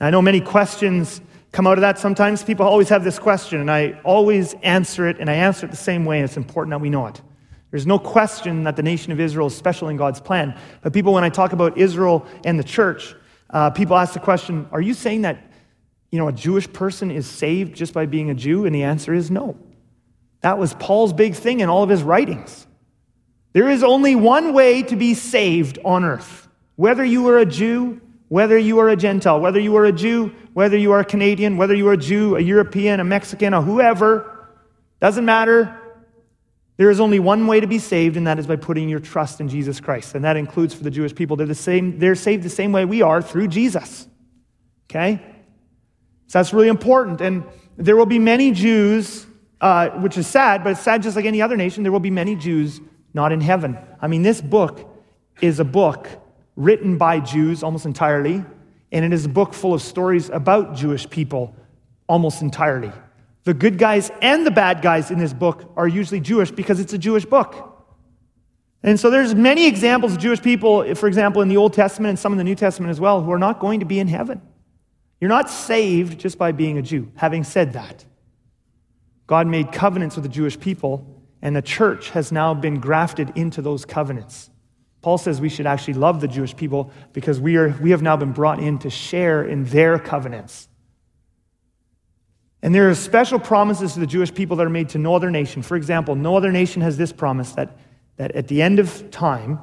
Now, 0.01 0.09
I 0.09 0.11
know 0.11 0.23
many 0.23 0.41
questions 0.41 1.21
come 1.55 1.69
out 1.69 1.79
of 1.79 1.83
that. 1.83 2.01
Sometimes 2.01 2.43
people 2.43 2.67
always 2.67 2.89
have 2.89 3.05
this 3.05 3.19
question, 3.19 3.61
and 3.61 3.71
I 3.71 4.01
always 4.03 4.55
answer 4.55 5.07
it, 5.07 5.21
and 5.21 5.31
I 5.31 5.35
answer 5.35 5.67
it 5.67 5.71
the 5.71 5.77
same 5.77 6.05
way, 6.05 6.19
and 6.19 6.25
it's 6.25 6.37
important 6.37 6.73
that 6.73 6.81
we 6.81 6.91
know 6.91 7.07
it. 7.07 7.23
There's 7.71 7.87
no 7.87 7.99
question 7.99 8.65
that 8.65 8.75
the 8.75 8.83
nation 8.83 9.13
of 9.13 9.21
Israel 9.21 9.47
is 9.47 9.55
special 9.55 9.89
in 9.89 9.97
God's 9.97 10.21
plan. 10.21 10.59
But 10.83 10.93
people, 10.93 11.13
when 11.13 11.23
I 11.23 11.29
talk 11.29 11.53
about 11.53 11.79
Israel 11.79 12.27
and 12.45 12.59
the 12.59 12.65
church, 12.65 13.15
uh, 13.51 13.71
people 13.71 13.97
ask 13.97 14.15
the 14.15 14.21
question 14.21 14.69
Are 14.73 14.81
you 14.81 14.95
saying 14.95 15.23
that 15.23 15.49
you 16.11 16.19
know, 16.19 16.27
a 16.27 16.33
Jewish 16.33 16.73
person 16.73 17.11
is 17.11 17.27
saved 17.27 17.77
just 17.77 17.93
by 17.93 18.07
being 18.07 18.31
a 18.31 18.35
Jew? 18.35 18.67
And 18.67 18.75
the 18.75 18.83
answer 18.83 19.15
is 19.15 19.31
no. 19.31 19.57
That 20.41 20.59
was 20.59 20.75
Paul's 20.75 21.13
big 21.13 21.35
thing 21.35 21.61
in 21.61 21.69
all 21.69 21.85
of 21.85 21.89
his 21.89 22.03
writings. 22.03 22.67
There 23.53 23.71
is 23.71 23.85
only 23.85 24.17
one 24.17 24.53
way 24.53 24.83
to 24.83 24.97
be 24.97 25.15
saved 25.15 25.79
on 25.85 26.05
earth. 26.05 26.49
Whether 26.77 27.05
you 27.05 27.29
are 27.29 27.39
a 27.39 27.47
Jew, 27.47 28.01
whether 28.29 28.57
you 28.59 28.79
are 28.79 28.89
a 28.89 28.97
Gentile, 28.97 29.41
whether 29.41 29.61
you 29.61 29.77
are 29.77 29.85
a 29.85 29.93
Jew, 29.93 30.35
whether 30.53 30.77
you 30.77 30.93
are 30.93 31.01
a 31.01 31.05
Canadian, 31.05 31.57
whether 31.57 31.75
you 31.75 31.89
are 31.89 31.93
a 31.93 31.99
Jew, 31.99 32.37
a 32.37 32.41
European, 32.41 33.01
a 33.01 33.05
Mexican, 33.05 33.55
a 33.55 33.63
whoever, 33.63 34.49
doesn't 35.01 35.25
matter. 35.25 35.79
There 36.77 36.91
is 36.91 36.99
only 36.99 37.21
one 37.21 37.47
way 37.47 37.61
to 37.61 37.67
be 37.67 37.79
saved, 37.79 38.17
and 38.17 38.27
that 38.27 38.39
is 38.39 38.47
by 38.47 38.57
putting 38.57 38.89
your 38.89 38.99
trust 38.99 39.41
in 39.41 39.49
Jesus 39.49 39.79
Christ. 39.81 40.15
And 40.15 40.25
that 40.25 40.37
includes 40.37 40.75
for 40.75 40.83
the 40.83 40.91
Jewish 40.91 41.15
people. 41.15 41.37
They're 41.37 41.47
the 41.47 41.55
same, 41.55 41.99
they're 41.99 42.15
saved 42.15 42.43
the 42.43 42.51
same 42.51 42.73
way 42.73 42.85
we 42.85 43.03
are 43.03 43.23
through 43.23 43.49
Jesus. 43.49 44.09
Okay? 44.91 45.21
So 46.27 46.39
that's 46.39 46.53
really 46.53 46.69
important. 46.69 47.21
And 47.21 47.45
there 47.77 47.97
will 47.97 48.07
be 48.07 48.19
many 48.19 48.51
Jews, 48.51 49.27
uh, 49.61 49.91
which 49.91 50.19
is 50.19 50.27
sad, 50.27 50.65
but 50.65 50.71
it's 50.71 50.81
sad 50.81 51.03
just 51.03 51.15
like 51.15 51.27
any 51.27 51.43
other 51.43 51.57
nation. 51.57 51.83
There 51.83 51.93
will 51.93 52.01
be 52.01 52.11
many 52.11 52.35
Jews 52.35 52.81
not 53.13 53.31
in 53.31 53.41
heaven. 53.41 53.79
I 54.01 54.09
mean, 54.09 54.23
this 54.23 54.41
book 54.41 54.91
is 55.41 55.61
a 55.61 55.65
book 55.65 56.09
written 56.57 56.99
by 56.99 57.21
Jews 57.21 57.63
almost 57.63 57.87
entirely, 57.87 58.45
and 58.93 59.05
it 59.05 59.13
is 59.13 59.25
a 59.27 59.29
book 59.29 59.55
full 59.55 59.75
of 59.75 59.83
stories 59.83 60.31
about 60.31 60.77
Jewish 60.77 61.09
people 61.09 61.55
almost 62.07 62.43
entirely. 62.43 62.93
The 63.45 63.55
good 63.55 63.79
guys 63.79 64.11
and 64.23 64.47
the 64.47 64.51
bad 64.51 64.81
guys 64.81 65.11
in 65.11 65.19
this 65.19 65.33
book 65.33 65.71
are 65.77 65.89
usually 65.89 66.21
Jewish 66.21 66.51
because 66.51 66.81
it's 66.81 66.93
a 66.93 66.99
Jewish 66.99 67.25
book. 67.25 67.73
And 68.83 69.01
so 69.01 69.11
there's 69.11 69.35
many 69.35 69.67
examples 69.67 70.13
of 70.13 70.19
Jewish 70.19 70.43
people, 70.43 70.95
for 70.95 71.09
example, 71.09 71.43
in 71.43 71.49
the 71.49 71.57
Old 71.57 71.73
Testament 71.73 72.11
and 72.11 72.19
some 72.19 72.33
in 72.33 72.39
the 72.39 72.45
New 72.45 72.55
Testament 72.55 72.91
as 72.91 73.01
well, 73.01 73.23
who 73.23 73.33
are 73.33 73.39
not 73.39 73.59
going 73.59 73.81
to 73.81 73.87
be 73.87 73.99
in 73.99 74.09
heaven. 74.09 74.41
You're 75.21 75.31
not 75.31 75.49
saved 75.49 76.19
just 76.21 76.37
by 76.37 76.53
being 76.53 76.77
a 76.77 76.83
Jew. 76.83 77.11
Having 77.17 77.45
said 77.45 77.73
that, 77.73 78.05
God 79.27 79.47
made 79.47 79.73
covenants 79.73 80.17
with 80.17 80.23
the 80.23 80.29
Jewish 80.29 80.61
people, 80.61 81.23
and 81.41 81.57
the 81.57 81.63
church 81.63 82.11
has 82.11 82.31
now 82.31 82.53
been 82.53 82.79
grafted 82.79 83.33
into 83.35 83.63
those 83.63 83.87
covenants. 83.87 84.51
Paul 85.05 85.19
says 85.19 85.39
we 85.39 85.51
should 85.51 85.67
actually 85.67 85.93
love 85.93 86.23
the 86.23 86.29
Jewish 86.29 86.57
people 86.57 86.91
because 87.13 87.39
we, 87.39 87.57
are, 87.57 87.77
we 87.83 87.91
have 87.91 88.01
now 88.01 88.17
been 88.17 88.33
brought 88.33 88.59
in 88.59 88.79
to 88.79 88.89
share 88.89 89.45
in 89.45 89.65
their 89.65 89.99
covenants. 89.99 90.67
And 92.63 92.75
there 92.75 92.89
are 92.89 92.95
special 92.95 93.39
promises 93.39 93.93
to 93.93 94.01
the 94.01 94.07
Jewish 94.07 94.33
people 94.33 94.57
that 94.57 94.67
are 94.67 94.71
made 94.71 94.89
to 94.89 94.99
no 94.99 95.15
other 95.15 95.31
nation. 95.31 95.61
For 95.61 95.77
example, 95.77 96.15
no 96.15 96.39
other 96.39 96.51
nation 96.51 96.81
has 96.81 96.97
this 96.97 97.13
promise 97.13 97.53
that, 97.53 97.77
that 98.17 98.33
at 98.33 98.49
the 98.49 98.63
end 98.63 98.79
of 98.79 99.11
time, 99.11 99.59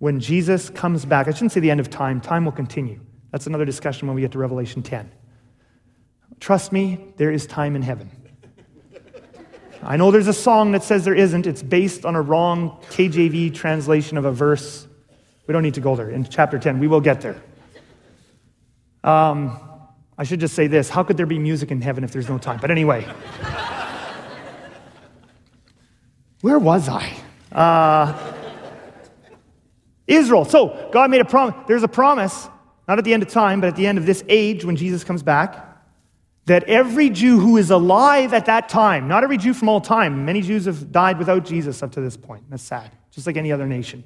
when 0.00 0.18
Jesus 0.18 0.70
comes 0.70 1.04
back, 1.04 1.28
I 1.28 1.30
shouldn't 1.30 1.52
say 1.52 1.60
the 1.60 1.70
end 1.70 1.78
of 1.78 1.88
time, 1.88 2.20
time 2.20 2.44
will 2.44 2.50
continue. 2.50 2.98
That's 3.30 3.46
another 3.46 3.64
discussion 3.64 4.08
when 4.08 4.16
we 4.16 4.22
get 4.22 4.32
to 4.32 4.40
Revelation 4.40 4.82
10. 4.82 5.08
Trust 6.40 6.72
me, 6.72 6.98
there 7.16 7.30
is 7.30 7.46
time 7.46 7.76
in 7.76 7.82
heaven. 7.82 8.10
I 9.82 9.96
know 9.96 10.10
there's 10.10 10.28
a 10.28 10.32
song 10.32 10.72
that 10.72 10.82
says 10.82 11.04
there 11.04 11.14
isn't. 11.14 11.46
It's 11.46 11.62
based 11.62 12.04
on 12.04 12.14
a 12.14 12.20
wrong 12.20 12.78
KJV 12.90 13.54
translation 13.54 14.18
of 14.18 14.24
a 14.24 14.32
verse 14.32 14.86
We 15.46 15.52
don't 15.52 15.62
need 15.62 15.74
to 15.74 15.80
go 15.80 15.96
there. 15.96 16.10
In 16.10 16.24
chapter 16.24 16.58
10, 16.58 16.78
we 16.78 16.86
will 16.86 17.00
get 17.00 17.22
there. 17.22 17.40
Um, 19.02 19.58
I 20.18 20.24
should 20.24 20.40
just 20.40 20.54
say 20.54 20.66
this 20.66 20.90
how 20.90 21.02
could 21.02 21.16
there 21.16 21.26
be 21.26 21.38
music 21.38 21.70
in 21.70 21.80
heaven 21.80 22.04
if 22.04 22.12
there's 22.12 22.28
no 22.28 22.36
time? 22.36 22.58
But 22.60 22.70
anyway, 22.70 23.04
where 26.42 26.58
was 26.58 26.88
I? 26.88 27.14
Uh, 27.50 28.34
Israel. 30.06 30.44
So 30.44 30.90
God 30.92 31.10
made 31.10 31.22
a 31.22 31.24
promise. 31.24 31.54
There's 31.66 31.82
a 31.82 31.88
promise, 31.88 32.48
not 32.86 32.98
at 32.98 33.04
the 33.04 33.14
end 33.14 33.22
of 33.22 33.30
time, 33.30 33.60
but 33.60 33.68
at 33.68 33.76
the 33.76 33.86
end 33.86 33.96
of 33.96 34.04
this 34.04 34.22
age 34.28 34.64
when 34.64 34.76
Jesus 34.76 35.04
comes 35.04 35.22
back, 35.22 35.69
that 36.50 36.64
every 36.64 37.10
Jew 37.10 37.38
who 37.38 37.58
is 37.58 37.70
alive 37.70 38.34
at 38.34 38.46
that 38.46 38.68
time, 38.68 39.06
not 39.06 39.22
every 39.22 39.38
Jew 39.38 39.54
from 39.54 39.68
all 39.68 39.80
time, 39.80 40.24
many 40.24 40.42
Jews 40.42 40.64
have 40.64 40.90
died 40.90 41.16
without 41.16 41.44
Jesus 41.44 41.80
up 41.80 41.92
to 41.92 42.00
this 42.00 42.16
point. 42.16 42.42
That's 42.50 42.64
sad, 42.64 42.90
just 43.12 43.24
like 43.24 43.36
any 43.36 43.52
other 43.52 43.68
nation. 43.68 44.02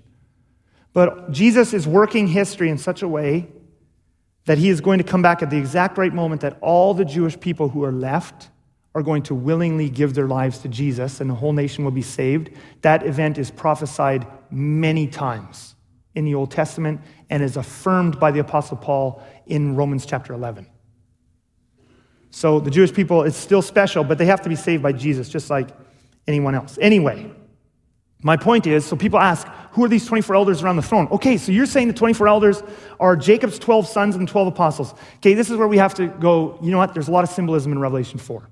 But 0.92 1.30
Jesus 1.30 1.72
is 1.72 1.88
working 1.88 2.26
history 2.26 2.68
in 2.68 2.76
such 2.76 3.00
a 3.00 3.08
way 3.08 3.48
that 4.44 4.58
he 4.58 4.68
is 4.68 4.82
going 4.82 4.98
to 4.98 5.04
come 5.04 5.22
back 5.22 5.42
at 5.42 5.48
the 5.48 5.56
exact 5.56 5.96
right 5.96 6.12
moment 6.12 6.42
that 6.42 6.58
all 6.60 6.92
the 6.92 7.06
Jewish 7.06 7.40
people 7.40 7.70
who 7.70 7.82
are 7.82 7.92
left 7.92 8.50
are 8.94 9.02
going 9.02 9.22
to 9.22 9.34
willingly 9.34 9.88
give 9.88 10.12
their 10.12 10.28
lives 10.28 10.58
to 10.58 10.68
Jesus 10.68 11.22
and 11.22 11.30
the 11.30 11.34
whole 11.34 11.54
nation 11.54 11.82
will 11.82 11.92
be 11.92 12.02
saved. 12.02 12.50
That 12.82 13.06
event 13.06 13.38
is 13.38 13.50
prophesied 13.50 14.26
many 14.50 15.06
times 15.06 15.76
in 16.14 16.26
the 16.26 16.34
Old 16.34 16.50
Testament 16.50 17.00
and 17.30 17.42
is 17.42 17.56
affirmed 17.56 18.20
by 18.20 18.32
the 18.32 18.40
Apostle 18.40 18.76
Paul 18.76 19.22
in 19.46 19.76
Romans 19.76 20.04
chapter 20.04 20.34
11. 20.34 20.66
So 22.34 22.58
the 22.58 22.70
Jewish 22.70 22.92
people, 22.92 23.22
it's 23.22 23.36
still 23.36 23.62
special, 23.62 24.02
but 24.02 24.18
they 24.18 24.26
have 24.26 24.42
to 24.42 24.48
be 24.48 24.56
saved 24.56 24.82
by 24.82 24.90
Jesus, 24.90 25.28
just 25.28 25.50
like 25.50 25.68
anyone 26.26 26.56
else. 26.56 26.76
Anyway, 26.80 27.30
my 28.24 28.36
point 28.36 28.66
is 28.66 28.84
so 28.84 28.96
people 28.96 29.20
ask, 29.20 29.46
who 29.70 29.84
are 29.84 29.88
these 29.88 30.04
24 30.04 30.34
elders 30.34 30.60
around 30.60 30.74
the 30.74 30.82
throne? 30.82 31.06
Okay, 31.12 31.36
so 31.36 31.52
you're 31.52 31.64
saying 31.64 31.86
the 31.86 31.94
24 31.94 32.26
elders 32.26 32.60
are 32.98 33.14
Jacob's 33.14 33.56
12 33.60 33.86
sons 33.86 34.16
and 34.16 34.26
12 34.26 34.48
apostles. 34.48 34.94
Okay, 35.18 35.34
this 35.34 35.48
is 35.48 35.56
where 35.56 35.68
we 35.68 35.78
have 35.78 35.94
to 35.94 36.08
go. 36.08 36.58
You 36.60 36.72
know 36.72 36.78
what? 36.78 36.92
There's 36.92 37.06
a 37.06 37.12
lot 37.12 37.22
of 37.22 37.30
symbolism 37.30 37.70
in 37.70 37.78
Revelation 37.78 38.18
4. 38.18 38.48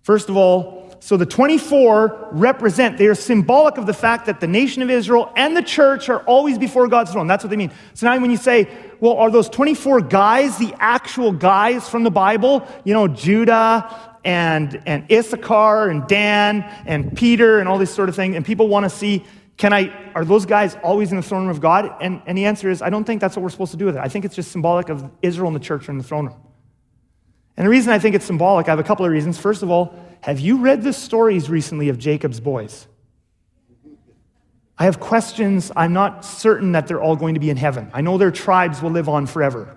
First 0.00 0.30
of 0.30 0.38
all, 0.38 0.83
so 1.04 1.18
the 1.18 1.26
24 1.26 2.30
represent, 2.32 2.96
they 2.96 3.08
are 3.08 3.14
symbolic 3.14 3.76
of 3.76 3.84
the 3.84 3.92
fact 3.92 4.24
that 4.24 4.40
the 4.40 4.46
nation 4.46 4.80
of 4.80 4.88
Israel 4.88 5.30
and 5.36 5.54
the 5.54 5.60
church 5.60 6.08
are 6.08 6.20
always 6.20 6.56
before 6.56 6.88
God's 6.88 7.12
throne. 7.12 7.26
That's 7.26 7.44
what 7.44 7.50
they 7.50 7.58
mean. 7.58 7.72
So 7.92 8.06
now 8.06 8.18
when 8.18 8.30
you 8.30 8.38
say, 8.38 8.74
well, 9.00 9.12
are 9.18 9.30
those 9.30 9.50
24 9.50 10.00
guys 10.00 10.56
the 10.56 10.74
actual 10.78 11.30
guys 11.30 11.86
from 11.90 12.04
the 12.04 12.10
Bible? 12.10 12.66
You 12.84 12.94
know, 12.94 13.06
Judah 13.06 14.16
and, 14.24 14.80
and 14.86 15.04
Issachar 15.12 15.90
and 15.90 16.08
Dan 16.08 16.62
and 16.86 17.14
Peter 17.14 17.58
and 17.58 17.68
all 17.68 17.76
this 17.76 17.94
sort 17.94 18.08
of 18.08 18.16
thing. 18.16 18.34
And 18.34 18.42
people 18.42 18.68
want 18.68 18.84
to 18.84 18.90
see, 18.90 19.26
can 19.58 19.74
I, 19.74 20.10
are 20.14 20.24
those 20.24 20.46
guys 20.46 20.74
always 20.82 21.10
in 21.10 21.18
the 21.18 21.22
throne 21.22 21.42
room 21.42 21.50
of 21.50 21.60
God? 21.60 21.96
And, 22.00 22.22
and 22.24 22.38
the 22.38 22.46
answer 22.46 22.70
is, 22.70 22.80
I 22.80 22.88
don't 22.88 23.04
think 23.04 23.20
that's 23.20 23.36
what 23.36 23.42
we're 23.42 23.50
supposed 23.50 23.72
to 23.72 23.76
do 23.76 23.84
with 23.84 23.96
it. 23.96 24.00
I 24.00 24.08
think 24.08 24.24
it's 24.24 24.36
just 24.36 24.52
symbolic 24.52 24.88
of 24.88 25.04
Israel 25.20 25.48
and 25.48 25.54
the 25.54 25.60
church 25.60 25.86
are 25.86 25.92
in 25.92 25.98
the 25.98 26.04
throne 26.04 26.28
room. 26.28 26.36
And 27.58 27.66
the 27.66 27.70
reason 27.70 27.92
I 27.92 27.98
think 27.98 28.14
it's 28.14 28.24
symbolic, 28.24 28.68
I 28.68 28.70
have 28.70 28.78
a 28.78 28.84
couple 28.84 29.04
of 29.04 29.12
reasons. 29.12 29.38
First 29.38 29.62
of 29.62 29.70
all, 29.70 29.94
have 30.24 30.40
you 30.40 30.56
read 30.56 30.82
the 30.82 30.94
stories 30.94 31.50
recently 31.50 31.90
of 31.90 31.98
Jacob's 31.98 32.40
boys? 32.40 32.86
I 34.78 34.84
have 34.84 34.98
questions. 34.98 35.70
I'm 35.76 35.92
not 35.92 36.24
certain 36.24 36.72
that 36.72 36.86
they're 36.86 37.02
all 37.02 37.14
going 37.14 37.34
to 37.34 37.40
be 37.40 37.50
in 37.50 37.58
heaven. 37.58 37.90
I 37.92 38.00
know 38.00 38.16
their 38.16 38.30
tribes 38.30 38.80
will 38.80 38.90
live 38.90 39.06
on 39.06 39.26
forever. 39.26 39.76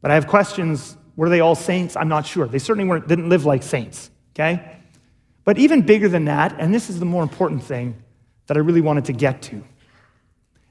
But 0.00 0.10
I 0.10 0.14
have 0.14 0.26
questions. 0.26 0.96
Were 1.16 1.28
they 1.28 1.40
all 1.40 1.54
saints? 1.54 1.98
I'm 1.98 2.08
not 2.08 2.24
sure. 2.26 2.46
They 2.46 2.58
certainly 2.58 2.88
weren't, 2.88 3.06
didn't 3.06 3.28
live 3.28 3.44
like 3.44 3.62
saints, 3.62 4.10
okay? 4.34 4.78
But 5.44 5.58
even 5.58 5.82
bigger 5.82 6.08
than 6.08 6.24
that, 6.24 6.56
and 6.58 6.72
this 6.72 6.88
is 6.88 6.98
the 6.98 7.04
more 7.04 7.22
important 7.22 7.62
thing 7.62 8.02
that 8.46 8.56
I 8.56 8.60
really 8.60 8.80
wanted 8.80 9.04
to 9.04 9.12
get 9.12 9.42
to 9.42 9.62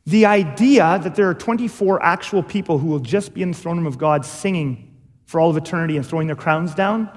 the 0.07 0.25
idea 0.25 0.99
that 1.03 1.13
there 1.13 1.29
are 1.29 1.35
24 1.35 2.01
actual 2.01 2.41
people 2.41 2.79
who 2.79 2.87
will 2.87 2.99
just 2.99 3.35
be 3.35 3.43
in 3.43 3.51
the 3.51 3.57
throne 3.57 3.77
room 3.77 3.85
of 3.85 3.99
God 3.99 4.25
singing 4.25 4.97
for 5.25 5.39
all 5.39 5.51
of 5.51 5.57
eternity 5.57 5.95
and 5.95 6.03
throwing 6.03 6.25
their 6.25 6.35
crowns 6.35 6.73
down 6.73 7.15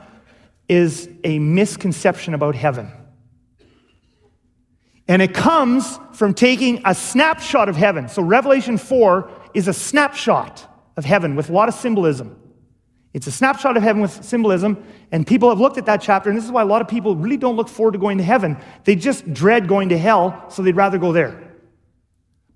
is 0.69 1.09
a 1.25 1.39
misconception 1.39 2.35
about 2.35 2.55
heaven. 2.55 2.91
And 5.07 5.21
it 5.21 5.35
comes 5.35 5.99
from 6.13 6.33
taking 6.33 6.81
a 6.85 6.95
snapshot 6.95 7.69
of 7.69 7.77
heaven. 7.77 8.09
So, 8.09 8.23
Revelation 8.23 8.79
4 8.79 9.31
is 9.53 9.69
a 9.69 9.75
snapshot 9.75 10.67
of 10.97 11.05
heaven 11.05 11.37
with 11.37 11.51
a 11.51 11.53
lot 11.53 11.69
of 11.69 11.75
symbolism. 11.75 12.41
It's 13.13 13.27
a 13.29 13.33
snapshot 13.33 13.77
of 13.77 13.83
heaven 13.83 14.03
with 14.03 14.25
symbolism, 14.25 14.83
and 15.13 15.25
people 15.25 15.49
have 15.49 15.61
looked 15.61 15.79
at 15.79 15.87
that 15.87 16.01
chapter, 16.01 16.31
and 16.31 16.37
this 16.37 16.45
is 16.45 16.51
why 16.51 16.63
a 16.63 16.67
lot 16.67 16.83
of 16.83 16.89
people 16.89 17.15
really 17.15 17.37
don't 17.37 17.55
look 17.55 17.69
forward 17.69 17.93
to 17.93 17.99
going 17.99 18.19
to 18.19 18.25
heaven. 18.25 18.57
They 18.83 18.97
just 18.97 19.33
dread 19.33 19.69
going 19.69 19.91
to 19.91 19.99
hell, 19.99 20.47
so 20.49 20.63
they'd 20.63 20.75
rather 20.75 20.99
go 20.99 21.13
there. 21.13 21.54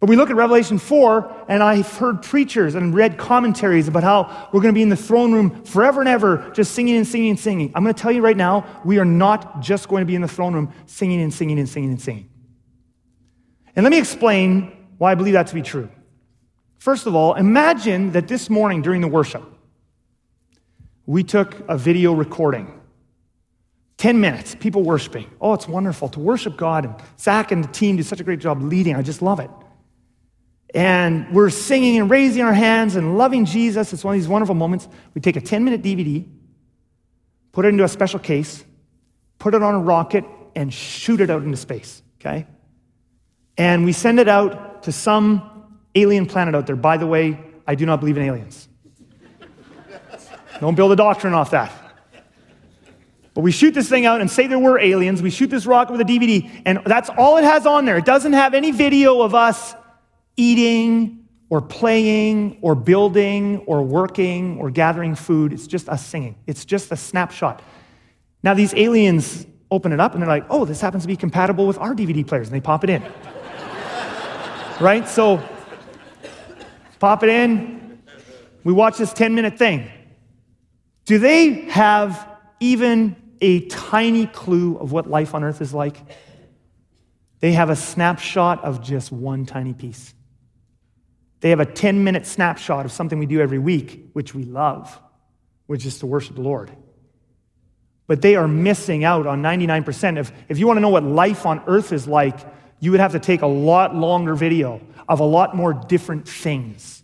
But 0.01 0.09
we 0.09 0.15
look 0.15 0.31
at 0.31 0.37
Revelation 0.37 0.79
4, 0.79 1.47
and 1.49 1.61
I've 1.61 1.97
heard 1.97 2.23
preachers 2.23 2.77
and 2.77 2.95
read 2.95 3.19
commentaries 3.19 3.89
about 3.89 4.05
how 4.05 4.49
we're 4.53 4.61
going 4.61 4.73
to 4.73 4.79
be 4.79 4.83
in 4.83 4.91
the 4.91 4.97
throne 4.97 5.33
room 5.33 5.65
forever 5.65 6.01
and 6.01 6.09
ever, 6.09 6.53
just 6.55 6.73
singing 6.73 6.97
and 6.97 7.07
singing 7.07 7.31
and 7.31 7.41
singing. 7.41 7.73
I'm 7.75 7.83
going 7.83 7.95
to 7.95 8.01
tell 8.01 8.13
you 8.13 8.23
right 8.23 8.37
now, 8.37 8.81
we 8.85 8.99
are 9.01 9.05
not 9.05 9.61
just 9.61 9.89
going 9.89 10.03
to 10.03 10.07
be 10.07 10.15
in 10.15 10.23
the 10.23 10.29
throne 10.29 10.55
room 10.55 10.73
singing 10.87 11.21
and 11.21 11.35
singing 11.35 11.59
and 11.59 11.69
singing 11.69 11.91
and 11.91 12.01
singing. 12.01 12.31
And 13.75 13.83
let 13.83 13.91
me 13.91 13.99
explain 13.99 14.87
why 14.99 15.13
I 15.13 15.15
believe 15.17 15.33
that 15.33 15.49
to 15.49 15.55
be 15.55 15.63
true. 15.63 15.91
First 16.79 17.09
of 17.09 17.17
all, 17.17 17.35
imagine 17.35 18.13
that 18.13 18.29
this 18.29 18.49
morning 18.49 18.83
during 18.83 19.01
the 19.01 19.09
worship, 19.09 19.43
we 21.07 21.25
took 21.25 21.69
a 21.69 21.77
video 21.77 22.13
recording. 22.13 22.73
10 23.97 24.21
minutes, 24.21 24.55
people 24.55 24.85
worshiping. 24.85 25.29
Oh, 25.41 25.55
it's 25.55 25.67
wonderful 25.67 26.09
to 26.11 26.21
worship 26.21 26.57
God. 26.57 26.85
And 26.85 26.95
Zach 27.19 27.51
and 27.51 27.65
the 27.65 27.69
team 27.69 27.97
do 27.97 28.05
such 28.05 28.21
a 28.21 28.25
great 28.25 28.39
job 28.39 28.63
leading. 28.63 28.95
I 28.95 29.03
just 29.03 29.23
love 29.23 29.41
it 29.41 29.51
and 30.75 31.33
we're 31.33 31.51
singing 31.51 31.99
and 31.99 32.11
raising 32.11 32.43
our 32.43 32.53
hands 32.53 32.97
and 32.97 33.17
loving 33.17 33.45
Jesus. 33.45 33.93
It's 33.93 34.05
one 34.05 34.15
of 34.15 34.21
these 34.21 34.29
wonderful 34.29 34.55
moments. 34.55 34.89
We 35.15 35.21
take 35.21 35.37
a 35.37 35.41
10 35.41 35.65
minute 35.65 35.83
DVD, 35.83 36.27
put 37.53 37.65
it 37.65 37.69
into 37.69 37.85
a 37.85 37.89
special 37.89 38.19
case, 38.19 38.65
put 39.39 39.55
it 39.55 39.63
on 39.63 39.75
a 39.75 39.81
rocket, 39.81 40.25
and 40.55 40.73
shoot 40.73 41.21
it 41.21 41.31
out 41.31 41.43
into 41.43 41.57
space, 41.57 42.03
okay? 42.21 42.47
And 43.57 43.85
we 43.85 43.93
send 43.93 44.21
it 44.21 44.29
out 44.29 44.83
to 44.85 44.93
some 44.93 45.67
alien 45.95 46.27
planet 46.27 46.55
out 46.55 46.67
there. 46.67 46.77
By 46.77 46.97
the 46.97 47.07
way, 47.07 47.41
I 47.67 47.75
do 47.75 47.87
not 47.87 48.01
believe 48.01 48.17
in 48.17 48.25
aliens. 48.25 48.69
Don't 50.61 50.75
build 50.75 50.93
a 50.93 50.97
doctrine 50.97 51.35
off 51.35 51.53
that. 51.53 51.73
But 53.35 53.43
we 53.43 53.53
shoot 53.53 53.73
this 53.73 53.89
thing 53.89 54.05
out 54.05 54.21
and 54.21 54.29
say 54.29 54.49
there 54.49 54.59
were 54.59 54.81
aliens. 54.81 55.23
We 55.23 55.31
shoot 55.31 55.49
this 55.49 55.65
rocket 55.65 55.93
with 55.93 56.01
a 56.01 56.05
DVD, 56.05 56.63
and 56.67 56.81
that's 56.85 57.09
all 57.11 57.37
it 57.37 57.45
has 57.45 57.67
on 57.67 57.85
there. 57.85 57.97
It 57.97 58.05
doesn't 58.05 58.33
have 58.33 58.53
any 58.53 58.73
video 58.73 59.23
of 59.23 59.35
us 59.35 59.75
eating 60.39 61.29
or 61.51 61.61
playing 61.61 62.59
or 62.63 62.75
building 62.75 63.59
or 63.67 63.83
working 63.83 64.59
or 64.59 64.71
gathering 64.71 65.15
food. 65.15 65.53
It's 65.53 65.67
just 65.67 65.89
us 65.89 66.07
singing. 66.07 66.37
It's 66.47 66.65
just 66.65 66.91
a 66.93 66.97
snapshot. 66.97 67.63
Now, 68.43 68.55
these 68.55 68.73
aliens 68.75 69.47
open 69.71 69.93
it 69.93 70.01
up 70.01 70.15
and 70.15 70.23
they're 70.23 70.29
like, 70.29 70.47
oh, 70.49 70.65
this 70.65 70.81
happens 70.81 71.03
to 71.03 71.09
be 71.09 71.17
compatible 71.17 71.67
with 71.67 71.79
our 71.79 71.95
DVD 71.95 72.27
players, 72.27 72.49
and 72.49 72.55
they 72.55 72.61
pop 72.61 72.85
it 72.85 72.91
in. 72.91 73.03
right? 74.81 75.07
So, 75.09 75.43
pop 76.99 77.23
it 77.23 77.31
in. 77.31 78.01
We 78.65 78.73
watch 78.73 78.99
this 78.99 79.13
10 79.13 79.35
minute 79.35 79.59
thing. 79.59 79.91
Do 81.05 81.19
they 81.19 81.63
have 81.71 82.29
even 82.61 83.17
a 83.41 83.67
tiny 83.67 84.27
clue 84.27 84.77
of 84.77 84.93
what 84.93 85.09
life 85.09 85.35
on 85.35 85.43
earth 85.43 85.61
is 85.61 85.73
like? 85.73 85.97
They 87.41 87.53
have 87.53 87.71
a 87.71 87.77
snapshot 87.77 88.63
of 88.65 88.83
just 88.83 89.11
one 89.11 89.47
tiny 89.47 89.73
piece. 89.73 90.13
They 91.41 91.51
have 91.51 91.61
a 91.61 91.67
10 91.67 92.03
minute 92.03 92.27
snapshot 92.27 92.85
of 92.85 92.93
something 92.93 93.19
we 93.19 93.27
do 93.27 93.41
every 93.41 93.59
week, 93.59 94.11
which 94.13 94.35
we 94.35 94.45
love, 94.45 94.99
which 95.67 95.87
is 95.87 96.01
to 96.01 96.07
worship 96.07 96.37
the 96.37 96.43
Lord. 96.43 96.71
But 98.07 98.23
they 98.23 98.37
are 98.37 98.49
missing 98.49 99.05
out 99.05 99.27
on 99.27 99.43
99%. 99.43 100.19
If, 100.19 100.33
if 100.49 100.59
you 100.59 100.67
want 100.67 100.79
to 100.79 100.81
know 100.81 100.89
what 100.89 101.05
life 101.05 101.47
on 101.47 101.63
earth 101.67 101.93
is 101.93 102.09
like, 102.09 102.39
you 102.81 102.91
would 102.91 103.01
have 103.01 103.13
to 103.13 103.19
take 103.21 103.43
a 103.43 103.47
lot 103.47 103.95
longer 103.95 104.35
video 104.35 104.81
of 105.09 105.21
a 105.21 105.25
lot 105.25 105.55
more 105.55 105.73
different 105.73 106.29
things. 106.29 107.03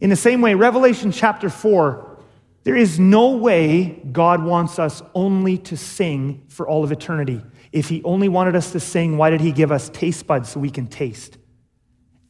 In 0.00 0.10
the 0.10 0.16
same 0.16 0.40
way, 0.40 0.54
Revelation 0.54 1.12
chapter 1.12 1.50
4, 1.50 2.18
there 2.64 2.76
is 2.76 2.98
no 2.98 3.36
way 3.36 4.00
God 4.12 4.42
wants 4.42 4.78
us 4.78 5.02
only 5.14 5.58
to 5.58 5.76
sing 5.76 6.44
for 6.48 6.68
all 6.68 6.84
of 6.84 6.92
eternity. 6.92 7.42
If 7.72 7.88
He 7.88 8.02
only 8.04 8.28
wanted 8.28 8.56
us 8.56 8.72
to 8.72 8.80
sing, 8.80 9.16
why 9.16 9.30
did 9.30 9.40
He 9.40 9.52
give 9.52 9.72
us 9.72 9.88
taste 9.90 10.26
buds 10.26 10.50
so 10.50 10.60
we 10.60 10.70
can 10.70 10.86
taste? 10.86 11.36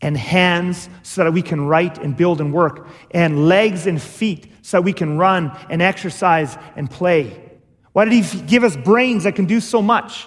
And 0.03 0.17
hands 0.17 0.89
so 1.03 1.25
that 1.25 1.33
we 1.33 1.43
can 1.43 1.67
write 1.67 1.99
and 1.99 2.17
build 2.17 2.41
and 2.41 2.53
work, 2.53 2.89
and 3.11 3.49
legs 3.49 3.87
and 3.87 4.01
feet 4.01 4.51
so 4.63 4.79
that 4.79 4.83
we 4.83 4.93
can 4.93 5.19
run 5.19 5.57
and 5.69 5.83
exercise 5.83 6.57
and 6.77 6.91
play? 6.91 7.51
Why 7.93 8.05
did 8.05 8.15
He 8.15 8.41
give 8.43 8.65
us 8.65 8.77
brains 8.77 9.25
that 9.25 9.35
can 9.35 9.47
do 9.47 9.61
so 9.61 9.83
much? 9.83 10.27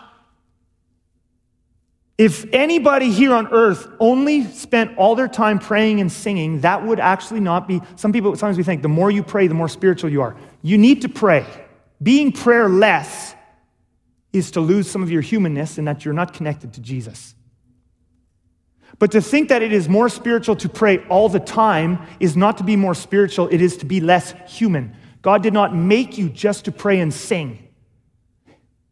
If 2.18 2.46
anybody 2.54 3.12
here 3.12 3.34
on 3.34 3.48
earth 3.48 3.88
only 4.00 4.46
spent 4.46 4.98
all 4.98 5.16
their 5.16 5.28
time 5.28 5.58
praying 5.58 6.00
and 6.00 6.12
singing, 6.12 6.62
that 6.62 6.86
would 6.86 7.00
actually 7.00 7.40
not 7.40 7.68
be. 7.68 7.82
Some 7.96 8.14
people, 8.14 8.36
sometimes 8.36 8.58
we 8.58 8.64
think 8.64 8.84
the 8.84 8.88
more 8.88 9.10
you 9.10 9.24
pray, 9.24 9.48
the 9.48 9.56
more 9.56 9.68
spiritual 9.68 10.12
you 10.12 10.22
are. 10.22 10.36
You 10.62 10.78
need 10.78 11.02
to 11.02 11.10
pray. 11.10 11.46
Being 12.02 12.32
prayerless 12.32 13.34
is 14.32 14.52
to 14.52 14.62
lose 14.62 14.90
some 14.90 15.02
of 15.02 15.10
your 15.10 15.22
humanness 15.22 15.78
and 15.78 15.88
that 15.88 16.06
you're 16.06 16.14
not 16.14 16.34
connected 16.34 16.74
to 16.74 16.82
Jesus. 16.82 17.34
But 19.00 19.12
to 19.12 19.22
think 19.22 19.50
that 19.50 19.62
it 19.62 19.74
is 19.74 19.90
more 19.90 20.10
spiritual 20.10 20.56
to 20.58 20.70
pray 20.70 21.00
all 21.08 21.30
the 21.30 21.40
time 21.40 22.06
is 22.20 22.38
not 22.38 22.58
to 22.60 22.64
be 22.64 22.76
more 22.76 22.96
spiritual, 22.96 23.48
it 23.50 23.62
is 23.62 23.78
to 23.78 23.86
be 23.86 24.00
less 24.00 24.34
human. 24.48 24.96
God 25.22 25.42
did 25.42 25.54
not 25.54 25.76
make 25.76 26.18
you 26.18 26.30
just 26.30 26.66
to 26.66 26.72
pray 26.72 27.00
and 27.00 27.14
sing. 27.14 27.68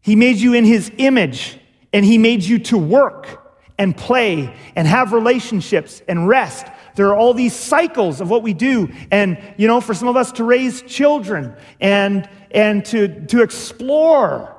He 0.01 0.15
made 0.15 0.37
you 0.37 0.53
in 0.53 0.65
His 0.65 0.91
image, 0.97 1.59
and 1.93 2.03
He 2.03 2.17
made 2.17 2.43
you 2.43 2.59
to 2.59 2.77
work 2.77 3.41
and 3.77 3.95
play 3.95 4.55
and 4.75 4.87
have 4.87 5.13
relationships 5.13 6.01
and 6.07 6.27
rest. 6.27 6.67
There 6.95 7.07
are 7.07 7.15
all 7.15 7.33
these 7.33 7.55
cycles 7.55 8.21
of 8.21 8.29
what 8.29 8.43
we 8.43 8.53
do. 8.53 8.89
And, 9.11 9.41
you 9.57 9.67
know, 9.67 9.81
for 9.81 9.93
some 9.93 10.07
of 10.07 10.15
us 10.15 10.31
to 10.33 10.43
raise 10.43 10.81
children 10.83 11.55
and, 11.79 12.29
and 12.51 12.85
to, 12.85 13.25
to 13.27 13.41
explore 13.41 14.55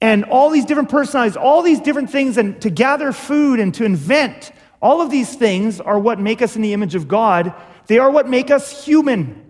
and 0.00 0.24
all 0.24 0.50
these 0.50 0.64
different 0.64 0.88
personalities, 0.88 1.36
all 1.36 1.62
these 1.62 1.80
different 1.80 2.10
things, 2.10 2.36
and 2.36 2.60
to 2.62 2.70
gather 2.70 3.12
food 3.12 3.60
and 3.60 3.74
to 3.74 3.84
invent. 3.84 4.52
All 4.82 5.00
of 5.00 5.10
these 5.10 5.34
things 5.34 5.80
are 5.80 5.98
what 5.98 6.20
make 6.20 6.42
us 6.42 6.56
in 6.56 6.62
the 6.62 6.72
image 6.72 6.94
of 6.94 7.08
God. 7.08 7.54
They 7.86 7.98
are 7.98 8.10
what 8.10 8.28
make 8.28 8.50
us 8.50 8.84
human. 8.84 9.40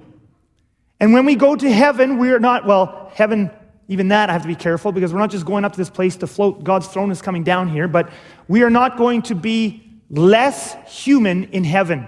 And 1.01 1.13
when 1.13 1.27
we 1.27 1.35
go 1.35 1.57
to 1.57 1.71
heaven, 1.71 2.19
we 2.19 2.31
are 2.31 2.39
not, 2.39 2.67
well, 2.67 3.11
heaven, 3.15 3.51
even 3.89 4.09
that 4.09 4.31
I 4.31 4.33
have 4.33 4.43
to 4.43 4.49
be 4.49 4.55
careful 4.55 4.93
because 4.93 5.13
we're 5.13 5.19
not 5.19 5.31
just 5.31 5.45
going 5.45 5.65
up 5.65 5.73
to 5.73 5.79
this 5.79 5.91
place 5.91 6.17
to 6.17 6.27
float. 6.27 6.65
God's 6.65 6.87
throne 6.87 7.11
is 7.11 7.21
coming 7.21 7.43
down 7.43 7.69
here, 7.69 7.89
but 7.89 8.11
we 8.49 8.63
are 8.63 8.71
not 8.71 8.97
going 8.97 9.23
to 9.23 9.35
be 9.35 9.83
less 10.09 10.77
human 10.87 11.45
in 11.45 11.65
heaven. 11.65 12.07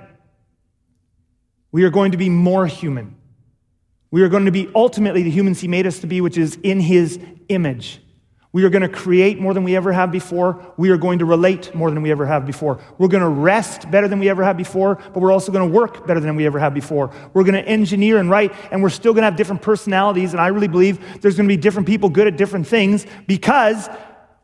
We 1.72 1.84
are 1.84 1.90
going 1.90 2.12
to 2.12 2.18
be 2.18 2.30
more 2.30 2.66
human. 2.66 3.16
We 4.10 4.22
are 4.22 4.28
going 4.28 4.46
to 4.46 4.52
be 4.52 4.70
ultimately 4.74 5.24
the 5.24 5.30
humans 5.30 5.60
He 5.60 5.68
made 5.68 5.86
us 5.86 5.98
to 5.98 6.06
be, 6.06 6.20
which 6.20 6.38
is 6.38 6.58
in 6.62 6.80
His 6.80 7.18
image. 7.48 8.00
We 8.56 8.64
are 8.64 8.70
going 8.70 8.80
to 8.80 8.88
create 8.88 9.38
more 9.38 9.52
than 9.52 9.64
we 9.64 9.76
ever 9.76 9.92
have 9.92 10.10
before. 10.10 10.72
We 10.78 10.88
are 10.88 10.96
going 10.96 11.18
to 11.18 11.26
relate 11.26 11.74
more 11.74 11.90
than 11.90 12.00
we 12.00 12.10
ever 12.10 12.24
have 12.24 12.46
before. 12.46 12.80
We're 12.96 13.08
going 13.08 13.22
to 13.22 13.28
rest 13.28 13.90
better 13.90 14.08
than 14.08 14.18
we 14.18 14.30
ever 14.30 14.42
have 14.42 14.56
before, 14.56 14.94
but 14.94 15.16
we're 15.16 15.30
also 15.30 15.52
going 15.52 15.70
to 15.70 15.76
work 15.76 16.06
better 16.06 16.20
than 16.20 16.36
we 16.36 16.46
ever 16.46 16.58
have 16.58 16.72
before. 16.72 17.10
We're 17.34 17.44
going 17.44 17.62
to 17.62 17.68
engineer 17.68 18.16
and 18.16 18.30
write, 18.30 18.54
and 18.70 18.82
we're 18.82 18.88
still 18.88 19.12
going 19.12 19.24
to 19.24 19.26
have 19.26 19.36
different 19.36 19.60
personalities. 19.60 20.32
And 20.32 20.40
I 20.40 20.46
really 20.46 20.68
believe 20.68 21.20
there's 21.20 21.36
going 21.36 21.46
to 21.46 21.54
be 21.54 21.60
different 21.60 21.86
people 21.86 22.08
good 22.08 22.28
at 22.28 22.38
different 22.38 22.66
things 22.66 23.04
because 23.26 23.90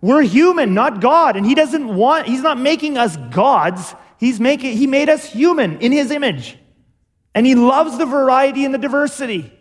we're 0.02 0.20
human, 0.20 0.74
not 0.74 1.00
God. 1.00 1.38
And 1.38 1.46
He 1.46 1.54
doesn't 1.54 1.96
want, 1.96 2.26
He's 2.26 2.42
not 2.42 2.60
making 2.60 2.98
us 2.98 3.16
gods. 3.30 3.94
He's 4.20 4.38
making, 4.38 4.76
He 4.76 4.86
made 4.86 5.08
us 5.08 5.24
human 5.24 5.78
in 5.78 5.90
His 5.90 6.10
image. 6.10 6.58
And 7.34 7.46
He 7.46 7.54
loves 7.54 7.96
the 7.96 8.04
variety 8.04 8.66
and 8.66 8.74
the 8.74 8.78
diversity. 8.78 9.58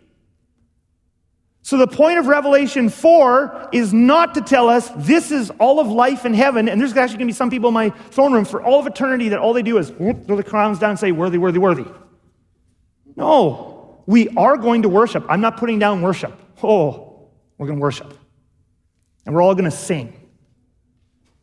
So, 1.64 1.76
the 1.76 1.86
point 1.86 2.18
of 2.18 2.26
Revelation 2.26 2.88
4 2.88 3.68
is 3.72 3.94
not 3.94 4.34
to 4.34 4.40
tell 4.40 4.68
us 4.68 4.90
this 4.96 5.30
is 5.30 5.50
all 5.60 5.78
of 5.78 5.86
life 5.86 6.26
in 6.26 6.34
heaven, 6.34 6.68
and 6.68 6.80
there's 6.80 6.96
actually 6.96 7.18
going 7.18 7.28
to 7.28 7.32
be 7.32 7.36
some 7.36 7.50
people 7.50 7.68
in 7.68 7.74
my 7.74 7.90
throne 7.90 8.32
room 8.32 8.44
for 8.44 8.60
all 8.60 8.80
of 8.80 8.86
eternity 8.88 9.28
that 9.28 9.38
all 9.38 9.52
they 9.52 9.62
do 9.62 9.78
is 9.78 9.90
throw 9.90 10.12
the 10.12 10.42
crowns 10.42 10.80
down 10.80 10.90
and 10.90 10.98
say, 10.98 11.12
Worthy, 11.12 11.38
worthy, 11.38 11.60
worthy. 11.60 11.86
No, 13.14 14.02
we 14.06 14.28
are 14.30 14.56
going 14.56 14.82
to 14.82 14.88
worship. 14.88 15.24
I'm 15.28 15.40
not 15.40 15.56
putting 15.56 15.78
down 15.78 16.02
worship. 16.02 16.36
Oh, 16.64 17.28
we're 17.58 17.66
going 17.66 17.78
to 17.78 17.82
worship. 17.82 18.12
And 19.24 19.34
we're 19.34 19.42
all 19.42 19.54
going 19.54 19.70
to 19.70 19.76
sing. 19.76 20.18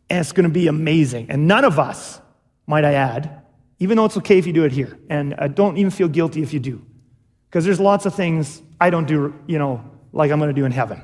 And 0.10 0.20
it's 0.20 0.34
going 0.34 0.48
to 0.48 0.54
be 0.54 0.68
amazing. 0.68 1.28
And 1.30 1.48
none 1.48 1.64
of 1.64 1.80
us, 1.80 2.20
might 2.68 2.84
I 2.84 2.94
add, 2.94 3.44
even 3.80 3.96
though 3.96 4.06
it's 4.06 4.18
okay 4.18 4.38
if 4.38 4.46
you 4.46 4.52
do 4.52 4.66
it 4.66 4.74
here, 4.74 5.00
and 5.10 5.34
I 5.38 5.48
don't 5.48 5.78
even 5.78 5.92
feel 5.92 6.10
guilty 6.10 6.42
if 6.44 6.54
you 6.54 6.60
do, 6.60 6.86
because 7.50 7.64
there's 7.64 7.80
lots 7.80 8.06
of 8.06 8.16
things 8.16 8.62
I 8.82 8.90
don't 8.90 9.08
do, 9.08 9.34
you 9.48 9.58
know, 9.58 9.90
like 10.12 10.32
I'm 10.32 10.40
going 10.40 10.54
to 10.54 10.60
do 10.60 10.66
in 10.66 10.72
heaven. 10.72 11.02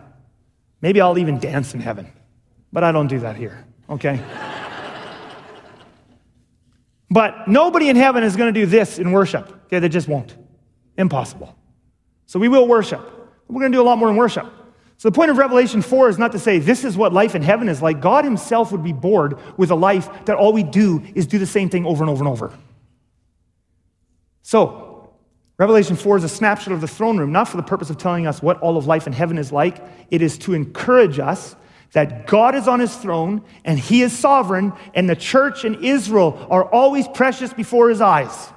Maybe 0.82 1.02
I'll 1.02 1.18
even 1.18 1.40
dance 1.40 1.74
in 1.74 1.80
heaven, 1.80 2.12
but 2.72 2.84
I 2.84 2.92
don't 2.92 3.08
do 3.08 3.20
that 3.20 3.36
here, 3.36 3.66
okay? 3.90 4.20
but 7.10 7.48
nobody 7.48 7.90
in 7.90 7.96
heaven 7.96 8.24
is 8.24 8.36
going 8.36 8.54
to 8.54 8.60
do 8.60 8.66
this 8.66 9.00
in 9.00 9.12
worship, 9.12 9.50
okay? 9.66 9.80
They 9.80 9.90
just 9.90 10.08
won't. 10.08 10.36
Impossible. 10.98 11.56
So 12.26 12.40
we 12.40 12.48
will 12.48 12.68
worship. 12.68 13.02
We're 13.48 13.62
going 13.62 13.72
to 13.72 13.78
do 13.78 13.82
a 13.82 13.86
lot 13.86 13.98
more 13.98 14.10
in 14.10 14.16
worship. 14.16 14.46
So 14.98 15.10
the 15.10 15.16
point 15.16 15.30
of 15.30 15.38
Revelation 15.38 15.82
4 15.82 16.10
is 16.10 16.18
not 16.18 16.32
to 16.32 16.40
say 16.40 16.58
this 16.58 16.84
is 16.84 16.96
what 16.96 17.14
life 17.14 17.36
in 17.36 17.42
heaven 17.42 17.68
is 17.68 17.82
like. 17.82 18.00
God 18.00 18.24
himself 18.24 18.72
would 18.72 18.84
be 18.84 18.94
bored 18.94 19.38
with 19.58 19.72
a 19.72 19.76
life 19.76 20.10
that 20.26 20.38
all 20.38 20.54
we 20.54 20.64
do 20.64 21.04
is 21.14 21.28
do 21.28 21.38
the 21.38 21.46
same 21.46 21.70
thing 21.70 21.86
over 21.86 22.04
and 22.04 22.10
over 22.10 22.24
and 22.24 22.32
over. 22.32 22.54
So, 24.42 24.85
Revelation 25.58 25.96
4 25.96 26.18
is 26.18 26.24
a 26.24 26.30
snapshot 26.30 26.74
of 26.74 26.82
the 26.82 26.88
throne 26.88 27.18
room, 27.18 27.32
not 27.32 27.48
for 27.48 27.58
the 27.58 27.64
purpose 27.64 27.90
of 27.90 27.98
telling 27.98 28.28
us 28.28 28.42
what 28.42 28.60
all 28.60 28.78
of 28.78 28.88
life 28.88 29.08
in 29.08 29.14
heaven 29.14 29.38
is 29.38 29.52
like. 29.52 29.82
It 30.12 30.22
is 30.22 30.38
to 30.40 30.54
encourage 30.54 31.18
us 31.18 31.56
that 31.94 32.28
God 32.28 32.56
is 32.56 32.68
on 32.68 32.82
his 32.82 32.94
throne 32.96 33.42
and 33.64 33.80
he 33.80 34.02
is 34.02 34.18
sovereign, 34.18 34.74
and 34.94 35.10
the 35.10 35.16
church 35.16 35.64
and 35.64 35.78
Israel 35.78 36.46
are 36.50 36.66
always 36.66 37.08
precious 37.08 37.54
before 37.54 37.90
his 37.90 38.02
eyes. 38.02 38.50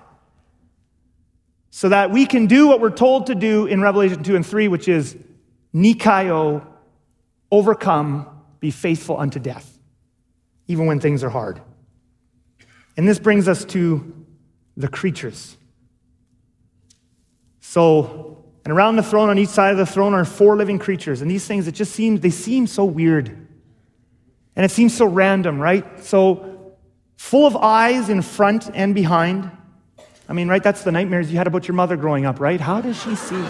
So 1.70 1.90
that 1.90 2.10
we 2.10 2.26
can 2.26 2.46
do 2.46 2.66
what 2.66 2.80
we're 2.80 2.90
told 2.90 3.26
to 3.26 3.36
do 3.36 3.66
in 3.66 3.80
Revelation 3.80 4.24
2 4.24 4.34
and 4.34 4.44
3, 4.44 4.66
which 4.66 4.88
is 4.88 5.16
nikao, 5.72 6.66
overcome, 7.52 8.26
be 8.58 8.72
faithful 8.72 9.16
unto 9.16 9.38
death, 9.38 9.78
even 10.66 10.86
when 10.86 10.98
things 10.98 11.22
are 11.22 11.30
hard. 11.30 11.60
And 12.96 13.06
this 13.06 13.20
brings 13.20 13.46
us 13.46 13.64
to 13.66 14.26
the 14.76 14.88
creatures. 14.88 15.57
So, 17.68 18.46
and 18.64 18.72
around 18.72 18.96
the 18.96 19.02
throne, 19.02 19.28
on 19.28 19.38
each 19.38 19.50
side 19.50 19.72
of 19.72 19.76
the 19.76 19.84
throne, 19.84 20.14
are 20.14 20.24
four 20.24 20.56
living 20.56 20.78
creatures. 20.78 21.20
And 21.20 21.30
these 21.30 21.46
things, 21.46 21.68
it 21.68 21.72
just 21.72 21.92
seems, 21.92 22.22
they 22.22 22.30
seem 22.30 22.66
so 22.66 22.86
weird. 22.86 23.28
And 24.56 24.64
it 24.64 24.70
seems 24.70 24.96
so 24.96 25.04
random, 25.04 25.60
right? 25.60 26.02
So, 26.02 26.72
full 27.18 27.46
of 27.46 27.54
eyes 27.56 28.08
in 28.08 28.22
front 28.22 28.70
and 28.72 28.94
behind. 28.94 29.50
I 30.30 30.32
mean, 30.32 30.48
right? 30.48 30.62
That's 30.62 30.82
the 30.82 30.92
nightmares 30.92 31.30
you 31.30 31.36
had 31.36 31.46
about 31.46 31.68
your 31.68 31.74
mother 31.74 31.98
growing 31.98 32.24
up, 32.24 32.40
right? 32.40 32.58
How 32.58 32.80
does 32.80 32.98
she 33.02 33.14
see? 33.14 33.44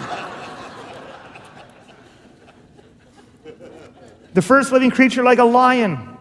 the 4.33 4.41
first 4.41 4.73
living 4.73 4.91
creature 4.91 5.23
like 5.23 5.39
a 5.39 5.45
lion, 5.45 6.17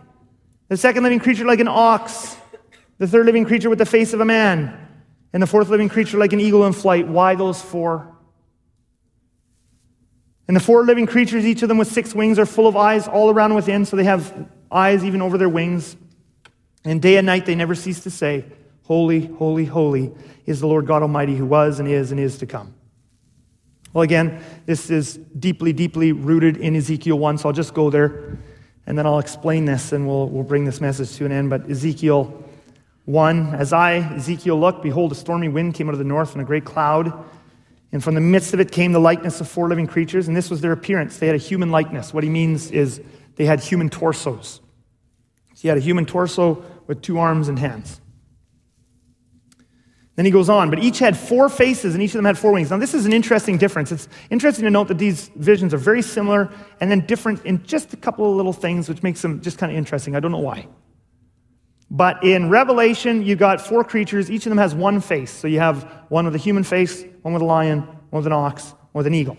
the 0.68 0.76
second 0.76 1.02
living 1.02 1.18
creature 1.18 1.44
like 1.44 1.58
an 1.58 1.66
ox, 1.66 2.36
the 2.98 3.08
third 3.08 3.26
living 3.26 3.44
creature 3.44 3.68
with 3.68 3.80
the 3.80 3.86
face 3.86 4.12
of 4.12 4.20
a 4.20 4.24
man 4.24 4.87
and 5.32 5.42
the 5.42 5.46
fourth 5.46 5.68
living 5.68 5.88
creature 5.88 6.18
like 6.18 6.32
an 6.32 6.40
eagle 6.40 6.64
in 6.66 6.72
flight. 6.72 7.06
Why 7.06 7.34
those 7.34 7.60
four? 7.60 8.14
And 10.46 10.56
the 10.56 10.60
four 10.60 10.82
living 10.84 11.06
creatures, 11.06 11.44
each 11.44 11.62
of 11.62 11.68
them 11.68 11.76
with 11.76 11.88
six 11.88 12.14
wings, 12.14 12.38
are 12.38 12.46
full 12.46 12.66
of 12.66 12.76
eyes 12.76 13.06
all 13.06 13.30
around 13.30 13.54
within, 13.54 13.84
so 13.84 13.96
they 13.96 14.04
have 14.04 14.48
eyes 14.70 15.04
even 15.04 15.20
over 15.20 15.36
their 15.36 15.48
wings. 15.48 15.96
And 16.84 17.02
day 17.02 17.16
and 17.16 17.26
night 17.26 17.44
they 17.44 17.54
never 17.54 17.74
cease 17.74 18.00
to 18.00 18.10
say, 18.10 18.46
Holy, 18.84 19.26
holy, 19.26 19.66
holy 19.66 20.12
is 20.46 20.60
the 20.60 20.66
Lord 20.66 20.86
God 20.86 21.02
Almighty 21.02 21.36
who 21.36 21.44
was 21.44 21.78
and 21.78 21.86
is 21.86 22.10
and 22.10 22.18
is 22.18 22.38
to 22.38 22.46
come. 22.46 22.74
Well, 23.92 24.02
again, 24.02 24.42
this 24.64 24.88
is 24.88 25.16
deeply, 25.16 25.74
deeply 25.74 26.12
rooted 26.12 26.56
in 26.56 26.74
Ezekiel 26.74 27.18
1, 27.18 27.38
so 27.38 27.50
I'll 27.50 27.54
just 27.54 27.74
go 27.74 27.90
there 27.90 28.38
and 28.86 28.96
then 28.96 29.04
I'll 29.04 29.18
explain 29.18 29.66
this 29.66 29.92
and 29.92 30.06
we'll, 30.06 30.30
we'll 30.30 30.44
bring 30.44 30.64
this 30.64 30.80
message 30.80 31.14
to 31.16 31.26
an 31.26 31.32
end. 31.32 31.50
But 31.50 31.70
Ezekiel 31.70 32.47
1 33.08 33.54
As 33.54 33.72
I, 33.72 34.00
Ezekiel, 34.16 34.60
looked, 34.60 34.82
behold, 34.82 35.12
a 35.12 35.14
stormy 35.14 35.48
wind 35.48 35.72
came 35.72 35.88
out 35.88 35.94
of 35.94 35.98
the 35.98 36.04
north 36.04 36.32
and 36.32 36.42
a 36.42 36.44
great 36.44 36.66
cloud. 36.66 37.10
And 37.90 38.04
from 38.04 38.14
the 38.14 38.20
midst 38.20 38.52
of 38.52 38.60
it 38.60 38.70
came 38.70 38.92
the 38.92 38.98
likeness 38.98 39.40
of 39.40 39.48
four 39.48 39.66
living 39.66 39.86
creatures, 39.86 40.28
and 40.28 40.36
this 40.36 40.50
was 40.50 40.60
their 40.60 40.72
appearance. 40.72 41.16
They 41.16 41.26
had 41.26 41.34
a 41.34 41.38
human 41.38 41.70
likeness. 41.70 42.12
What 42.12 42.22
he 42.22 42.28
means 42.28 42.70
is 42.70 43.00
they 43.36 43.46
had 43.46 43.60
human 43.60 43.88
torsos. 43.88 44.60
So 45.54 45.62
he 45.62 45.68
had 45.68 45.78
a 45.78 45.80
human 45.80 46.04
torso 46.04 46.62
with 46.86 47.00
two 47.00 47.18
arms 47.18 47.48
and 47.48 47.58
hands. 47.58 47.98
Then 50.16 50.26
he 50.26 50.30
goes 50.30 50.50
on, 50.50 50.68
but 50.68 50.80
each 50.80 50.98
had 50.98 51.16
four 51.16 51.48
faces 51.48 51.94
and 51.94 52.02
each 52.02 52.10
of 52.10 52.18
them 52.18 52.26
had 52.26 52.36
four 52.36 52.52
wings. 52.52 52.70
Now, 52.70 52.76
this 52.76 52.92
is 52.92 53.06
an 53.06 53.14
interesting 53.14 53.56
difference. 53.56 53.90
It's 53.90 54.06
interesting 54.28 54.64
to 54.64 54.70
note 54.70 54.88
that 54.88 54.98
these 54.98 55.28
visions 55.34 55.72
are 55.72 55.78
very 55.78 56.02
similar 56.02 56.52
and 56.82 56.90
then 56.90 57.06
different 57.06 57.42
in 57.46 57.64
just 57.64 57.94
a 57.94 57.96
couple 57.96 58.30
of 58.30 58.36
little 58.36 58.52
things, 58.52 58.86
which 58.86 59.02
makes 59.02 59.22
them 59.22 59.40
just 59.40 59.56
kind 59.56 59.72
of 59.72 59.78
interesting. 59.78 60.14
I 60.14 60.20
don't 60.20 60.32
know 60.32 60.40
why. 60.40 60.66
But 61.90 62.22
in 62.22 62.50
Revelation, 62.50 63.22
you 63.22 63.34
got 63.34 63.60
four 63.60 63.82
creatures. 63.82 64.30
Each 64.30 64.44
of 64.44 64.50
them 64.50 64.58
has 64.58 64.74
one 64.74 65.00
face. 65.00 65.30
So 65.30 65.48
you 65.48 65.60
have 65.60 66.04
one 66.08 66.26
with 66.26 66.34
a 66.34 66.38
human 66.38 66.64
face, 66.64 67.04
one 67.22 67.32
with 67.32 67.42
a 67.42 67.46
lion, 67.46 67.80
one 67.80 68.22
with 68.22 68.26
an 68.26 68.32
ox, 68.32 68.74
one 68.92 69.00
with 69.00 69.06
an 69.06 69.14
eagle. 69.14 69.38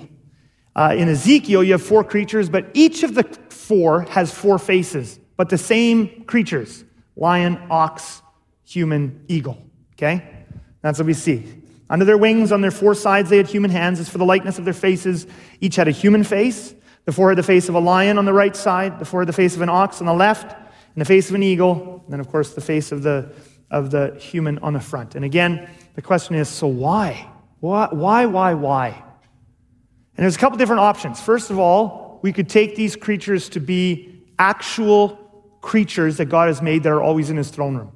Uh, 0.76 0.96
in 0.98 1.10
Ezekiel, 1.10 1.64
you 1.64 1.74
have 1.74 1.84
four 1.84 2.04
creatures, 2.04 2.50
but 2.50 2.70
each 2.74 3.04
of 3.04 3.14
the 3.14 3.24
four 3.50 4.02
has 4.04 4.34
four 4.34 4.58
faces, 4.58 5.20
but 5.36 5.50
the 5.50 5.58
same 5.58 6.24
creatures 6.24 6.86
lion, 7.16 7.60
ox, 7.70 8.22
human, 8.64 9.26
eagle. 9.28 9.62
Okay? 9.94 10.46
That's 10.82 10.98
what 10.98 11.06
we 11.06 11.14
see. 11.14 11.44
Under 11.90 12.06
their 12.06 12.18
wings, 12.18 12.52
on 12.52 12.62
their 12.62 12.72
four 12.72 12.96
sides, 12.96 13.30
they 13.30 13.38
had 13.38 13.48
human 13.48 13.72
hands. 13.72 14.00
As 14.00 14.08
for 14.08 14.20
the 14.20 14.26
likeness 14.26 14.58
of 14.58 14.64
their 14.64 14.74
faces, 14.74 15.28
each 15.60 15.76
had 15.76 15.90
a 15.90 15.92
human 15.92 16.24
face. 16.24 16.74
The 17.06 17.12
four 17.12 17.30
had 17.30 17.38
the 17.38 17.44
face 17.44 17.68
of 17.68 17.76
a 17.76 17.80
lion 17.80 18.18
on 18.18 18.26
the 18.26 18.34
right 18.34 18.56
side, 18.56 19.00
the 19.00 19.06
four 19.06 19.22
had 19.22 19.28
the 19.28 19.34
face 19.34 19.56
of 19.56 19.62
an 19.62 19.70
ox 19.70 20.00
on 20.00 20.06
the 20.06 20.14
left 20.14 20.56
and 20.94 21.02
the 21.02 21.06
face 21.06 21.30
of 21.30 21.36
an 21.36 21.44
eagle, 21.44 22.02
and 22.04 22.14
then, 22.14 22.20
of 22.20 22.28
course, 22.28 22.54
the 22.54 22.62
face 22.62 22.92
of 22.92 23.04
the, 23.04 23.32
of 23.70 23.92
the 23.92 24.16
human 24.20 24.60
on 24.60 24.74
the 24.74 24.80
front. 24.80 25.16
And 25.16 25.24
again, 25.24 25.70
the 25.96 26.02
question 26.02 26.36
is 26.36 26.50
so 26.50 26.68
why? 26.68 27.30
Why, 27.60 27.90
why, 27.92 28.26
why, 28.26 28.54
why? 28.54 28.88
And 28.88 30.24
there's 30.24 30.36
a 30.36 30.40
couple 30.40 30.58
different 30.58 30.82
options. 30.82 31.22
First 31.22 31.50
of 31.50 31.60
all, 31.60 32.20
we 32.22 32.34
could 32.34 32.50
take 32.50 32.76
these 32.76 32.96
creatures 32.96 33.50
to 33.50 33.60
be 33.60 34.24
actual 34.38 35.18
creatures 35.62 36.18
that 36.18 36.26
God 36.26 36.48
has 36.48 36.62
made 36.62 36.84
that 36.84 36.90
are 36.90 37.02
always 37.02 37.30
in 37.30 37.38
his 37.38 37.50
throne 37.50 37.76
room. 37.76 37.92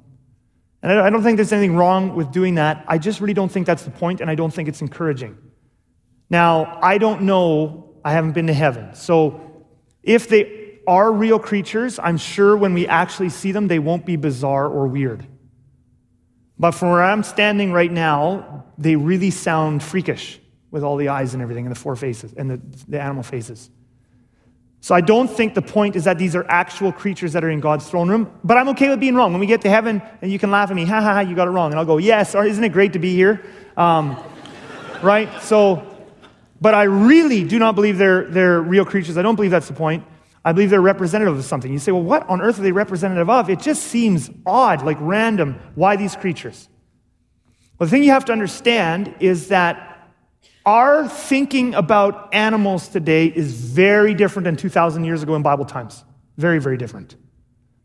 And 0.82 0.92
I 0.92 1.08
don't 1.08 1.22
think 1.22 1.36
there's 1.36 1.52
anything 1.52 1.76
wrong 1.76 2.14
with 2.14 2.30
doing 2.30 2.56
that. 2.56 2.84
I 2.86 2.98
just 2.98 3.20
really 3.20 3.32
don't 3.32 3.50
think 3.50 3.66
that's 3.66 3.84
the 3.84 3.90
point, 3.90 4.20
and 4.20 4.30
I 4.30 4.34
don't 4.34 4.52
think 4.52 4.68
it's 4.68 4.82
encouraging. 4.82 5.38
Now, 6.28 6.78
I 6.82 6.98
don't 6.98 7.22
know, 7.22 7.94
I 8.04 8.12
haven't 8.12 8.32
been 8.32 8.48
to 8.48 8.54
heaven. 8.54 8.94
So 8.94 9.40
if 10.02 10.28
they 10.28 10.63
are 10.86 11.12
real 11.12 11.38
creatures, 11.38 11.98
I'm 11.98 12.16
sure 12.18 12.56
when 12.56 12.74
we 12.74 12.86
actually 12.86 13.28
see 13.28 13.52
them, 13.52 13.68
they 13.68 13.78
won't 13.78 14.06
be 14.06 14.16
bizarre 14.16 14.66
or 14.66 14.86
weird. 14.86 15.26
But 16.58 16.72
from 16.72 16.90
where 16.90 17.02
I'm 17.02 17.22
standing 17.22 17.72
right 17.72 17.90
now, 17.90 18.64
they 18.78 18.96
really 18.96 19.30
sound 19.30 19.82
freakish 19.82 20.40
with 20.70 20.82
all 20.82 20.96
the 20.96 21.08
eyes 21.08 21.34
and 21.34 21.42
everything 21.42 21.66
and 21.66 21.74
the 21.74 21.78
four 21.78 21.96
faces 21.96 22.32
and 22.32 22.50
the, 22.50 22.60
the 22.88 23.00
animal 23.00 23.22
faces. 23.22 23.70
So 24.80 24.94
I 24.94 25.00
don't 25.00 25.28
think 25.28 25.54
the 25.54 25.62
point 25.62 25.96
is 25.96 26.04
that 26.04 26.18
these 26.18 26.36
are 26.36 26.44
actual 26.48 26.92
creatures 26.92 27.32
that 27.32 27.42
are 27.42 27.48
in 27.48 27.60
God's 27.60 27.88
throne 27.88 28.08
room, 28.08 28.30
but 28.44 28.58
I'm 28.58 28.68
okay 28.70 28.90
with 28.90 29.00
being 29.00 29.14
wrong. 29.14 29.32
When 29.32 29.40
we 29.40 29.46
get 29.46 29.62
to 29.62 29.70
heaven 29.70 30.02
and 30.20 30.30
you 30.30 30.38
can 30.38 30.50
laugh 30.50 30.70
at 30.70 30.76
me, 30.76 30.84
ha 30.84 31.00
ha 31.00 31.14
ha, 31.14 31.20
you 31.20 31.34
got 31.34 31.48
it 31.48 31.52
wrong. 31.52 31.72
And 31.72 31.78
I'll 31.78 31.86
go, 31.86 31.96
yes, 31.96 32.34
isn't 32.34 32.62
it 32.62 32.72
great 32.72 32.92
to 32.92 32.98
be 32.98 33.14
here? 33.14 33.42
Um, 33.76 34.22
right? 35.02 35.42
So, 35.42 35.86
but 36.60 36.74
I 36.74 36.82
really 36.82 37.44
do 37.44 37.58
not 37.58 37.74
believe 37.74 37.96
they're, 37.96 38.24
they're 38.28 38.60
real 38.60 38.84
creatures. 38.84 39.16
I 39.16 39.22
don't 39.22 39.36
believe 39.36 39.50
that's 39.50 39.68
the 39.68 39.74
point. 39.74 40.04
I 40.44 40.52
believe 40.52 40.70
they're 40.70 40.80
representative 40.80 41.36
of 41.36 41.44
something. 41.44 41.72
You 41.72 41.78
say, 41.78 41.92
well, 41.92 42.02
what 42.02 42.28
on 42.28 42.42
earth 42.42 42.58
are 42.58 42.62
they 42.62 42.72
representative 42.72 43.30
of? 43.30 43.48
It 43.48 43.60
just 43.60 43.84
seems 43.84 44.30
odd, 44.44 44.82
like 44.82 44.98
random. 45.00 45.58
Why 45.74 45.96
these 45.96 46.16
creatures? 46.16 46.68
Well, 47.78 47.86
the 47.86 47.90
thing 47.90 48.04
you 48.04 48.10
have 48.10 48.26
to 48.26 48.32
understand 48.32 49.14
is 49.20 49.48
that 49.48 49.90
our 50.66 51.08
thinking 51.08 51.74
about 51.74 52.34
animals 52.34 52.88
today 52.88 53.26
is 53.26 53.52
very 53.52 54.14
different 54.14 54.44
than 54.44 54.56
2,000 54.56 55.04
years 55.04 55.22
ago 55.22 55.34
in 55.34 55.42
Bible 55.42 55.64
times. 55.64 56.04
Very, 56.36 56.58
very 56.58 56.76
different. 56.76 57.16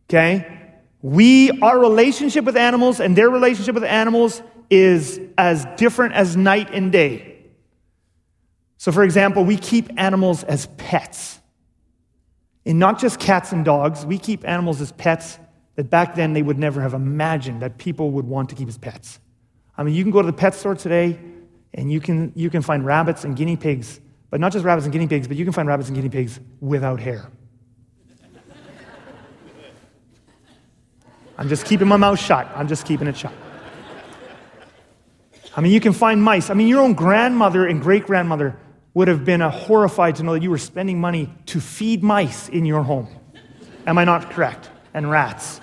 Okay? 0.09 0.57
We, 1.01 1.51
our 1.61 1.79
relationship 1.79 2.45
with 2.45 2.57
animals 2.57 2.99
and 2.99 3.15
their 3.15 3.29
relationship 3.29 3.75
with 3.75 3.83
animals 3.85 4.41
is 4.69 5.19
as 5.37 5.65
different 5.77 6.13
as 6.13 6.35
night 6.35 6.69
and 6.73 6.91
day. 6.91 7.37
So, 8.77 8.91
for 8.91 9.03
example, 9.03 9.43
we 9.43 9.57
keep 9.57 9.89
animals 9.97 10.43
as 10.43 10.67
pets. 10.77 11.38
And 12.65 12.77
not 12.79 12.99
just 12.99 13.19
cats 13.19 13.51
and 13.51 13.63
dogs, 13.63 14.05
we 14.05 14.17
keep 14.17 14.47
animals 14.47 14.81
as 14.81 14.91
pets 14.91 15.39
that 15.75 15.89
back 15.89 16.15
then 16.15 16.33
they 16.33 16.41
would 16.41 16.59
never 16.59 16.81
have 16.81 16.93
imagined 16.93 17.61
that 17.61 17.77
people 17.77 18.11
would 18.11 18.25
want 18.25 18.49
to 18.49 18.55
keep 18.55 18.67
as 18.67 18.77
pets. 18.77 19.19
I 19.77 19.83
mean, 19.83 19.95
you 19.95 20.03
can 20.03 20.11
go 20.11 20.21
to 20.21 20.25
the 20.25 20.33
pet 20.33 20.53
store 20.53 20.75
today 20.75 21.17
and 21.73 21.91
you 21.91 22.01
can, 22.01 22.33
you 22.35 22.49
can 22.49 22.61
find 22.61 22.85
rabbits 22.85 23.23
and 23.23 23.35
guinea 23.35 23.55
pigs, 23.55 24.01
but 24.29 24.39
not 24.39 24.51
just 24.51 24.65
rabbits 24.65 24.85
and 24.85 24.91
guinea 24.91 25.07
pigs, 25.07 25.27
but 25.27 25.37
you 25.37 25.45
can 25.45 25.53
find 25.53 25.67
rabbits 25.67 25.89
and 25.89 25.95
guinea 25.95 26.09
pigs 26.09 26.39
without 26.59 26.99
hair. 26.99 27.31
I'm 31.37 31.47
just 31.47 31.65
keeping 31.65 31.87
my 31.87 31.95
mouth 31.95 32.19
shut. 32.19 32.51
I'm 32.53 32.67
just 32.67 32.85
keeping 32.85 33.07
it 33.07 33.15
shut. 33.15 33.31
I 35.55 35.61
mean, 35.61 35.71
you 35.71 35.79
can 35.79 35.93
find 35.93 36.21
mice. 36.21 36.49
I 36.49 36.53
mean, 36.53 36.67
your 36.67 36.81
own 36.81 36.93
grandmother 36.93 37.65
and 37.65 37.81
great 37.81 38.05
grandmother 38.05 38.59
would 38.93 39.07
have 39.07 39.23
been 39.23 39.41
horrified 39.41 40.15
to 40.15 40.23
know 40.23 40.33
that 40.33 40.43
you 40.43 40.49
were 40.49 40.57
spending 40.57 40.99
money 40.99 41.31
to 41.47 41.59
feed 41.59 42.03
mice 42.03 42.49
in 42.49 42.65
your 42.65 42.83
home. 42.83 43.07
Am 43.85 43.97
I 43.97 44.03
not 44.03 44.31
correct? 44.31 44.69
And 44.93 45.09
rats 45.09 45.61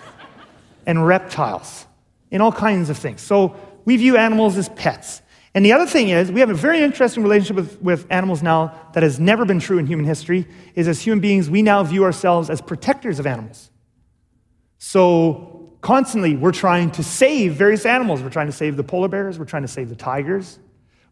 and 0.86 1.04
reptiles 1.04 1.86
and 2.30 2.40
all 2.40 2.52
kinds 2.52 2.90
of 2.90 2.96
things. 2.96 3.20
So 3.20 3.56
we 3.84 3.96
view 3.96 4.16
animals 4.16 4.56
as 4.56 4.68
pets. 4.70 5.22
And 5.54 5.64
the 5.64 5.72
other 5.72 5.86
thing 5.86 6.10
is, 6.10 6.30
we 6.30 6.40
have 6.40 6.50
a 6.50 6.54
very 6.54 6.80
interesting 6.82 7.22
relationship 7.22 7.56
with, 7.56 7.80
with 7.80 8.06
animals 8.10 8.42
now 8.42 8.78
that 8.92 9.02
has 9.02 9.18
never 9.18 9.44
been 9.44 9.58
true 9.58 9.78
in 9.78 9.86
human 9.86 10.04
history, 10.04 10.46
is 10.74 10.86
as 10.86 11.00
human 11.00 11.20
beings, 11.20 11.48
we 11.48 11.62
now 11.62 11.82
view 11.82 12.04
ourselves 12.04 12.50
as 12.50 12.60
protectors 12.60 13.18
of 13.18 13.26
animals. 13.26 13.70
So 14.78 15.72
constantly, 15.80 16.36
we're 16.36 16.52
trying 16.52 16.90
to 16.92 17.02
save 17.02 17.54
various 17.54 17.86
animals. 17.86 18.22
We're 18.22 18.30
trying 18.30 18.48
to 18.48 18.52
save 18.52 18.76
the 18.76 18.84
polar 18.84 19.08
bears, 19.08 19.38
we're 19.38 19.46
trying 19.46 19.62
to 19.62 19.68
save 19.68 19.88
the 19.88 19.96
tigers, 19.96 20.58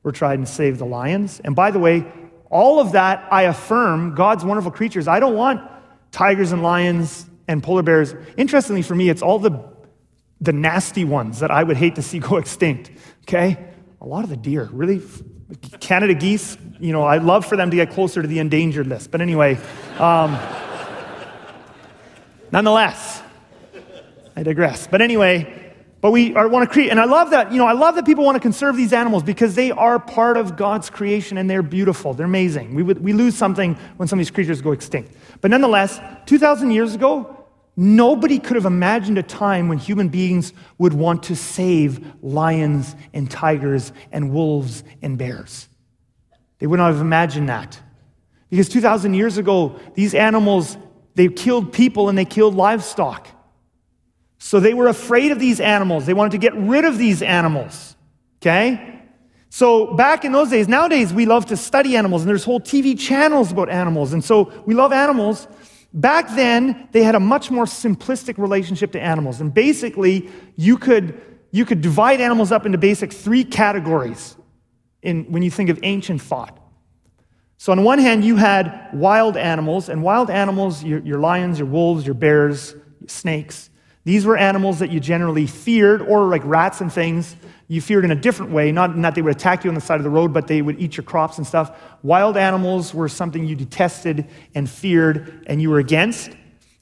we're 0.05 0.13
trying 0.13 0.41
to 0.41 0.47
save 0.47 0.79
the 0.79 0.87
lions. 0.87 1.41
And 1.45 1.57
by 1.57 1.73
the 1.73 1.81
way, 1.81 2.07
all 2.51 2.79
of 2.79 2.93
that, 2.93 3.27
I 3.33 3.43
affirm 3.43 4.15
God's 4.15 4.45
wonderful 4.45 4.71
creatures. 4.71 5.09
I 5.09 5.19
don't 5.19 5.35
want 5.35 5.61
tigers 6.13 6.53
and 6.53 6.63
lions 6.63 7.27
and 7.49 7.61
polar 7.61 7.83
bears. 7.83 8.15
Interestingly, 8.37 8.83
for 8.83 8.95
me, 8.95 9.09
it's 9.09 9.23
all 9.23 9.41
the, 9.41 9.65
the 10.41 10.53
nasty 10.53 11.05
ones 11.05 11.41
that 11.41 11.51
I 11.51 11.65
would 11.65 11.77
hate 11.77 11.97
to 11.97 12.03
see 12.03 12.19
go 12.21 12.37
extinct, 12.37 12.93
okay? 13.23 13.59
a 14.05 14.07
lot 14.07 14.23
of 14.23 14.29
the 14.29 14.37
deer, 14.37 14.69
really, 14.71 15.01
Canada 15.81 16.13
geese, 16.13 16.59
you 16.79 16.93
know, 16.93 17.05
I'd 17.05 17.23
love 17.23 17.47
for 17.47 17.57
them 17.57 17.71
to 17.71 17.77
get 17.77 17.91
closer 17.91 18.21
to 18.21 18.29
the 18.29 18.39
endangered 18.39 18.87
list. 18.87 19.11
But 19.11 19.23
anyway, 19.23 19.59
um, 19.99 20.33
nonetheless, 22.53 23.23
I 24.37 24.43
digress. 24.43 24.87
But 24.87 25.01
anyway, 25.01 25.64
but 26.05 26.11
we 26.11 26.33
want 26.33 26.69
to 26.69 26.71
create, 26.71 26.91
and 26.91 27.01
I 27.01 27.07
love 27.07 27.31
that, 27.31 27.51
you 27.51 27.57
know, 27.57 27.67
I 27.67 27.73
love 27.73 27.95
that 27.95 28.05
people 28.05 28.27
want 28.27 28.37
to 28.37 28.41
conserve 28.41 28.77
these 28.77 28.93
animals 28.93 29.23
because 29.23 29.55
they 29.55 29.71
are 29.71 29.99
part 29.99 30.37
of 30.37 30.55
God's 30.55 30.91
creation 30.91 31.39
and 31.39 31.49
they're 31.49 31.63
beautiful. 31.63 32.13
They're 32.13 32.27
amazing. 32.27 32.75
We, 32.75 32.83
we 32.83 33.15
lose 33.15 33.35
something 33.35 33.75
when 33.97 34.07
some 34.07 34.19
of 34.19 34.21
these 34.21 34.31
creatures 34.31 34.61
go 34.61 34.73
extinct. 34.73 35.15
But 35.41 35.51
nonetheless, 35.51 35.99
2,000 36.27 36.73
years 36.73 36.95
ago, 36.95 37.47
Nobody 37.77 38.39
could 38.39 38.55
have 38.55 38.67
imagined 38.67 39.19
a 39.19 39.23
time 39.23 39.69
when 39.69 39.79
human 39.79 40.09
beings 40.09 40.53
would 40.79 40.93
want 40.93 41.25
to 41.25 41.35
save 41.35 42.07
lions 42.23 42.95
and 43.13 43.29
tigers 43.29 43.93
and 44.13 44.31
wolves 44.31 44.85
and 45.03 45.19
bears. 45.19 45.69
They 46.61 46.69
would 46.69 46.77
not 46.77 46.93
have 46.93 47.01
imagined 47.01 47.49
that. 47.49 47.81
Because 48.49 48.69
2,000 48.69 49.15
years 49.15 49.39
ago, 49.39 49.81
these 49.95 50.15
animals, 50.15 50.77
they 51.17 51.27
killed 51.27 51.73
people 51.73 52.09
and 52.09 52.17
they 52.17 52.25
killed 52.25 52.55
livestock. 52.55 53.27
So 54.39 54.61
they 54.61 54.75
were 54.75 54.89
afraid 54.89 55.33
of 55.33 55.39
these 55.39 55.61
animals. 55.61 56.07
They 56.07 56.15
wanted 56.15 56.33
to 56.33 56.39
get 56.39 56.55
rid 56.55 56.85
of 56.85 56.99
these 56.99 57.23
animals. 57.23 57.97
Okay? 58.43 59.03
So 59.51 59.95
back 59.95 60.25
in 60.25 60.33
those 60.33 60.51
days, 60.51 60.69
nowadays 60.69 61.13
we 61.13 61.27
love 61.27 61.47
to 61.47 61.57
study 61.57 61.97
animals 61.97 62.23
and 62.23 62.29
there's 62.29 62.45
whole 62.45 62.61
TV 62.61 62.99
channels 62.99 63.53
about 63.53 63.69
animals. 63.69 64.13
And 64.13 64.23
so 64.23 64.53
we 64.67 64.75
love 64.75 64.93
animals. 64.93 65.47
Back 65.93 66.35
then, 66.35 66.89
they 66.91 67.05
had 67.05 67.15
a 67.15 67.21
much 67.21 67.53
more 67.53 67.65
simplistic 67.65 68.37
relationship 68.37 68.91
to 68.93 69.01
animals. 69.01 69.41
And 69.41 69.55
basically, 69.55 70.29
you 70.57 70.77
could, 70.77 71.21
you 71.53 71.65
could 71.65 71.81
divide 71.81 72.21
animals 72.21 72.51
up 72.51 72.67
into 72.67 72.79
basic 72.79 73.13
three 73.13 73.45
categories 73.45 74.37
in, 75.03 75.25
when 75.31 75.45
you 75.45 75.53
think 75.53 75.71
of 75.71 75.79
ancient 75.85 76.21
thought. 76.21 76.59
So, 77.59 77.71
on 77.71 77.85
one 77.85 78.01
hand, 78.01 78.25
you 78.25 78.35
had 78.35 78.91
wild 78.93 79.37
animals, 79.37 79.89
and 79.89 80.03
wild 80.03 80.31
animals, 80.31 80.83
your, 80.83 80.99
your 81.01 81.21
lions, 81.21 81.61
your 81.61 81.69
wolves, 81.69 82.05
your 82.05 82.15
bears, 82.15 82.75
your 83.01 83.09
snakes, 83.09 83.71
these 84.05 84.27
were 84.27 84.37
animals 84.37 84.79
that 84.81 84.91
you 84.91 85.01
generally 85.01 85.47
feared, 85.47 86.03
or 86.03 86.27
like 86.27 86.43
rats 86.45 86.81
and 86.81 86.93
things, 86.93 87.37
you 87.69 87.81
feared 87.81 88.05
in 88.05 88.11
a 88.11 88.15
different 88.15 88.53
way, 88.53 88.71
not 88.71 88.95
that 89.01 89.15
they 89.15 89.23
would 89.23 89.35
attack 89.35 89.65
you 89.65 89.71
on 89.71 89.75
the 89.75 89.81
side 89.81 89.97
of 89.97 90.05
the 90.05 90.11
road, 90.11 90.35
but 90.35 90.47
they 90.47 90.61
would 90.61 90.79
eat 90.79 90.97
your 90.99 91.05
crops 91.05 91.39
and 91.39 91.47
stuff. 91.47 91.75
Wild 92.03 92.37
animals 92.37 92.93
were 92.93 93.09
something 93.09 93.47
you 93.47 93.57
detested 93.57 94.27
and 94.55 94.69
feared 94.69 95.45
and 95.47 95.63
you 95.63 95.71
were 95.71 95.79
against. 95.79 96.31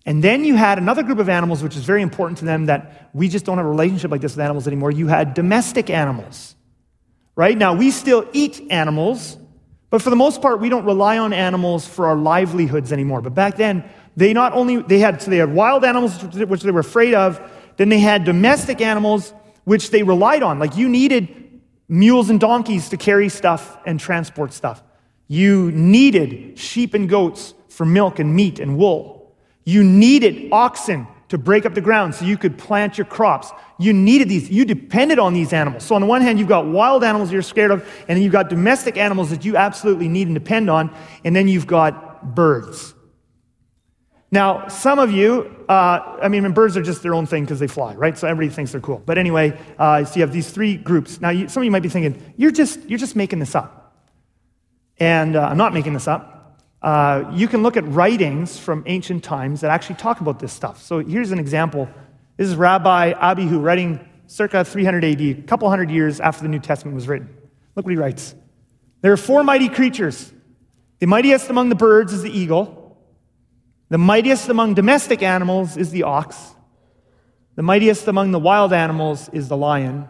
And 0.05 0.25
then 0.25 0.45
you 0.45 0.57
had 0.57 0.79
another 0.79 1.05
group 1.05 1.21
of 1.21 1.29
animals, 1.29 1.63
which 1.63 1.77
is 1.77 1.85
very 1.85 2.03
important 2.03 2.39
to 2.39 2.45
them, 2.45 2.67
that 2.67 3.11
we 3.13 3.29
just 3.29 3.45
don't 3.45 3.59
have 3.59 3.67
a 3.67 3.71
relationship 3.71 4.11
like 4.11 4.21
this 4.21 4.35
with 4.35 4.43
animals 4.43 4.67
anymore. 4.67 4.91
You 4.91 5.07
had 5.07 5.35
domestic 5.35 5.91
animals, 5.91 6.57
right? 7.37 7.57
Now, 7.57 7.75
we 7.75 7.93
still 7.93 8.29
eat 8.33 8.61
animals, 8.69 9.39
but 9.91 10.03
for 10.03 10.11
the 10.11 10.17
most 10.17 10.43
part, 10.43 10.59
we 10.59 10.69
don't 10.69 10.85
rely 10.85 11.19
on 11.19 11.33
animals 11.33 11.87
for 11.87 12.09
our 12.09 12.17
livelihoods 12.17 12.93
anymore. 12.93 13.21
But 13.21 13.35
back 13.35 13.57
then, 13.57 13.89
they 14.17 14.33
not 14.33 14.53
only, 14.53 14.83
they 14.83 14.99
had, 14.99 15.23
so 15.23 15.31
they 15.31 15.39
had 15.39 15.53
wild 15.53 15.85
animals, 15.85 16.23
which 16.23 16.63
they 16.63 16.71
were 16.71 16.81
afraid 16.81 17.15
of, 17.15 17.41
then 17.77 17.89
they 17.89 17.99
had 17.99 18.25
domestic 18.25 18.81
animals 18.81 19.33
which 19.65 19.91
they 19.91 20.03
relied 20.03 20.43
on. 20.43 20.59
Like 20.59 20.77
you 20.77 20.89
needed 20.89 21.61
mules 21.89 22.31
and 22.31 22.41
donkeys 22.41 22.89
to 22.91 22.97
carry 22.97 23.29
stuff 23.29 23.79
and 23.87 23.99
transport 23.99 24.53
stuff. 24.53 24.83
You 25.29 25.71
needed 25.73 26.59
sheep 26.59 26.95
and 26.95 27.09
goats 27.09 27.55
for 27.69 27.87
milk 27.87 28.19
and 28.19 28.35
meat 28.35 28.59
and 28.59 28.77
wool. 28.77 29.35
You 29.65 29.85
needed 29.85 30.53
oxen 30.53 31.07
to 31.29 31.39
break 31.39 31.65
up 31.65 31.75
the 31.75 31.81
ground 31.81 32.15
so 32.15 32.27
you 32.27 32.37
could 32.37 32.59
plant 32.59 32.99
your 32.99 33.07
crops. 33.07 33.51
You 33.79 33.95
needed 33.95 34.29
these, 34.29 34.51
you 34.51 34.67
depended 34.67 35.19
on 35.19 35.33
these 35.33 35.53
animals. 35.53 35.85
So, 35.85 35.95
on 35.95 36.03
the 36.03 36.07
one 36.07 36.21
hand, 36.21 36.39
you've 36.39 36.49
got 36.49 36.67
wild 36.67 37.03
animals 37.03 37.33
you're 37.33 37.41
scared 37.41 37.71
of, 37.71 37.81
and 38.07 38.17
then 38.17 38.23
you've 38.23 38.33
got 38.33 38.51
domestic 38.51 38.99
animals 38.99 39.31
that 39.31 39.45
you 39.45 39.57
absolutely 39.57 40.09
need 40.09 40.27
and 40.27 40.35
depend 40.35 40.69
on, 40.69 40.95
and 41.25 41.35
then 41.35 41.49
you've 41.49 41.67
got 41.67 42.35
birds. 42.35 42.93
Now, 44.33 44.67
some 44.69 44.99
of 44.99 45.13
you, 45.13 45.55
uh, 45.69 46.17
I 46.23 46.29
mean, 46.29 46.51
birds 46.53 46.75
are 46.79 46.83
just 46.83 47.03
their 47.03 47.15
own 47.15 47.27
thing 47.27 47.45
because 47.45 47.61
they 47.61 47.67
fly, 47.67 47.95
right? 47.95 48.17
So 48.17 48.27
everybody 48.27 48.53
thinks 48.53 48.73
they're 48.73 48.81
cool. 48.81 49.03
But 49.05 49.19
anyway, 49.19 49.61
uh, 49.79 50.07
so 50.07 50.17
you 50.17 50.23
have 50.23 50.33
these 50.33 50.51
three 50.51 50.79
groups. 50.79 51.21
Now, 51.21 51.29
you, 51.29 51.49
some 51.49 51.61
of 51.61 51.65
you 51.67 51.71
might 51.71 51.83
be 51.83 51.91
thinking, 51.91 52.21
you're 52.39 52.51
just, 52.51 52.81
you're 52.89 52.99
just 52.99 53.15
making 53.15 53.41
this 53.41 53.55
up. 53.55 53.95
And 54.99 55.37
uh, 55.37 55.43
I'm 55.43 55.59
not 55.59 55.75
making 55.75 55.93
this 55.93 56.09
up. 56.09 56.59
Uh, 56.81 57.31
you 57.35 57.47
can 57.47 57.63
look 57.63 57.77
at 57.77 57.87
writings 57.89 58.59
from 58.59 58.83
ancient 58.87 59.23
times 59.23 59.61
that 59.61 59.71
actually 59.71 59.97
talk 59.97 60.23
about 60.23 60.39
this 60.39 60.53
stuff. 60.53 60.83
So 60.83 61.01
here's 61.01 61.31
an 61.31 61.39
example. 61.39 61.87
This 62.39 62.49
is 62.49 62.57
Rabbi 62.57 63.13
Abihu 63.13 63.59
writing 63.61 64.01
circa 64.27 64.65
300 64.65 65.05
AD, 65.05 65.21
a 65.21 65.35
couple 65.43 65.69
hundred 65.69 65.91
years 65.91 66.21
after 66.21 66.43
the 66.43 66.49
New 66.49 66.59
Testament 66.59 66.95
was 66.95 67.07
written. 67.07 67.29
Look 67.77 67.85
what 67.85 67.93
he 67.93 67.99
writes. 67.99 68.35
There 69.03 69.13
are 69.13 69.19
four 69.19 69.45
mighty 69.45 69.69
creatures. 69.69 70.33
The 71.01 71.07
mightiest 71.07 71.51
among 71.51 71.69
the 71.69 71.75
birds 71.75 72.15
is 72.15 72.23
the 72.23 72.31
eagle. 72.31 72.82
The 73.93 73.99
mightiest 73.99 74.49
among 74.49 74.73
domestic 74.73 75.23
animals 75.23 75.77
is 75.77 75.91
the 75.91 76.05
ox. 76.05 76.55
The 77.57 77.63
mightiest 77.63 78.09
among 78.09 78.31
the 78.31 78.39
wild 78.39 78.73
animals 78.73 79.29
is 79.35 79.49
the 79.49 79.57
lion. 79.59 80.09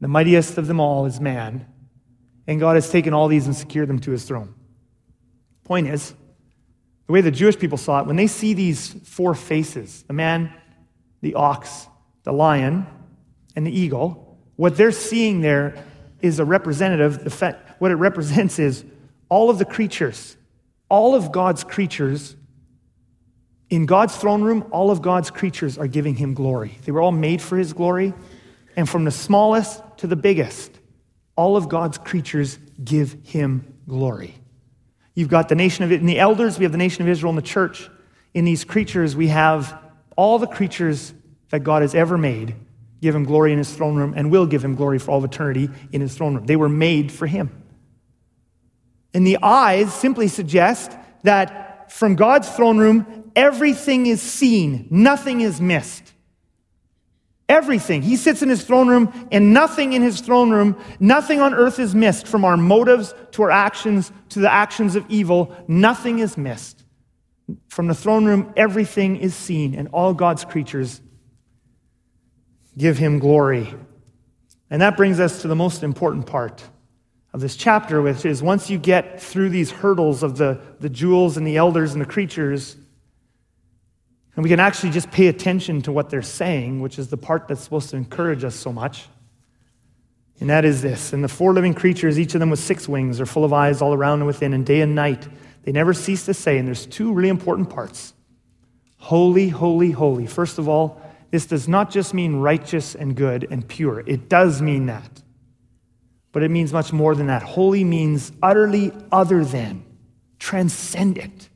The 0.00 0.08
mightiest 0.08 0.56
of 0.56 0.66
them 0.66 0.80
all 0.80 1.04
is 1.04 1.20
man. 1.20 1.66
And 2.46 2.58
God 2.58 2.76
has 2.76 2.88
taken 2.88 3.12
all 3.12 3.28
these 3.28 3.44
and 3.44 3.54
secured 3.54 3.90
them 3.90 3.98
to 3.98 4.12
his 4.12 4.24
throne. 4.24 4.54
Point 5.64 5.88
is, 5.88 6.14
the 7.06 7.12
way 7.12 7.20
the 7.20 7.30
Jewish 7.30 7.58
people 7.58 7.76
saw 7.76 8.00
it, 8.00 8.06
when 8.06 8.16
they 8.16 8.28
see 8.28 8.54
these 8.54 8.94
four 9.04 9.34
faces 9.34 10.02
the 10.04 10.14
man, 10.14 10.50
the 11.20 11.34
ox, 11.34 11.88
the 12.22 12.32
lion, 12.32 12.86
and 13.54 13.66
the 13.66 13.78
eagle 13.78 14.38
what 14.56 14.78
they're 14.78 14.90
seeing 14.90 15.42
there 15.42 15.76
is 16.22 16.38
a 16.38 16.46
representative. 16.46 17.24
The 17.24 17.58
what 17.78 17.90
it 17.90 17.96
represents 17.96 18.58
is 18.58 18.86
all 19.28 19.50
of 19.50 19.58
the 19.58 19.66
creatures, 19.66 20.38
all 20.88 21.14
of 21.14 21.30
God's 21.30 21.62
creatures. 21.62 22.36
In 23.68 23.86
God's 23.86 24.16
throne 24.16 24.42
room, 24.42 24.64
all 24.70 24.90
of 24.90 25.02
God's 25.02 25.30
creatures 25.30 25.76
are 25.76 25.88
giving 25.88 26.14
him 26.14 26.34
glory. 26.34 26.78
They 26.84 26.92
were 26.92 27.00
all 27.00 27.12
made 27.12 27.42
for 27.42 27.56
his 27.56 27.72
glory. 27.72 28.14
And 28.76 28.88
from 28.88 29.04
the 29.04 29.10
smallest 29.10 29.82
to 29.98 30.06
the 30.06 30.16
biggest, 30.16 30.70
all 31.34 31.56
of 31.56 31.68
God's 31.68 31.98
creatures 31.98 32.58
give 32.82 33.16
him 33.24 33.74
glory. 33.88 34.34
You've 35.14 35.30
got 35.30 35.48
the 35.48 35.54
nation 35.54 35.84
of 35.84 35.92
in 35.92 36.06
the 36.06 36.18
elders, 36.18 36.58
we 36.58 36.64
have 36.64 36.72
the 36.72 36.78
nation 36.78 37.02
of 37.02 37.08
Israel 37.08 37.30
in 37.30 37.36
the 37.36 37.42
church. 37.42 37.88
In 38.34 38.44
these 38.44 38.64
creatures, 38.64 39.16
we 39.16 39.28
have 39.28 39.82
all 40.14 40.38
the 40.38 40.46
creatures 40.46 41.14
that 41.50 41.60
God 41.60 41.82
has 41.82 41.94
ever 41.94 42.18
made 42.18 42.54
give 43.00 43.14
him 43.14 43.24
glory 43.24 43.52
in 43.52 43.58
his 43.58 43.72
throne 43.74 43.96
room 43.96 44.14
and 44.16 44.30
will 44.30 44.46
give 44.46 44.64
him 44.64 44.74
glory 44.74 44.98
for 44.98 45.12
all 45.12 45.24
eternity 45.24 45.70
in 45.92 46.00
his 46.00 46.14
throne 46.14 46.34
room. 46.34 46.46
They 46.46 46.56
were 46.56 46.68
made 46.68 47.12
for 47.12 47.26
him. 47.26 47.50
And 49.14 49.26
the 49.26 49.38
eyes 49.42 49.92
simply 49.94 50.28
suggest 50.28 50.92
that 51.22 51.92
from 51.92 52.16
God's 52.16 52.50
throne 52.50 52.78
room, 52.78 53.25
everything 53.36 54.06
is 54.06 54.20
seen, 54.20 54.88
nothing 54.90 55.42
is 55.42 55.60
missed. 55.60 56.14
Everything. 57.48 58.02
He 58.02 58.16
sits 58.16 58.42
in 58.42 58.48
his 58.48 58.64
throne 58.64 58.88
room, 58.88 59.28
and 59.30 59.54
nothing 59.54 59.92
in 59.92 60.02
his 60.02 60.20
throne 60.20 60.50
room, 60.50 60.76
nothing 60.98 61.40
on 61.40 61.54
earth 61.54 61.78
is 61.78 61.94
missed 61.94 62.26
from 62.26 62.44
our 62.44 62.56
motives 62.56 63.14
to 63.32 63.42
our 63.42 63.52
actions 63.52 64.10
to 64.30 64.40
the 64.40 64.52
actions 64.52 64.96
of 64.96 65.06
evil. 65.08 65.54
Nothing 65.68 66.18
is 66.18 66.36
missed. 66.36 66.82
From 67.68 67.86
the 67.86 67.94
throne 67.94 68.24
room, 68.24 68.52
everything 68.56 69.16
is 69.18 69.32
seen, 69.32 69.76
and 69.76 69.86
all 69.92 70.12
God's 70.12 70.44
creatures 70.44 71.00
give 72.76 72.98
him 72.98 73.20
glory. 73.20 73.72
And 74.68 74.82
that 74.82 74.96
brings 74.96 75.20
us 75.20 75.42
to 75.42 75.48
the 75.48 75.54
most 75.54 75.84
important 75.84 76.26
part 76.26 76.64
of 77.32 77.40
this 77.40 77.54
chapter, 77.54 78.02
which 78.02 78.24
is 78.24 78.42
once 78.42 78.68
you 78.68 78.78
get 78.78 79.20
through 79.20 79.50
these 79.50 79.70
hurdles 79.70 80.24
of 80.24 80.36
the, 80.36 80.60
the 80.80 80.88
jewels 80.88 81.36
and 81.36 81.46
the 81.46 81.56
elders 81.56 81.92
and 81.92 82.00
the 82.00 82.06
creatures, 82.06 82.76
and 84.36 84.42
we 84.42 84.50
can 84.50 84.60
actually 84.60 84.90
just 84.90 85.10
pay 85.10 85.28
attention 85.28 85.80
to 85.82 85.92
what 85.92 86.10
they're 86.10 86.20
saying, 86.20 86.80
which 86.80 86.98
is 86.98 87.08
the 87.08 87.16
part 87.16 87.48
that's 87.48 87.62
supposed 87.62 87.88
to 87.90 87.96
encourage 87.96 88.44
us 88.44 88.54
so 88.54 88.70
much. 88.70 89.08
And 90.38 90.50
that 90.50 90.66
is 90.66 90.82
this 90.82 91.14
And 91.14 91.24
the 91.24 91.28
four 91.28 91.54
living 91.54 91.72
creatures, 91.72 92.18
each 92.18 92.34
of 92.34 92.40
them 92.40 92.50
with 92.50 92.60
six 92.60 92.86
wings, 92.86 93.20
are 93.20 93.26
full 93.26 93.44
of 93.44 93.54
eyes 93.54 93.80
all 93.80 93.94
around 93.94 94.18
and 94.18 94.26
within, 94.26 94.52
and 94.52 94.64
day 94.64 94.82
and 94.82 94.94
night, 94.94 95.26
they 95.62 95.72
never 95.72 95.94
cease 95.94 96.26
to 96.26 96.34
say, 96.34 96.58
and 96.58 96.68
there's 96.68 96.86
two 96.86 97.12
really 97.12 97.30
important 97.30 97.70
parts 97.70 98.12
Holy, 98.98 99.48
holy, 99.48 99.90
holy. 99.90 100.26
First 100.26 100.58
of 100.58 100.68
all, 100.68 101.00
this 101.30 101.46
does 101.46 101.68
not 101.68 101.90
just 101.90 102.12
mean 102.14 102.36
righteous 102.36 102.94
and 102.94 103.14
good 103.14 103.46
and 103.50 103.66
pure, 103.66 104.00
it 104.00 104.28
does 104.28 104.60
mean 104.60 104.86
that. 104.86 105.22
But 106.32 106.42
it 106.42 106.50
means 106.50 106.70
much 106.72 106.92
more 106.92 107.14
than 107.14 107.28
that. 107.28 107.42
Holy 107.42 107.82
means 107.82 108.30
utterly 108.42 108.92
other 109.10 109.42
than, 109.42 109.84
transcendent, 110.38 111.48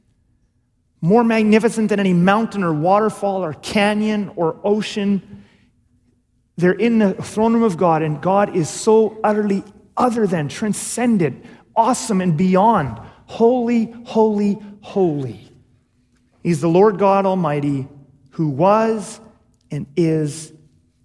more 1.00 1.24
magnificent 1.24 1.88
than 1.88 2.00
any 2.00 2.12
mountain 2.12 2.62
or 2.62 2.72
waterfall 2.72 3.42
or 3.42 3.54
canyon 3.54 4.30
or 4.36 4.60
ocean. 4.62 5.44
They're 6.56 6.72
in 6.72 6.98
the 6.98 7.14
throne 7.14 7.54
room 7.54 7.62
of 7.62 7.76
God, 7.76 8.02
and 8.02 8.20
God 8.20 8.54
is 8.54 8.68
so 8.68 9.18
utterly 9.24 9.64
other 9.96 10.26
than, 10.26 10.48
transcendent, 10.48 11.44
awesome, 11.74 12.20
and 12.20 12.36
beyond. 12.36 12.98
Holy, 13.26 13.94
holy, 14.04 14.58
holy. 14.80 15.50
He's 16.42 16.60
the 16.60 16.68
Lord 16.68 16.98
God 16.98 17.26
Almighty 17.26 17.88
who 18.30 18.48
was 18.48 19.20
and 19.70 19.86
is 19.96 20.52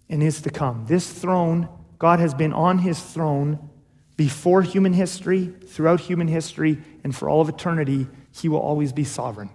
and 0.10 0.22
is 0.22 0.42
to 0.42 0.50
come. 0.50 0.86
This 0.88 1.12
throne, 1.12 1.68
God 1.98 2.20
has 2.20 2.34
been 2.34 2.54
on 2.54 2.80
his 2.80 3.02
throne 3.02 3.70
before 4.16 4.62
human 4.62 4.94
history, 4.94 5.54
throughout 5.68 6.00
human 6.00 6.28
history, 6.28 6.82
and 7.04 7.14
for 7.16 7.30
all 7.30 7.42
of 7.42 7.50
eternity. 7.50 8.08
He 8.32 8.48
will 8.48 8.60
always 8.60 8.94
be 8.94 9.04
sovereign. 9.04 9.50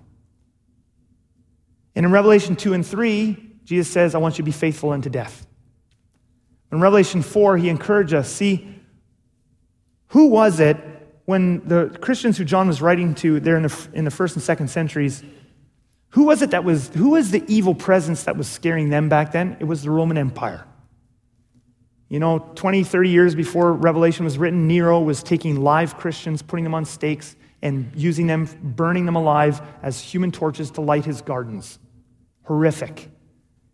And 1.95 2.07
in 2.07 2.12
Revelation 2.12 2.57
2 2.57 2.74
and 2.74 2.86
3, 2.86 3.53
Jesus 3.64 3.91
says, 3.91 4.14
I 4.14 4.18
want 4.18 4.34
you 4.34 4.43
to 4.43 4.47
be 4.47 4.53
faithful 4.53 4.91
unto 4.91 5.11
death. 5.11 5.47
In 6.72 6.80
Revelation 6.80 7.22
4, 7.22 7.57
he 7.57 7.68
encouraged 7.68 8.14
us 8.14 8.28
see, 8.28 8.74
who 10.09 10.26
was 10.26 10.61
it 10.61 10.76
when 11.24 11.66
the 11.68 11.97
Christians 12.01 12.38
who 12.38 12.45
John 12.45 12.66
was 12.66 12.80
writing 12.80 13.14
to 13.16 13.41
there 13.41 13.57
in 13.57 13.64
the, 13.64 13.88
in 13.93 14.05
the 14.05 14.11
first 14.11 14.36
and 14.36 14.43
second 14.43 14.68
centuries 14.68 15.22
who 16.11 16.24
was 16.24 16.43
it 16.43 16.51
that 16.51 16.64
was, 16.64 16.88
who 16.88 17.11
was 17.11 17.30
the 17.30 17.45
evil 17.47 17.74
presence 17.74 18.24
that 18.24 18.36
was 18.36 18.49
scaring 18.49 18.91
them 18.91 19.09
back 19.09 19.32
then? 19.32 19.57
It 19.61 19.64
was 19.64 19.82
the 19.82 19.91
Roman 19.91 20.18
Empire. 20.18 20.66
You 22.09 22.18
know, 22.18 22.41
20, 22.57 22.82
30 22.82 23.09
years 23.09 23.34
before 23.36 23.72
Revelation 23.72 24.24
was 24.24 24.36
written, 24.36 24.66
Nero 24.66 25.01
was 25.01 25.22
taking 25.22 25.62
live 25.62 25.97
Christians, 25.97 26.43
putting 26.43 26.64
them 26.64 26.74
on 26.74 26.84
stakes, 26.84 27.36
and 27.62 27.92
using 27.94 28.26
them, 28.26 28.48
burning 28.62 29.06
them 29.06 29.16
alive 29.16 29.61
as 29.82 30.00
human 30.00 30.32
torches 30.32 30.70
to 30.72 30.80
light 30.80 31.04
his 31.04 31.22
gardens. 31.22 31.78
Horrific. 32.44 33.11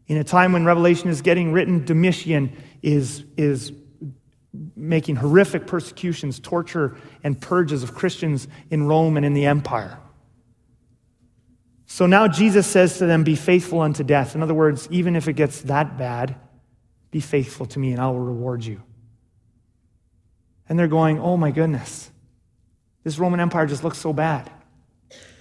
In 0.06 0.16
a 0.16 0.24
time 0.24 0.52
when 0.52 0.64
Revelation 0.64 1.08
is 1.08 1.22
getting 1.22 1.52
written, 1.52 1.84
Domitian 1.84 2.56
is, 2.82 3.24
is 3.36 3.72
making 4.74 5.16
horrific 5.16 5.66
persecutions, 5.66 6.38
torture, 6.38 6.96
and 7.24 7.40
purges 7.40 7.82
of 7.82 7.94
Christians 7.94 8.48
in 8.70 8.86
Rome 8.86 9.16
and 9.16 9.26
in 9.26 9.34
the 9.34 9.46
empire. 9.46 9.98
So 11.86 12.06
now 12.06 12.28
Jesus 12.28 12.66
says 12.66 12.98
to 12.98 13.06
them, 13.06 13.24
Be 13.24 13.36
faithful 13.36 13.80
unto 13.80 14.02
death. 14.02 14.34
In 14.34 14.42
other 14.42 14.54
words, 14.54 14.88
even 14.90 15.16
if 15.16 15.28
it 15.28 15.34
gets 15.34 15.62
that 15.62 15.96
bad, 15.96 16.36
be 17.10 17.20
faithful 17.20 17.66
to 17.66 17.78
me 17.78 17.92
and 17.92 18.00
I 18.00 18.08
will 18.08 18.18
reward 18.18 18.64
you. 18.64 18.82
And 20.68 20.78
they're 20.78 20.88
going, 20.88 21.20
Oh 21.20 21.36
my 21.36 21.52
goodness, 21.52 22.10
this 23.06 23.20
Roman 23.20 23.38
Empire 23.38 23.66
just 23.66 23.84
looks 23.84 23.98
so 23.98 24.12
bad. 24.12 24.50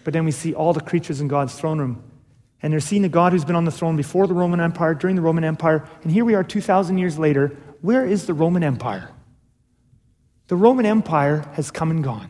But 0.04 0.14
then 0.14 0.24
we 0.24 0.30
see 0.30 0.54
all 0.54 0.72
the 0.72 0.82
creatures 0.82 1.20
in 1.20 1.28
God's 1.28 1.56
throne 1.56 1.80
room. 1.80 2.04
And 2.62 2.72
they're 2.72 2.80
seeing 2.80 3.04
a 3.06 3.10
God 3.10 3.34
who's 3.34 3.44
been 3.44 3.56
on 3.56 3.66
the 3.66 3.72
throne 3.72 3.96
before 3.98 4.28
the 4.28 4.36
Roman 4.36 4.62
Empire, 4.62 4.94
during 4.94 5.16
the 5.16 5.24
Roman 5.24 5.44
Empire. 5.44 5.84
And 6.04 6.12
here 6.12 6.24
we 6.24 6.36
are 6.36 6.44
2,000 6.44 7.00
years 7.00 7.18
later. 7.18 7.58
Where 7.82 8.06
is 8.06 8.28
the 8.28 8.36
Roman 8.36 8.64
Empire? 8.64 9.10
The 10.46 10.56
Roman 10.56 10.86
Empire 10.86 11.44
has 11.54 11.72
come 11.72 11.90
and 11.90 12.04
gone. 12.04 12.30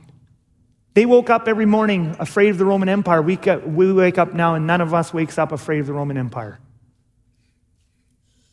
They 0.94 1.06
woke 1.06 1.30
up 1.30 1.50
every 1.50 1.66
morning 1.66 2.16
afraid 2.18 2.48
of 2.48 2.58
the 2.58 2.64
Roman 2.64 2.88
Empire. 2.88 3.22
We, 3.22 3.38
we 3.66 3.92
wake 3.92 4.18
up 4.18 4.34
now, 4.34 4.56
and 4.56 4.66
none 4.66 4.80
of 4.80 4.94
us 4.94 5.14
wakes 5.14 5.38
up 5.38 5.52
afraid 5.52 5.80
of 5.80 5.88
the 5.88 5.94
Roman 5.94 6.16
Empire. 6.16 6.60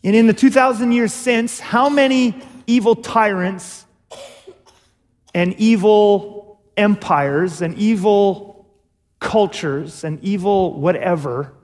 And 0.02 0.16
in 0.16 0.26
the 0.26 0.34
2,000 0.34 0.90
years 0.90 1.12
since, 1.12 1.60
how 1.60 1.88
many 1.88 2.42
evil 2.66 2.96
tyrants 2.96 3.86
and 5.32 5.54
evil 5.60 6.41
empires 6.76 7.62
and 7.62 7.76
evil 7.76 8.66
cultures 9.18 10.04
and 10.04 10.22
evil 10.22 10.78
whatever 10.80 11.54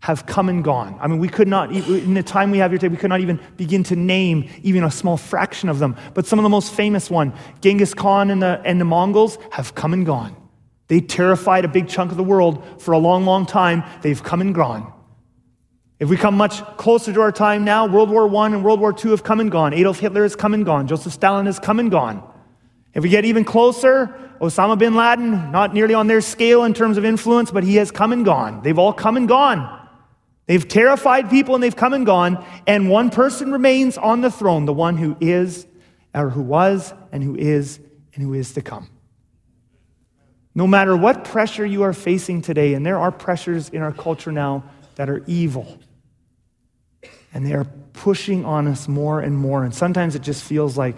have 0.00 0.26
come 0.26 0.48
and 0.48 0.62
gone. 0.62 0.96
I 1.00 1.08
mean, 1.08 1.18
we 1.18 1.28
could 1.28 1.48
not, 1.48 1.72
in 1.72 2.14
the 2.14 2.22
time 2.22 2.50
we 2.50 2.58
have 2.58 2.70
here 2.70 2.78
today, 2.78 2.92
we 2.92 2.96
could 2.96 3.10
not 3.10 3.20
even 3.20 3.40
begin 3.56 3.82
to 3.84 3.96
name 3.96 4.48
even 4.62 4.84
a 4.84 4.90
small 4.90 5.16
fraction 5.16 5.68
of 5.68 5.80
them. 5.80 5.96
But 6.14 6.26
some 6.26 6.38
of 6.38 6.44
the 6.44 6.48
most 6.48 6.72
famous 6.72 7.10
one, 7.10 7.32
Genghis 7.60 7.94
Khan 7.94 8.30
and 8.30 8.40
the, 8.40 8.60
and 8.64 8.80
the 8.80 8.84
Mongols, 8.84 9.38
have 9.50 9.74
come 9.74 9.92
and 9.92 10.06
gone. 10.06 10.36
They 10.86 11.00
terrified 11.00 11.64
a 11.64 11.68
big 11.68 11.88
chunk 11.88 12.12
of 12.12 12.16
the 12.16 12.22
world 12.22 12.80
for 12.80 12.92
a 12.92 12.98
long, 12.98 13.24
long 13.24 13.44
time. 13.44 13.82
They've 14.02 14.22
come 14.22 14.40
and 14.40 14.54
gone. 14.54 14.92
If 15.98 16.08
we 16.08 16.16
come 16.16 16.36
much 16.36 16.62
closer 16.76 17.12
to 17.12 17.20
our 17.20 17.32
time 17.32 17.64
now, 17.64 17.86
World 17.86 18.08
War 18.08 18.32
I 18.36 18.46
and 18.46 18.64
World 18.64 18.78
War 18.78 18.94
II 18.94 19.10
have 19.10 19.24
come 19.24 19.40
and 19.40 19.50
gone. 19.50 19.74
Adolf 19.74 19.98
Hitler 19.98 20.22
has 20.22 20.36
come 20.36 20.54
and 20.54 20.64
gone. 20.64 20.86
Joseph 20.86 21.12
Stalin 21.12 21.46
has 21.46 21.58
come 21.58 21.80
and 21.80 21.90
gone. 21.90 22.22
If 22.94 23.02
we 23.02 23.08
get 23.08 23.24
even 23.24 23.44
closer, 23.44 24.27
Osama 24.40 24.78
bin 24.78 24.94
Laden, 24.94 25.50
not 25.50 25.74
nearly 25.74 25.94
on 25.94 26.06
their 26.06 26.20
scale 26.20 26.64
in 26.64 26.74
terms 26.74 26.96
of 26.96 27.04
influence, 27.04 27.50
but 27.50 27.64
he 27.64 27.76
has 27.76 27.90
come 27.90 28.12
and 28.12 28.24
gone. 28.24 28.62
They've 28.62 28.78
all 28.78 28.92
come 28.92 29.16
and 29.16 29.26
gone. 29.26 29.88
They've 30.46 30.66
terrified 30.66 31.28
people 31.28 31.54
and 31.54 31.62
they've 31.62 31.76
come 31.76 31.92
and 31.92 32.06
gone, 32.06 32.44
and 32.66 32.88
one 32.88 33.10
person 33.10 33.52
remains 33.52 33.98
on 33.98 34.22
the 34.22 34.30
throne, 34.30 34.64
the 34.64 34.72
one 34.72 34.96
who 34.96 35.16
is, 35.20 35.66
or 36.14 36.30
who 36.30 36.40
was, 36.40 36.94
and 37.12 37.22
who 37.22 37.36
is, 37.36 37.78
and 38.14 38.22
who 38.22 38.32
is 38.32 38.54
to 38.54 38.62
come. 38.62 38.88
No 40.54 40.66
matter 40.66 40.96
what 40.96 41.24
pressure 41.24 41.66
you 41.66 41.82
are 41.82 41.92
facing 41.92 42.40
today, 42.40 42.74
and 42.74 42.84
there 42.86 42.98
are 42.98 43.12
pressures 43.12 43.68
in 43.68 43.82
our 43.82 43.92
culture 43.92 44.32
now 44.32 44.64
that 44.94 45.10
are 45.10 45.22
evil, 45.26 45.78
and 47.34 47.44
they 47.44 47.52
are 47.52 47.66
pushing 47.92 48.44
on 48.44 48.66
us 48.66 48.88
more 48.88 49.20
and 49.20 49.36
more, 49.36 49.64
and 49.64 49.74
sometimes 49.74 50.14
it 50.14 50.22
just 50.22 50.42
feels 50.42 50.78
like, 50.78 50.96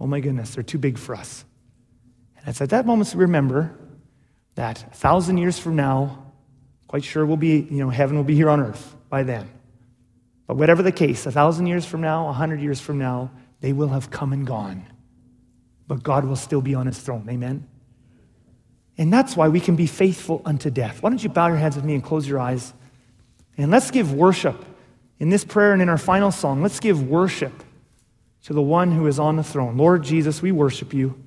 oh 0.00 0.06
my 0.06 0.18
goodness, 0.18 0.54
they're 0.54 0.64
too 0.64 0.78
big 0.78 0.98
for 0.98 1.14
us. 1.14 1.44
It's 2.48 2.60
at 2.60 2.70
that 2.70 2.86
moment 2.86 3.10
to 3.10 3.18
remember 3.18 3.76
that 4.54 4.82
a 4.82 4.94
thousand 4.96 5.38
years 5.38 5.58
from 5.58 5.76
now, 5.76 6.28
Quite 6.88 7.04
sure 7.04 7.26
we'll 7.26 7.36
be, 7.36 7.68
you 7.70 7.78
know, 7.78 7.90
heaven 7.90 8.16
will 8.16 8.24
be 8.24 8.34
here 8.34 8.48
on 8.48 8.60
earth 8.60 8.96
by 9.10 9.22
then. 9.22 9.48
But 10.46 10.56
whatever 10.56 10.82
the 10.82 10.90
case, 10.90 11.26
a 11.26 11.30
thousand 11.30 11.66
years 11.66 11.84
from 11.84 12.00
now, 12.00 12.28
a 12.28 12.32
hundred 12.32 12.62
years 12.62 12.80
from 12.80 12.98
now, 12.98 13.30
they 13.60 13.74
will 13.74 13.88
have 13.88 14.10
come 14.10 14.32
and 14.32 14.46
gone. 14.46 14.86
But 15.86 16.02
God 16.02 16.24
will 16.24 16.36
still 16.36 16.62
be 16.62 16.74
on 16.74 16.86
his 16.86 16.98
throne. 16.98 17.28
Amen? 17.28 17.68
And 18.96 19.12
that's 19.12 19.36
why 19.36 19.48
we 19.48 19.60
can 19.60 19.76
be 19.76 19.86
faithful 19.86 20.40
unto 20.46 20.70
death. 20.70 21.02
Why 21.02 21.10
don't 21.10 21.22
you 21.22 21.28
bow 21.28 21.48
your 21.48 21.58
heads 21.58 21.76
with 21.76 21.84
me 21.84 21.94
and 21.94 22.02
close 22.02 22.26
your 22.26 22.40
eyes? 22.40 22.72
And 23.58 23.70
let's 23.70 23.90
give 23.90 24.14
worship 24.14 24.64
in 25.18 25.28
this 25.28 25.44
prayer 25.44 25.74
and 25.74 25.82
in 25.82 25.90
our 25.90 25.98
final 25.98 26.32
song. 26.32 26.62
Let's 26.62 26.80
give 26.80 27.06
worship 27.06 27.52
to 28.44 28.54
the 28.54 28.62
one 28.62 28.92
who 28.92 29.06
is 29.06 29.18
on 29.18 29.36
the 29.36 29.44
throne. 29.44 29.76
Lord 29.76 30.04
Jesus, 30.04 30.40
we 30.40 30.52
worship 30.52 30.94
you. 30.94 31.22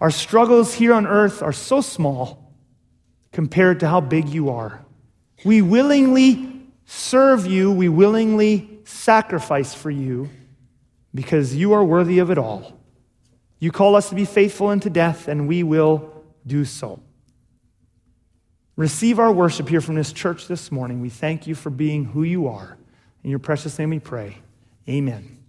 Our 0.00 0.10
struggles 0.10 0.74
here 0.74 0.94
on 0.94 1.06
earth 1.06 1.42
are 1.42 1.52
so 1.52 1.80
small 1.80 2.54
compared 3.32 3.80
to 3.80 3.88
how 3.88 4.00
big 4.00 4.28
you 4.28 4.50
are. 4.50 4.84
We 5.44 5.62
willingly 5.62 6.62
serve 6.86 7.46
you, 7.46 7.70
we 7.70 7.88
willingly 7.88 8.80
sacrifice 8.84 9.74
for 9.74 9.90
you 9.90 10.28
because 11.14 11.54
you 11.54 11.72
are 11.72 11.84
worthy 11.84 12.18
of 12.18 12.30
it 12.30 12.38
all. 12.38 12.78
You 13.58 13.70
call 13.70 13.94
us 13.94 14.08
to 14.08 14.14
be 14.14 14.24
faithful 14.24 14.68
unto 14.68 14.88
death, 14.88 15.28
and 15.28 15.46
we 15.46 15.62
will 15.62 16.24
do 16.46 16.64
so. 16.64 17.00
Receive 18.76 19.18
our 19.18 19.30
worship 19.30 19.68
here 19.68 19.82
from 19.82 19.96
this 19.96 20.12
church 20.12 20.48
this 20.48 20.72
morning. 20.72 21.00
We 21.02 21.10
thank 21.10 21.46
you 21.46 21.54
for 21.54 21.68
being 21.68 22.06
who 22.06 22.22
you 22.22 22.48
are. 22.48 22.78
In 23.22 23.28
your 23.28 23.38
precious 23.38 23.78
name 23.78 23.90
we 23.90 23.98
pray. 23.98 24.38
Amen. 24.88 25.39